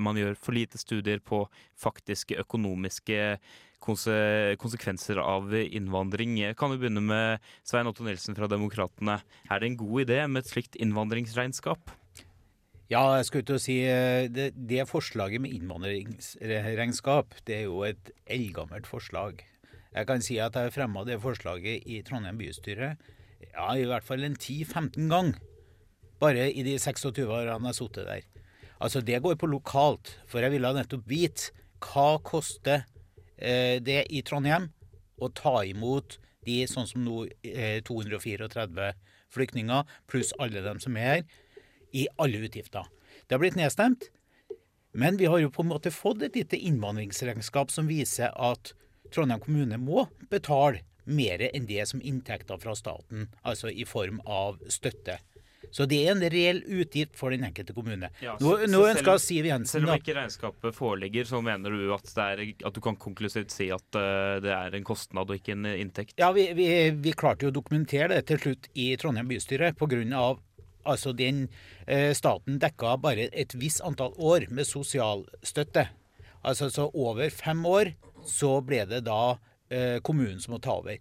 man 0.03 0.18
gjør 0.18 0.34
for 0.34 0.59
lite 0.59 0.82
studier 0.82 1.22
på 1.22 1.45
faktiske 1.78 2.42
økonomiske 2.42 3.38
konsekvenser 3.85 5.20
av 5.22 5.53
innvandring. 5.55 6.39
Kan 6.59 6.72
vi 6.72 6.80
begynne 6.82 7.03
med 7.05 7.45
Svein 7.66 7.91
Otto 7.91 8.07
Nilsen 8.07 8.37
fra 8.39 8.49
Demokratene. 8.51 9.20
Er 9.51 9.61
det 9.61 9.70
en 9.70 9.80
god 9.80 10.07
idé 10.07 10.22
med 10.26 10.45
et 10.45 10.53
slikt 10.53 10.78
innvandringsregnskap? 10.80 11.93
Ja, 12.93 13.16
jeg 13.16 13.28
skulle 13.28 13.49
til 13.49 13.57
å 13.57 13.62
si 13.62 13.78
eh, 13.89 14.26
det, 14.28 14.51
det 14.68 14.85
forslaget 14.91 15.41
med 15.41 15.55
innvandringsregnskap, 15.57 17.32
det 17.49 17.62
er 17.62 17.66
jo 17.66 17.80
et 17.89 18.12
eldgammelt 18.28 18.87
forslag. 18.89 19.41
Jeg 19.95 20.09
kan 20.11 20.24
si 20.24 20.37
at 20.43 20.57
jeg 20.59 20.74
fremma 20.74 21.05
det 21.09 21.20
forslaget 21.22 21.87
i 21.89 22.03
Trondheim 22.05 22.41
bystyre 22.41 22.97
ja, 23.55 23.74
i 23.76 23.87
hvert 23.89 24.07
fall 24.07 24.24
en 24.26 24.37
10-15 24.37 25.11
gang. 25.11 25.35
Bare 26.22 26.49
i 26.51 26.64
de 26.66 26.76
26 26.78 27.26
årene 27.26 27.55
jeg 27.55 27.66
har 27.68 27.76
sittet 27.76 28.09
der. 28.09 28.24
Altså, 28.80 29.01
det 29.01 29.22
går 29.22 29.37
på 29.41 29.51
lokalt. 29.51 30.16
For 30.28 30.43
jeg 30.45 30.55
ville 30.55 30.72
nettopp 30.76 31.07
vite 31.09 31.53
hva 31.85 32.18
koster 32.24 32.85
det 33.37 34.05
i 34.14 34.22
Trondheim 34.22 34.68
å 35.22 35.28
ta 35.35 35.62
imot 35.66 36.18
de 36.45 36.61
sånn 36.68 36.89
som 36.89 37.05
nå 37.05 37.24
eh, 37.47 37.80
234 37.87 38.93
flyktninger, 39.35 39.89
pluss 40.11 40.32
alle 40.43 40.62
dem 40.64 40.80
som 40.82 40.97
er 41.01 41.09
her, 41.09 41.24
i 41.95 42.07
alle 42.20 42.45
utgifter. 42.47 42.87
Det 43.26 43.37
har 43.37 43.43
blitt 43.43 43.59
nedstemt. 43.59 44.11
Men 44.95 45.18
vi 45.18 45.26
har 45.26 45.41
jo 45.43 45.51
på 45.51 45.64
en 45.64 45.72
måte 45.72 45.91
fått 45.91 46.22
et 46.22 46.37
lite 46.39 46.59
innvandringsregnskap 46.68 47.72
som 47.74 47.89
viser 47.91 48.35
at 48.35 48.74
Trondheim 49.14 49.43
kommune 49.43 49.78
må 49.78 50.07
betale 50.30 50.85
mer 51.05 51.43
enn 51.51 51.66
det 51.68 51.82
som 51.91 52.03
inntekter 52.03 52.61
fra 52.62 52.76
staten, 52.78 53.28
altså 53.43 53.70
i 53.70 53.85
form 53.89 54.20
av 54.24 54.61
støtte. 54.72 55.18
Så 55.74 55.86
det 55.90 56.00
er 56.04 56.12
en 56.14 56.24
reell 56.32 56.62
utgift 56.66 57.14
for 57.18 57.34
den 57.34 57.46
enkelte 57.46 57.76
kommune. 57.76 58.10
Ja, 58.24 58.36
nå, 58.40 58.56
så, 58.60 58.70
nå 58.70 58.82
ønsker 58.90 59.20
Siv 59.22 59.48
Jensen 59.48 59.80
Selv 59.80 59.92
om 59.92 60.00
ikke 60.00 60.16
regnskapet 60.16 60.76
foreligger, 60.76 61.28
så 61.28 61.40
mener 61.44 61.74
du 61.74 61.92
at, 61.96 62.10
er, 62.26 62.44
at 62.66 62.74
du 62.74 62.80
kan 62.84 62.98
konklusivt 63.00 63.54
si 63.54 63.70
at 63.74 63.98
uh, 63.98 64.40
det 64.44 64.52
er 64.54 64.78
en 64.78 64.86
kostnad 64.86 65.30
og 65.30 65.38
ikke 65.40 65.54
en 65.56 65.68
inntekt? 65.72 66.16
Ja, 66.20 66.32
vi, 66.36 66.48
vi, 66.56 66.68
vi 67.04 67.14
klarte 67.16 67.46
jo 67.46 67.52
å 67.52 67.58
dokumentere 67.58 68.12
det 68.14 68.24
til 68.30 68.42
slutt 68.42 68.68
i 68.74 68.92
Trondheim 69.00 69.30
bystyre 69.30 69.72
pga. 69.78 70.34
Altså 70.84 71.14
den 71.16 71.46
eh, 71.88 72.12
Staten 72.12 72.58
dekka 72.60 72.98
bare 73.00 73.30
et 73.32 73.54
visst 73.56 73.80
antall 73.86 74.12
år 74.20 74.48
med 74.52 74.68
sosialstøtte. 74.68 75.86
Altså 76.44 76.68
så 76.68 76.90
over 76.92 77.30
fem 77.32 77.64
år 77.64 77.94
så 78.28 78.58
ble 78.64 78.82
det 78.90 79.04
da 79.06 79.36
eh, 79.72 80.00
kommunen 80.04 80.40
som 80.42 80.56
må 80.56 80.60
ta 80.60 80.76
over. 80.82 81.00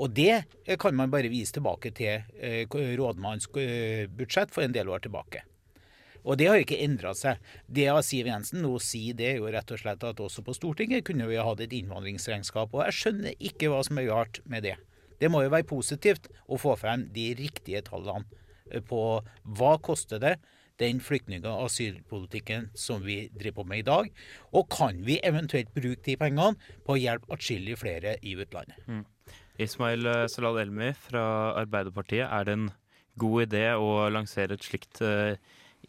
Og 0.00 0.12
det 0.16 0.44
kan 0.80 0.96
man 0.96 1.12
bare 1.12 1.28
vise 1.28 1.52
tilbake 1.56 1.92
til 1.96 2.22
eh, 2.40 2.64
rådmannens 2.66 3.50
eh, 3.60 4.06
budsjett 4.08 4.52
for 4.52 4.64
en 4.64 4.74
del 4.74 4.88
år 4.88 5.04
tilbake. 5.04 5.44
Og 6.24 6.36
det 6.36 6.50
har 6.50 6.60
ikke 6.60 6.80
endra 6.84 7.14
seg. 7.16 7.40
Det 7.64 7.86
av 7.88 8.02
Siv 8.04 8.28
Jensen 8.28 8.60
nå 8.64 8.74
sier, 8.84 9.16
det 9.16 9.28
er 9.30 9.40
jo 9.40 9.50
rett 9.52 9.72
og 9.72 9.80
slett 9.80 10.04
at 10.04 10.20
også 10.20 10.44
på 10.44 10.54
Stortinget 10.56 11.04
kunne 11.08 11.28
vi 11.30 11.40
hatt 11.40 11.64
et 11.64 11.74
innvandringsregnskap. 11.78 12.74
Og 12.74 12.84
jeg 12.86 12.98
skjønner 12.98 13.36
ikke 13.50 13.70
hva 13.72 13.80
som 13.86 14.00
er 14.00 14.08
galt 14.10 14.40
med 14.44 14.68
det. 14.68 14.76
Det 15.20 15.28
må 15.32 15.42
jo 15.44 15.52
være 15.52 15.68
positivt 15.68 16.30
å 16.48 16.56
få 16.60 16.76
frem 16.80 17.06
de 17.14 17.30
riktige 17.40 17.82
tallene 17.88 18.24
eh, 18.70 18.80
på 18.84 19.20
hva 19.56 19.76
koster 19.84 20.20
det 20.22 20.38
den 20.80 21.00
flyktning- 21.04 21.44
og 21.44 21.66
asylpolitikken 21.66 22.70
som 22.78 23.02
vi 23.04 23.26
driver 23.34 23.60
på 23.60 23.68
med 23.68 23.82
i 23.82 23.88
dag? 23.88 24.08
Og 24.56 24.68
kan 24.72 25.02
vi 25.04 25.18
eventuelt 25.24 25.72
bruke 25.76 26.04
de 26.06 26.16
pengene 26.20 26.56
på 26.86 26.96
å 26.96 27.00
hjelpe 27.00 27.32
atskillig 27.36 27.76
flere 27.80 28.16
i 28.24 28.32
utlandet? 28.40 28.80
Mm. 28.88 29.04
Ismail 29.60 30.06
eh, 30.06 30.26
Salal 30.28 30.58
Elmi 30.62 30.94
fra 30.96 31.52
Arbeiderpartiet, 31.60 32.28
er 32.28 32.44
det 32.44 32.52
en 32.56 32.70
god 33.20 33.42
idé 33.46 33.74
å 33.76 34.08
lansere 34.12 34.54
et 34.56 34.64
slikt 34.64 35.00
eh, 35.04 35.36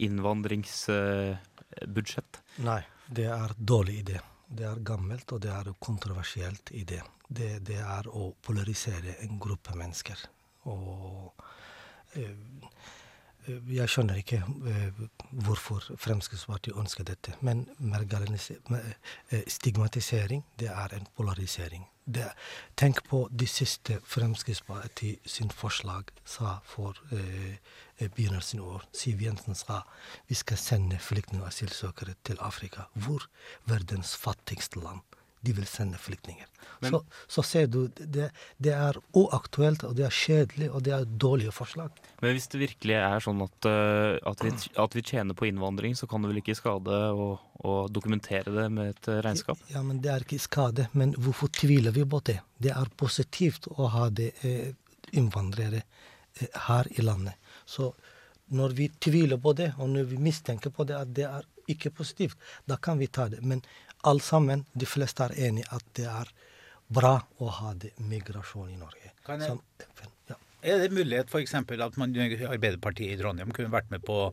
innvandringsbudsjett? 0.04 2.42
Nei, 2.68 2.82
det 3.08 3.28
er 3.32 3.50
dårlig 3.58 4.00
idé. 4.02 4.20
Det 4.52 4.66
er 4.68 4.80
gammelt, 4.84 5.32
og 5.32 5.42
det 5.44 5.52
er 5.56 5.74
kontroversielt 5.80 6.72
idé. 6.76 7.02
Det, 7.28 7.60
det 7.68 7.80
er 7.80 8.08
å 8.12 8.36
polarisere 8.44 9.16
en 9.24 9.40
gruppe 9.40 9.76
mennesker. 9.80 10.18
Og 10.72 11.32
eh, 12.20 12.36
jeg 13.72 13.88
skjønner 13.90 14.18
ikke 14.22 14.40
hvorfor 15.48 15.82
Fremskrittspartiet 15.98 16.78
ønsker 16.78 17.04
dette. 17.08 17.32
Men 17.42 17.66
stigmatisering, 19.50 20.42
det 20.62 20.70
er 20.70 20.90
en 21.00 21.08
polarisering 21.18 21.91
det, 22.06 22.32
tenk 22.78 23.04
på 23.08 23.28
de 23.32 23.48
siste 23.48 24.00
Fremskrittspartiet 24.08 25.20
sin 25.30 25.52
forslag 25.54 26.10
sa 26.26 26.58
for 26.66 26.98
eh, 27.14 27.58
begynnelsen 28.02 28.60
av 28.60 28.76
år. 28.76 28.88
Siv 28.94 29.22
Jensen 29.22 29.56
sa 29.56 29.84
vi 30.28 30.36
skal 30.36 30.58
sende 30.58 31.00
flyktninger 31.00 31.46
og 31.46 31.52
asylsøkere 31.54 32.18
til 32.24 32.42
Afrika. 32.42 32.90
Hvor 32.94 33.28
verdens 33.70 34.16
fattigste 34.18 34.82
land 34.82 35.06
de 35.42 35.54
vil 35.58 35.66
sende 35.66 35.98
flyktninger. 35.98 36.48
Men, 36.82 36.94
så, 36.94 37.00
så, 37.28 37.44
ser 37.46 37.68
du, 37.70 37.80
det, 37.98 38.30
det, 38.62 38.74
er 38.74 38.98
uaktuelt, 39.18 39.84
og 39.86 39.96
det 39.98 40.06
er 40.08 40.14
kjedelig, 40.14 40.70
og 40.74 40.84
det 40.86 40.94
er 40.96 41.08
dårlige 41.24 41.54
forslag. 41.54 41.98
Men 42.22 42.36
hvis 42.36 42.48
det 42.54 42.62
virkelig 42.62 42.98
er 42.98 43.26
sånn 43.26 43.42
at, 43.46 43.58
uh, 43.70 44.18
at, 44.32 44.44
vi, 44.46 44.54
at 44.86 44.98
vi, 44.98 45.04
tjener 45.12 45.38
på 45.38 45.50
innvandring, 45.50 45.98
så 45.98 46.10
kan 46.10 46.22
det 46.22 46.32
vel 46.32 46.42
ikke 46.42 46.58
skade 46.58 47.02
å, 47.14 47.32
å, 47.62 47.76
dokumentere 47.94 48.54
det 48.56 48.68
med 48.74 48.96
et 48.96 49.12
regnskap? 49.28 49.62
Ja, 49.74 49.84
men 49.86 50.02
det 50.02 50.14
er 50.14 50.26
ikke 50.26 50.42
skade. 50.42 50.88
Men 50.98 51.14
hvorfor 51.18 51.54
tviler 51.54 51.94
vi 51.98 52.06
på 52.06 52.22
det? 52.32 52.40
Det 52.62 52.74
er 52.74 52.94
positivt 52.98 53.70
å 53.74 53.90
ha 53.94 54.08
det 54.14 54.32
eh, 54.46 54.74
innvandrere 55.18 55.84
eh, 55.84 56.62
her 56.70 56.90
i 56.98 57.06
landet. 57.06 57.38
Så 57.66 57.92
når 58.52 58.74
vi 58.78 58.90
tviler 59.00 59.40
på 59.42 59.54
det, 59.58 59.72
og 59.80 59.90
når 59.94 60.10
vi 60.12 60.22
mistenker 60.22 60.74
på 60.74 60.86
det 60.88 60.98
at 60.98 61.14
det 61.16 61.30
er 61.30 61.48
ikke 61.72 61.94
positivt, 62.02 62.38
da 62.68 62.78
kan 62.78 63.00
vi 63.00 63.08
ta 63.08 63.30
det. 63.32 63.42
Men 63.46 63.62
alle 64.08 64.24
sammen, 64.26 64.66
de 64.74 64.88
fleste 64.90 65.28
er 65.28 65.36
enig 65.50 65.66
at 65.70 65.86
det 65.98 66.08
er 66.10 66.32
bra 66.92 67.18
å 67.40 67.52
ha 67.60 67.74
det 67.78 67.94
migrasjon 68.00 68.72
i 68.74 68.80
Norge. 68.80 69.14
Kan 69.26 69.44
jeg, 69.44 69.54
Som, 69.54 69.62
ja. 70.30 70.40
Er 70.62 70.84
det 70.84 70.92
mulighet 70.94 71.32
f.eks. 71.32 71.56
at 71.56 71.98
man, 71.98 72.14
Arbeiderpartiet 72.14 73.16
i 73.16 73.22
Trondheim 73.22 73.54
kunne 73.56 73.74
vært 73.74 73.90
med 73.94 74.04
på 74.06 74.28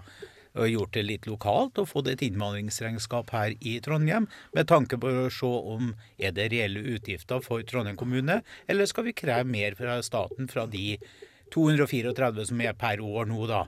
og 0.59 0.66
gjort 0.66 0.95
det 0.97 1.05
litt 1.07 1.27
lokalt 1.29 1.79
og 1.79 1.89
fått 1.91 2.11
et 2.12 2.23
innvandringsregnskap 2.27 3.31
her 3.35 3.55
i 3.61 3.77
Trondheim, 3.85 4.27
med 4.57 4.69
tanke 4.71 4.99
på 5.01 5.11
å 5.25 5.29
se 5.33 5.47
om 5.47 5.93
er 6.19 6.35
det 6.35 6.49
reelle 6.55 6.83
utgifter 6.97 7.43
for 7.45 7.62
Trondheim 7.69 7.99
kommune, 8.01 8.41
eller 8.66 8.89
skal 8.91 9.07
vi 9.09 9.16
kreve 9.16 9.47
mer 9.49 9.77
fra 9.79 9.99
staten 10.03 10.51
fra 10.51 10.66
de 10.71 10.97
234 11.55 12.49
som 12.51 12.64
er 12.64 12.75
per 12.79 13.03
år 13.05 13.29
nå, 13.31 13.45
da? 13.49 13.66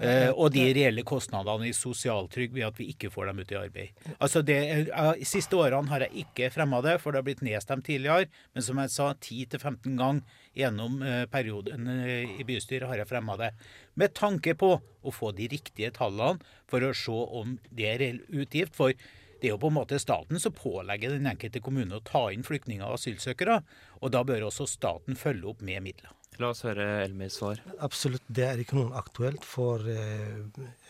Eh, 0.00 0.30
og 0.32 0.48
de 0.54 0.62
reelle 0.72 1.02
kostnadene 1.04 1.68
i 1.68 1.74
sosialtrygd 1.76 2.54
ved 2.56 2.64
at 2.70 2.78
vi 2.80 2.88
ikke 2.94 3.10
får 3.12 3.28
dem 3.28 3.42
ut 3.42 3.52
i 3.52 3.58
arbeid. 3.60 4.04
Altså 4.16 4.40
det, 4.46 4.58
De 4.88 5.28
siste 5.28 5.58
årene 5.58 5.92
har 5.92 6.06
jeg 6.06 6.24
ikke 6.24 6.50
fremma 6.54 6.80
det, 6.84 6.96
for 7.02 7.12
det 7.12 7.20
har 7.20 7.26
blitt 7.28 7.44
nedstemt 7.44 7.84
tidligere. 7.84 8.30
Men 8.54 8.64
som 8.64 8.80
jeg 8.80 8.94
sa, 8.94 9.10
10-15 9.12 9.98
ganger 10.00 10.38
gjennom 10.56 11.02
eh, 11.04 11.24
perioden 11.30 11.90
eh, 11.92 12.38
i 12.40 12.46
bystyret 12.48 12.88
har 12.88 13.02
jeg 13.02 13.10
fremma 13.10 13.36
det. 13.40 13.52
Med 14.00 14.16
tanke 14.16 14.56
på 14.56 14.72
å 14.80 15.12
få 15.12 15.34
de 15.36 15.50
riktige 15.52 15.92
tallene 15.96 16.40
for 16.70 16.84
å 16.84 16.94
se 16.96 17.16
om 17.40 17.58
det 17.68 17.90
er 17.90 18.00
reell 18.00 18.22
utgift. 18.32 18.76
For 18.78 18.96
det 19.40 19.48
er 19.48 19.54
jo 19.54 19.60
på 19.60 19.68
en 19.72 19.78
måte 19.78 20.00
staten 20.00 20.40
som 20.40 20.56
pålegger 20.56 21.16
den 21.16 21.28
enkelte 21.28 21.60
kommune 21.64 21.96
å 21.96 22.04
ta 22.04 22.28
inn 22.32 22.44
flyktninger 22.46 22.86
og 22.88 22.96
asylsøkere. 22.96 23.60
Og 24.00 24.16
da 24.16 24.24
bør 24.24 24.48
også 24.48 24.68
staten 24.68 25.16
følge 25.16 25.52
opp 25.52 25.64
med 25.64 25.84
midler. 25.84 26.16
La 26.40 26.54
oss 26.54 26.62
høre 26.64 26.84
Elmis 27.04 27.36
svar. 27.36 27.60
Absolutt, 27.84 28.24
det 28.32 28.46
er 28.46 28.60
ikke 28.62 28.78
noe 28.78 28.96
aktuelt 28.96 29.44
for 29.44 29.84
eh, 29.84 30.40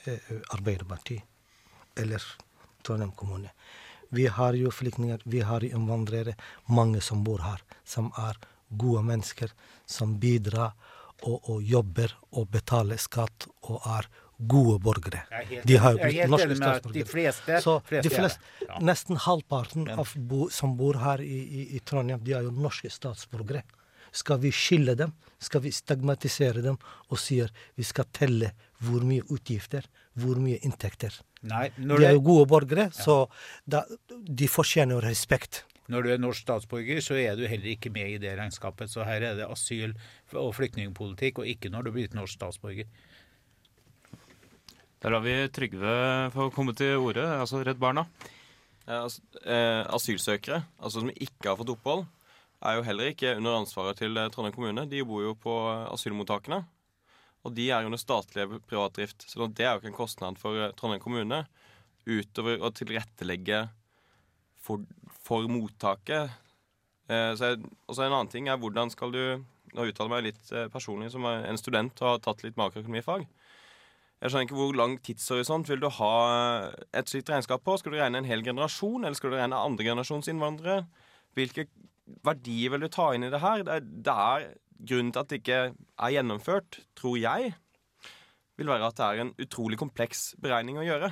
eh, 0.07 0.29
Arbeiderpartiet 0.55 1.27
eller 1.99 2.23
Trondheim 2.87 3.11
kommune. 3.19 3.51
Vi 4.15 4.29
har 4.31 4.55
jo 4.59 4.71
flyktninger, 4.71 5.23
vi 5.25 5.43
har 5.47 5.67
jo 5.67 5.73
innvandrere, 5.75 6.37
mange 6.71 7.03
som 7.03 7.25
bor 7.27 7.43
her, 7.43 7.63
som 7.85 8.13
er 8.19 8.39
gode 8.71 9.03
mennesker, 9.07 9.51
som 9.87 10.17
bidrar 10.23 10.77
og, 11.27 11.51
og 11.51 11.67
jobber 11.67 12.15
og 12.31 12.47
betaler 12.55 13.03
skatt 13.03 13.49
og 13.67 13.83
er 13.99 14.07
gode 14.39 14.79
borgere. 14.83 15.25
De 15.67 15.77
har 15.83 15.99
jo 15.99 16.01
blitt 16.07 16.31
norske 16.31 16.57
statsborgere. 16.57 16.95
De 16.95 17.11
fleste, 17.11 17.59
Så 17.61 17.77
fleste 17.91 18.09
de 18.09 18.15
fleste. 18.15 18.55
Ja. 18.69 18.79
Nesten 18.87 19.19
halvparten 19.27 19.91
av 19.99 20.15
bo, 20.17 20.47
som 20.55 20.79
bor 20.79 21.03
her 21.03 21.21
i, 21.27 21.43
i, 21.43 21.67
i 21.77 21.83
Trondheim, 21.85 22.23
de 22.25 22.39
er 22.39 22.47
jo 22.47 22.55
norske 22.55 22.91
statsborgere. 22.91 23.67
Skal 24.13 24.41
vi 24.43 24.51
skille 24.55 24.95
dem? 24.99 25.13
Skal 25.41 25.63
vi 25.65 25.71
stigmatisere 25.73 26.63
dem 26.65 26.77
og 27.09 27.19
sier 27.19 27.51
vi 27.79 27.85
skal 27.87 28.09
telle 28.13 28.53
hvor 28.81 29.05
mye 29.07 29.25
utgifter, 29.33 29.85
hvor 30.19 30.41
mye 30.41 30.59
inntekter? 30.67 31.15
Nei, 31.49 31.71
De 31.77 31.97
er 32.05 32.13
jo 32.17 32.21
gode 32.25 32.47
borgere, 32.51 32.91
så 32.93 33.27
da, 33.65 33.85
de 34.11 34.49
fortjener 34.49 35.01
respekt. 35.05 35.65
når 35.91 36.03
du 36.03 36.11
er 36.13 36.19
norsk 36.23 36.45
statsborger, 36.45 37.01
så 37.03 37.17
er 37.19 37.35
du 37.37 37.47
heller 37.49 37.73
ikke 37.73 37.91
med 37.91 38.13
i 38.13 38.19
det 38.23 38.37
regnskapet. 38.39 38.91
Så 38.93 39.03
her 39.05 39.23
er 39.27 39.35
det 39.35 39.47
asyl- 39.49 39.97
og 40.35 40.53
flyktningpolitikk, 40.55 41.39
og 41.43 41.47
ikke 41.51 41.71
når 41.71 41.83
du 41.89 41.91
blir 41.97 42.13
norsk 42.15 42.37
statsborger. 42.39 42.87
Der 45.03 45.11
har 45.17 45.21
vi 45.25 45.35
Trygve 45.49 46.31
få 46.35 46.51
komme 46.55 46.75
til 46.77 46.97
orde, 47.01 47.25
altså 47.41 47.63
Redd 47.65 47.81
Barna. 47.81 48.05
Ja, 48.87 49.05
altså, 49.05 49.21
eh, 49.45 49.83
asylsøkere, 49.95 50.63
altså 50.79 51.01
som 51.01 51.11
ikke 51.11 51.49
har 51.49 51.57
fått 51.57 51.73
opphold, 51.73 52.07
er 52.61 52.77
jo 52.77 52.85
heller 52.85 53.11
ikke 53.11 53.35
under 53.39 53.57
ansvaret 53.63 54.01
til 54.01 54.17
eh, 54.21 54.29
Trondheim 54.33 54.55
kommune. 54.55 54.87
De 54.89 55.03
bor 55.07 55.25
jo 55.25 55.35
på 55.39 55.55
eh, 55.71 55.87
asylmottakene. 55.95 56.61
Og 57.47 57.55
de 57.57 57.71
er 57.73 57.87
under 57.89 58.01
statlig 58.01 58.47
privatdrift. 58.69 59.25
Så 59.29 59.49
det 59.49 59.65
er 59.65 59.73
jo 59.73 59.83
ikke 59.83 59.93
en 59.95 60.01
kostnad 60.01 60.41
for 60.41 60.59
eh, 60.61 60.75
Trondheim 60.77 61.03
kommune 61.03 61.45
utover 62.09 62.63
å 62.65 62.73
tilrettelegge 62.75 63.65
for, 64.61 64.85
for 65.25 65.49
mottaket. 65.53 66.33
Eh, 67.09 67.33
så 67.37 67.55
en 67.57 68.13
annen 68.13 68.33
ting 68.33 68.51
er 68.51 68.61
hvordan 68.61 68.93
skal 68.93 69.17
du 69.17 69.25
Nå 69.71 69.85
uttaler 69.87 70.09
jeg 70.09 70.11
meg 70.11 70.25
litt 70.25 70.49
personlig 70.75 71.13
som 71.13 71.23
en 71.31 71.59
student 71.61 72.01
og 72.03 72.09
har 72.09 72.17
tatt 72.25 72.41
litt 72.43 72.57
makroøkonomifag. 72.59 73.21
Jeg 74.19 74.33
skjønner 74.33 74.49
ikke 74.49 74.57
Hvor 74.59 74.73
lang 74.75 74.97
tidshorisont 75.07 75.69
vil 75.71 75.79
du 75.85 75.87
ha 75.95 76.15
et 76.91 77.13
slikt 77.13 77.31
regnskap 77.31 77.63
på? 77.63 77.77
Skal 77.79 77.95
du 77.95 78.01
regne 78.01 78.19
en 78.19 78.27
hel 78.27 78.43
generasjon, 78.43 79.05
eller 79.05 79.15
skal 79.15 79.31
du 79.31 79.37
regne 79.39 79.61
andregenerasjons 79.69 80.27
innvandrere? 80.33 80.89
Hvilke 81.39 81.69
verdier 82.27 82.75
vil 82.75 82.85
du 82.87 82.91
ta 82.93 83.11
inn 83.15 83.27
i 83.27 83.33
det 83.33 83.43
her? 83.43 83.65
Det 83.67 83.81
det 84.07 84.17
er 84.27 84.51
Grunnen 84.81 85.13
til 85.13 85.21
at 85.21 85.29
det 85.29 85.41
ikke 85.43 85.57
er 85.77 86.13
gjennomført, 86.15 86.79
tror 86.97 87.19
jeg, 87.21 87.51
vil 88.57 88.71
være 88.71 88.87
at 88.89 88.97
det 88.97 89.09
er 89.09 89.25
en 89.25 89.33
utrolig 89.45 89.77
kompleks 89.81 90.31
beregning 90.41 90.79
å 90.81 90.87
gjøre. 90.87 91.11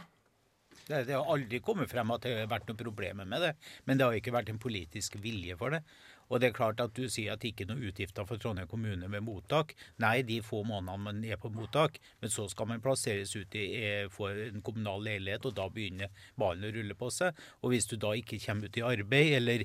Det, 0.88 1.02
det 1.04 1.16
har 1.16 1.28
aldri 1.28 1.60
kommet 1.60 1.90
frem 1.90 2.08
at 2.14 2.24
det 2.24 2.32
har 2.32 2.48
vært 2.48 2.70
noen 2.70 2.80
problemer 2.80 3.28
med 3.28 3.44
det. 3.44 3.50
Men 3.84 3.98
det 3.98 4.06
har 4.06 4.16
ikke 4.16 4.32
vært 4.32 4.52
en 4.52 4.60
politisk 4.62 5.18
vilje 5.20 5.56
for 5.60 5.76
det. 5.76 5.82
Og 6.28 6.40
det 6.40 6.50
er 6.50 6.56
klart 6.56 6.80
at 6.84 6.92
du 6.96 7.06
sier 7.08 7.32
at 7.32 7.42
det 7.42 7.52
ikke 7.52 7.64
er 7.64 7.70
noen 7.70 7.86
utgifter 7.88 8.26
for 8.28 8.40
Trondheim 8.40 8.68
kommune 8.68 9.08
med 9.08 9.24
mottak. 9.24 9.74
Nei, 10.04 10.20
de 10.28 10.40
få 10.44 10.60
månedene 10.68 11.04
man 11.04 11.22
er 11.24 11.40
på 11.40 11.52
mottak, 11.52 11.96
men 12.20 12.32
så 12.32 12.44
skal 12.52 12.68
man 12.68 12.84
plasseres 12.84 13.32
ut 13.36 13.56
i 13.56 13.66
for 14.12 14.36
en 14.48 14.64
kommunal 14.64 15.04
leilighet, 15.04 15.48
og 15.48 15.56
da 15.56 15.68
begynner 15.72 16.12
ballen 16.40 16.68
å 16.68 16.72
rulle 16.74 16.96
på 17.00 17.12
seg. 17.12 17.36
Og 17.62 17.72
hvis 17.72 17.88
du 17.88 17.96
da 18.00 18.12
ikke 18.16 18.40
kommer 18.44 18.68
ut 18.68 18.80
i 18.80 18.84
arbeid, 18.84 19.34
eller 19.40 19.64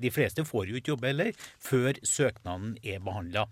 de 0.00 0.12
fleste 0.14 0.44
får 0.48 0.70
jo 0.70 0.80
ikke 0.80 0.94
jobbe 0.94 1.10
heller, 1.10 1.34
før 1.62 1.98
søknaden 2.06 2.76
er 2.82 3.02
behandla. 3.04 3.46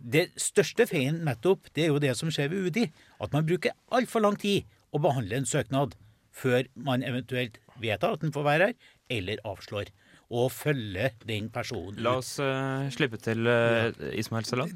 Det 0.00 0.30
største 0.40 0.86
feilen 0.88 1.24
nettopp, 1.26 1.68
det 1.76 1.84
er 1.84 1.90
jo 1.92 2.00
det 2.00 2.14
som 2.16 2.30
skjer 2.32 2.48
ved 2.52 2.70
UDI. 2.70 2.86
At 3.20 3.34
man 3.36 3.46
bruker 3.48 3.76
altfor 3.92 4.24
lang 4.24 4.38
tid 4.40 4.68
å 4.96 5.00
behandle 5.02 5.40
en 5.40 5.48
søknad 5.48 5.96
før 6.32 6.64
man 6.74 7.04
eventuelt 7.04 7.58
vedtar 7.80 8.16
at 8.16 8.24
den 8.24 8.32
får 8.32 8.46
være 8.46 8.70
her, 8.70 8.78
eller 9.12 9.42
avslår. 9.44 9.90
Og 10.30 10.46
følge 10.54 11.10
den 11.26 11.48
personen 11.50 11.98
La 12.06 12.14
oss 12.20 12.36
uh, 12.38 12.86
slippe 12.94 13.18
til 13.18 13.48
uh, 13.50 13.90
Ismael 14.14 14.46
Salam. 14.46 14.70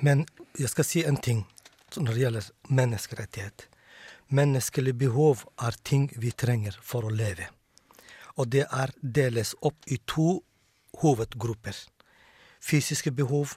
Men 0.00 0.24
jeg 0.54 0.70
skal 0.70 0.86
si 0.86 1.02
en 1.04 1.18
ting 1.18 1.42
når 1.98 2.12
det 2.14 2.22
gjelder 2.22 2.50
menneskerettighet. 2.70 3.66
Menneskelige 4.30 4.94
behov 4.94 5.42
er 5.58 5.74
ting 5.82 6.06
vi 6.22 6.30
trenger 6.30 6.76
for 6.86 7.08
å 7.08 7.10
leve. 7.10 7.50
Og 8.36 8.50
det 8.52 8.66
er 8.66 8.92
deles 9.02 9.54
opp 9.60 9.86
i 9.86 9.98
to 10.06 10.40
hovedgrupper. 11.00 11.76
Fysiske 12.60 13.10
behov 13.10 13.56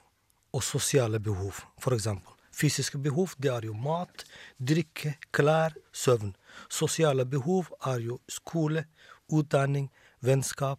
og 0.54 0.62
sosiale 0.62 1.20
behov, 1.20 1.60
eksempel. 1.92 2.32
Fysiske 2.54 2.98
behov 3.02 3.34
det 3.42 3.50
er 3.50 3.66
jo 3.66 3.74
mat, 3.74 4.24
drikke, 4.58 5.16
klær, 5.34 5.74
søvn. 5.92 6.34
Sosiale 6.70 7.26
behov 7.26 7.72
er 7.86 7.98
jo 7.98 8.20
skole, 8.30 8.84
utdanning, 9.28 9.90
vennskap, 10.22 10.78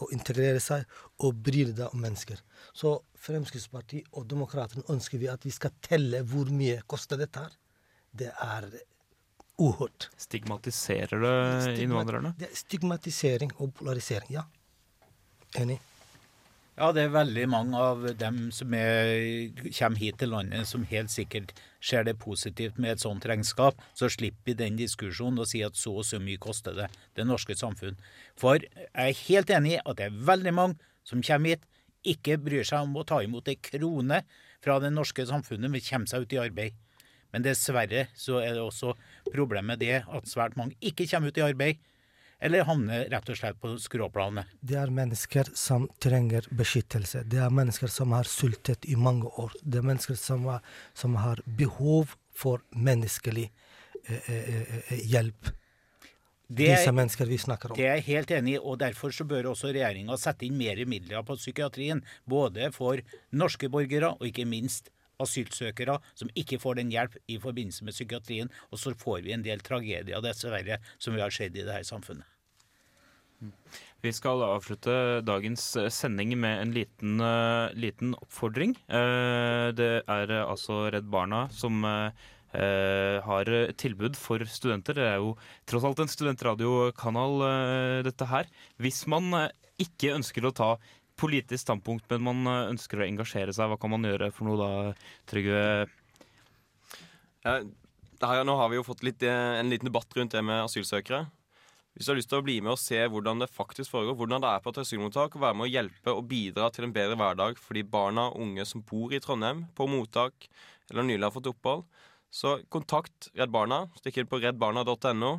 å 0.00 0.08
integrere 0.14 0.60
seg 0.62 0.86
og 1.26 1.40
bry 1.44 1.64
deg 1.66 1.90
om 1.90 2.00
mennesker. 2.00 2.38
Så 2.72 3.00
Fremskrittspartiet 3.20 4.08
og 4.16 4.28
Demokratene 4.30 4.86
ønsker 4.92 5.20
vi 5.20 5.28
at 5.28 5.44
vi 5.44 5.52
skal 5.52 5.74
telle 5.84 6.22
hvor 6.24 6.48
mye 6.54 6.80
koster 6.88 7.20
dette 7.20 7.42
her. 7.42 7.56
Det 8.10 8.30
er 8.30 8.70
uhørt. 9.60 10.08
Stigmatiserer 10.20 11.20
det 11.20 11.36
Stigma- 11.66 11.84
innvandrerne? 11.84 12.34
Det 12.40 12.48
er 12.48 12.56
stigmatisering 12.56 13.52
og 13.58 13.74
polarisering, 13.78 14.32
ja. 14.40 14.46
Enig. 15.60 15.78
Ja, 16.80 16.92
det 16.96 17.02
er 17.02 17.10
veldig 17.12 17.42
mange 17.52 17.76
av 17.76 18.04
dem 18.16 18.36
som 18.56 18.72
er, 18.72 19.50
kommer 19.76 20.00
hit 20.00 20.16
til 20.22 20.30
landet, 20.32 20.64
som 20.70 20.86
helt 20.88 21.12
sikkert 21.12 21.50
ser 21.84 22.06
det 22.08 22.14
positivt 22.22 22.78
med 22.80 22.94
et 22.94 23.02
sånt 23.02 23.26
regnskap. 23.28 23.76
Så 23.92 24.08
slipper 24.08 24.48
vi 24.48 24.54
den 24.56 24.78
diskusjonen 24.78 25.42
og 25.42 25.50
si 25.50 25.60
at 25.66 25.76
så 25.76 25.92
og 26.00 26.06
så 26.08 26.20
mye 26.22 26.40
koster 26.40 26.78
det 26.78 26.88
det 27.18 27.26
norske 27.28 27.52
samfunn. 27.58 27.98
For 28.40 28.62
jeg 28.62 28.88
er 28.94 29.18
helt 29.26 29.52
enig 29.52 29.74
i 29.76 29.82
at 29.84 29.98
det 29.98 30.06
er 30.08 30.22
veldig 30.30 30.54
mange 30.56 30.78
som 31.04 31.20
kommer 31.26 31.52
hit, 31.52 31.66
ikke 32.00 32.38
bryr 32.40 32.64
seg 32.64 32.86
om 32.86 32.96
å 32.96 33.04
ta 33.04 33.18
imot 33.20 33.50
ei 33.52 33.58
krone 33.60 34.22
fra 34.64 34.78
det 34.80 34.94
norske 34.94 35.26
samfunnet, 35.28 35.68
men 35.68 35.84
kommer 35.84 36.08
seg 36.08 36.24
ut 36.24 36.32
i 36.32 36.40
arbeid. 36.40 36.78
Men 37.34 37.44
dessverre 37.46 38.08
så 38.18 38.40
er 38.42 38.56
det 38.56 38.64
også 38.64 38.96
problemet 39.30 39.80
det 39.82 40.02
at 40.02 40.28
svært 40.30 40.56
mange 40.58 40.78
ikke 40.80 41.06
kommer 41.10 41.30
ut 41.30 41.38
i 41.38 41.46
arbeid, 41.46 41.86
eller 42.40 42.64
havner 42.64 43.04
rett 43.12 43.28
og 43.28 43.36
slett 43.36 43.58
på 43.60 43.74
skråplanet. 43.82 44.48
Det 44.64 44.78
er 44.80 44.92
mennesker 44.96 45.50
som 45.58 45.86
trenger 46.00 46.46
beskyttelse. 46.56 47.26
Det 47.28 47.40
er 47.44 47.52
mennesker 47.52 47.92
som 47.92 48.16
har 48.16 48.28
sultet 48.28 48.88
i 48.88 48.96
mange 48.96 49.28
år. 49.40 49.52
Det 49.60 49.82
er 49.82 49.88
mennesker 49.90 50.16
som 50.16 50.48
har, 50.48 50.64
som 50.96 51.18
har 51.20 51.42
behov 51.44 52.16
for 52.32 52.64
menneskelig 52.72 53.50
eh, 54.06 54.30
eh, 54.32 54.76
eh, 54.78 55.02
hjelp. 55.12 55.52
Det 56.50 56.66
Disse 56.66 56.90
mennesker 56.90 57.28
vi 57.30 57.36
snakker 57.38 57.70
om. 57.70 57.78
Det 57.78 57.84
er 57.86 58.00
jeg 58.00 58.08
helt 58.08 58.32
enig 58.34 58.56
i, 58.56 58.58
og 58.58 58.80
derfor 58.80 59.12
så 59.14 59.26
bør 59.28 59.52
også 59.52 59.70
regjeringa 59.70 60.16
sette 60.18 60.48
inn 60.48 60.56
mer 60.58 60.80
midler 60.88 61.22
på 61.22 61.36
psykiatrien. 61.38 62.00
Både 62.26 62.72
for 62.74 63.04
norske 63.30 63.70
borgere 63.70 64.16
og 64.16 64.26
ikke 64.26 64.48
minst 64.50 64.90
asylsøkere 65.22 65.98
som 66.14 66.32
ikke 66.38 66.60
får 66.62 66.80
den 66.80 66.92
hjelp 66.94 67.16
i 67.28 67.38
forbindelse 67.42 67.86
med 67.86 67.96
psykiatrien. 67.96 68.52
Og 68.70 68.82
så 68.82 68.94
får 68.98 69.24
vi 69.26 69.36
en 69.36 69.46
del 69.46 69.62
tragedier, 69.64 70.20
dessverre, 70.24 70.80
som 70.98 71.16
vi 71.16 71.24
har 71.24 71.34
sett 71.34 71.56
i 71.56 71.64
dette 71.64 71.86
samfunnet. 71.88 72.28
Vi 74.00 74.12
skal 74.16 74.40
avslutte 74.44 75.20
dagens 75.28 75.64
eh, 75.76 75.90
sending 75.92 76.32
med 76.40 76.62
en 76.62 76.74
liten, 76.76 77.20
eh, 77.20 77.72
liten 77.76 78.14
oppfordring. 78.16 78.74
Eh, 78.88 79.68
det 79.76 79.90
er 80.08 80.34
altså 80.40 80.86
Redd 80.92 81.08
Barna 81.12 81.46
som 81.52 81.84
har 82.50 83.46
tilbud 83.78 84.16
for 84.18 84.42
studenter. 84.42 84.96
Det 84.98 85.04
er 85.06 85.20
jo 85.22 85.36
tross 85.70 85.84
alt 85.86 86.00
en 86.02 86.10
studentradiokanal, 86.10 87.44
dette 88.02 88.26
her. 88.26 88.48
Hvis 88.82 89.04
man 89.06 89.28
ikke 89.78 90.16
ønsker 90.16 90.48
å 90.48 90.50
ta 90.58 90.70
politisk 91.20 91.62
standpunkt, 91.66 92.08
men 92.12 92.24
man 92.26 92.50
eh, 92.50 92.70
ønsker 92.74 93.02
å 93.02 93.06
engasjere 93.06 93.54
seg, 93.56 93.70
hva 93.70 93.78
kan 93.80 93.92
man 93.92 94.08
gjøre 94.08 94.30
for 94.34 94.48
noe 94.48 94.60
da, 94.60 94.70
Trygve? 95.30 95.60
Ja, 97.44 97.60
nå 98.44 98.56
har 98.56 98.72
vi 98.72 98.80
jo 98.80 98.86
fått 98.86 99.04
litt, 99.06 99.22
eh, 99.24 99.58
en 99.60 99.70
liten 99.72 99.88
debatt 99.88 100.16
rundt 100.16 100.34
det 100.36 100.42
med 100.44 100.64
asylsøkere. 100.64 101.28
Hvis 101.96 102.06
du 102.06 102.12
har 102.12 102.18
lyst 102.20 102.30
til 102.30 102.38
å 102.38 102.44
bli 102.46 102.60
med 102.62 102.72
og 102.72 102.78
se 102.78 102.98
hvordan 103.10 103.42
det 103.42 103.50
faktisk 103.50 103.90
foregår, 103.92 104.14
hvordan 104.16 104.44
det 104.44 104.50
er 104.50 104.60
på 104.62 104.70
et 104.70 104.78
asylmottak, 104.84 105.34
og 105.34 105.42
være 105.42 105.58
med 105.58 105.66
å 105.66 105.72
hjelpe 105.72 106.12
og 106.14 106.28
bidra 106.30 106.68
til 106.72 106.86
en 106.86 106.94
bedre 106.94 107.18
hverdag 107.18 107.58
for 107.58 107.74
de 107.76 107.82
barna 107.82 108.28
og 108.30 108.44
unge 108.44 108.66
som 108.68 108.84
bor 108.86 109.12
i 109.12 109.20
Trondheim, 109.20 109.64
på 109.74 109.88
mottak 109.90 110.46
eller 110.90 111.06
nylig 111.06 111.26
har 111.26 111.34
fått 111.34 111.50
opphold, 111.50 111.84
Så 112.30 112.60
kontakt 112.70 113.26
Redd 113.34 113.50
Barna. 113.50 113.88
Stikk 113.98 114.20
inn 114.20 114.28
på 114.30 114.38
reddbarna.no. 114.38 115.30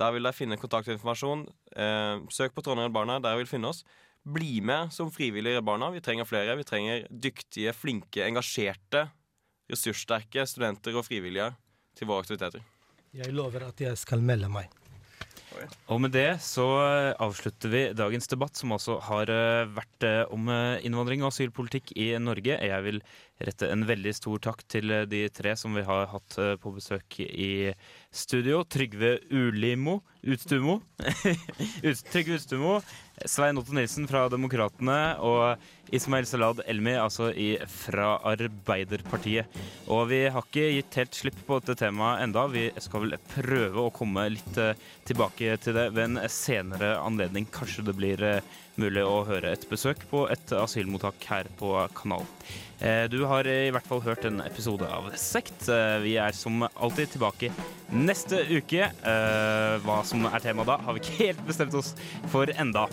Der 0.00 0.12
vil 0.14 0.24
dere 0.24 0.32
finne 0.32 0.56
kontaktinformasjon. 0.56 1.42
Eh, 1.76 2.22
søk 2.32 2.54
på 2.56 2.64
Trondheim 2.64 2.88
Redd 2.88 2.94
Barna, 2.96 3.18
der 3.20 3.36
vil 3.36 3.46
finne 3.50 3.68
oss. 3.68 3.82
Bli 4.22 4.60
med 4.62 4.92
som 4.94 5.10
frivillig 5.10 5.50
i 5.50 5.56
Redd 5.56 5.66
Barna. 5.66 5.90
Vi 5.90 6.00
trenger 6.00 6.28
flere. 6.28 6.54
Vi 6.58 6.66
trenger 6.66 7.06
dyktige, 7.10 7.72
flinke, 7.74 8.22
engasjerte, 8.22 9.08
ressurssterke 9.70 10.46
studenter 10.46 10.94
og 10.94 11.06
frivillige 11.08 11.50
til 11.98 12.10
våre 12.10 12.22
aktiviteter. 12.22 12.62
Jeg 13.12 13.34
lover 13.34 13.66
at 13.66 13.82
jeg 13.82 13.98
skal 13.98 14.22
melde 14.24 14.48
meg. 14.52 14.70
Og 15.92 16.00
med 16.00 16.14
det 16.14 16.40
så 16.44 16.64
eh, 16.80 17.10
avslutter 17.22 17.72
vi 17.72 17.82
dagens 17.96 18.30
debatt, 18.30 18.56
som 18.58 18.72
altså 18.74 18.98
har 19.04 19.30
eh, 19.32 19.68
vært 19.74 20.06
eh, 20.06 20.22
om 20.32 20.48
innvandring 20.82 21.24
og 21.24 21.32
asylpolitikk 21.32 21.92
i 22.00 22.12
Norge. 22.22 22.56
Jeg 22.56 22.86
vil 22.86 23.02
rette 23.46 23.68
en 23.72 23.84
veldig 23.88 24.12
stor 24.16 24.40
takk 24.48 24.62
til 24.70 24.92
eh, 24.94 25.06
de 25.08 25.24
tre 25.34 25.54
som 25.58 25.74
vi 25.76 25.84
har 25.86 26.08
hatt 26.12 26.38
eh, 26.40 26.54
på 26.60 26.74
besøk 26.76 27.18
i 27.22 27.72
studio. 28.12 28.62
Trygve 28.64 29.18
Ulimo 29.30 30.00
Utstumo. 30.22 30.80
Trygve 32.12 32.38
Utstumo. 32.38 32.80
Svein 33.28 33.58
Otto 33.60 33.74
Nilsen 33.76 34.08
fra 34.10 34.24
Demokratene 34.32 34.98
og 35.22 35.92
Ismail 35.94 36.26
Salad 36.26 36.62
Elmi, 36.66 36.94
altså 36.98 37.28
i, 37.30 37.54
fra 37.68 38.16
Arbeiderpartiet. 38.32 39.60
Og 39.92 40.06
vi 40.10 40.24
har 40.32 40.46
ikke 40.46 40.70
gitt 40.78 40.98
helt 40.98 41.18
slipp 41.18 41.42
på 41.46 41.60
dette 41.60 41.76
temaet 41.84 42.24
enda. 42.24 42.46
Vi 42.50 42.68
skal 42.82 43.06
vel 43.06 43.18
prøve 43.34 43.86
å 43.86 43.94
komme 43.94 44.26
litt 44.32 44.58
eh, 44.60 44.74
tilbake 45.08 45.58
til 45.62 45.78
det 45.78 45.90
ved 45.92 46.08
en 46.08 46.24
senere 46.32 46.96
anledning. 47.02 47.46
Kanskje 47.52 47.86
det 47.90 47.96
blir 47.98 48.26
mulig 48.80 49.02
å 49.04 49.22
høre 49.28 49.52
et 49.52 49.64
besøk 49.70 50.04
på 50.10 50.26
et 50.32 50.52
asylmottak 50.56 51.24
her 51.28 51.48
på 51.58 51.74
kanalen. 51.98 52.28
Eh, 52.82 53.06
Du 53.06 53.20
har 53.30 53.46
i 53.46 53.70
hvert 53.70 53.86
fall 53.86 54.00
hørt 54.02 54.24
en 54.26 54.40
episode 54.42 54.82
av 54.90 55.10
Sekt. 55.14 55.68
Eh, 55.68 55.98
Vi 56.02 56.16
er 56.18 56.32
som 56.34 56.64
alltid 56.74 57.12
tilbake 57.14 57.50
neste 57.92 58.40
uke. 58.50 58.88
Eh, 58.90 59.78
Hva 59.84 60.00
som 60.04 60.24
er 60.26 60.40
temaet 60.42 60.66
da, 60.66 60.78
har 60.82 60.96
vi 60.96 61.00
ikke 61.04 61.18
helt 61.26 61.44
bestemt 61.46 61.74
oss 61.78 61.92
for 62.32 62.46
enda. 62.56 62.88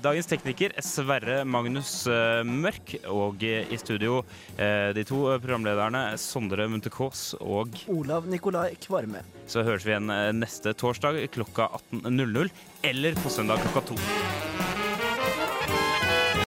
Dagens 0.00 0.26
tekniker 0.30 0.72
Sverre 0.80 1.42
Magnus 1.44 2.06
Mørk, 2.46 2.94
og 3.12 3.42
i 3.44 3.76
studio 3.76 4.22
de 4.56 5.04
to 5.04 5.18
programlederne 5.42 6.16
Sondre 6.20 6.64
Munthe 6.70 6.88
Kaas 6.92 7.34
og 7.40 7.76
Olav 7.92 8.24
Nikolai 8.30 8.72
Kvarme. 8.80 9.20
så 9.46 9.64
høres 9.66 9.84
vi 9.84 9.92
igjen 9.92 10.08
neste 10.40 10.72
torsdag 10.72 11.20
klokka 11.34 11.68
18.00, 11.92 12.48
eller 12.88 13.20
på 13.20 13.28
søndag 13.36 13.60
klokka 13.66 13.84
to. 13.92 14.69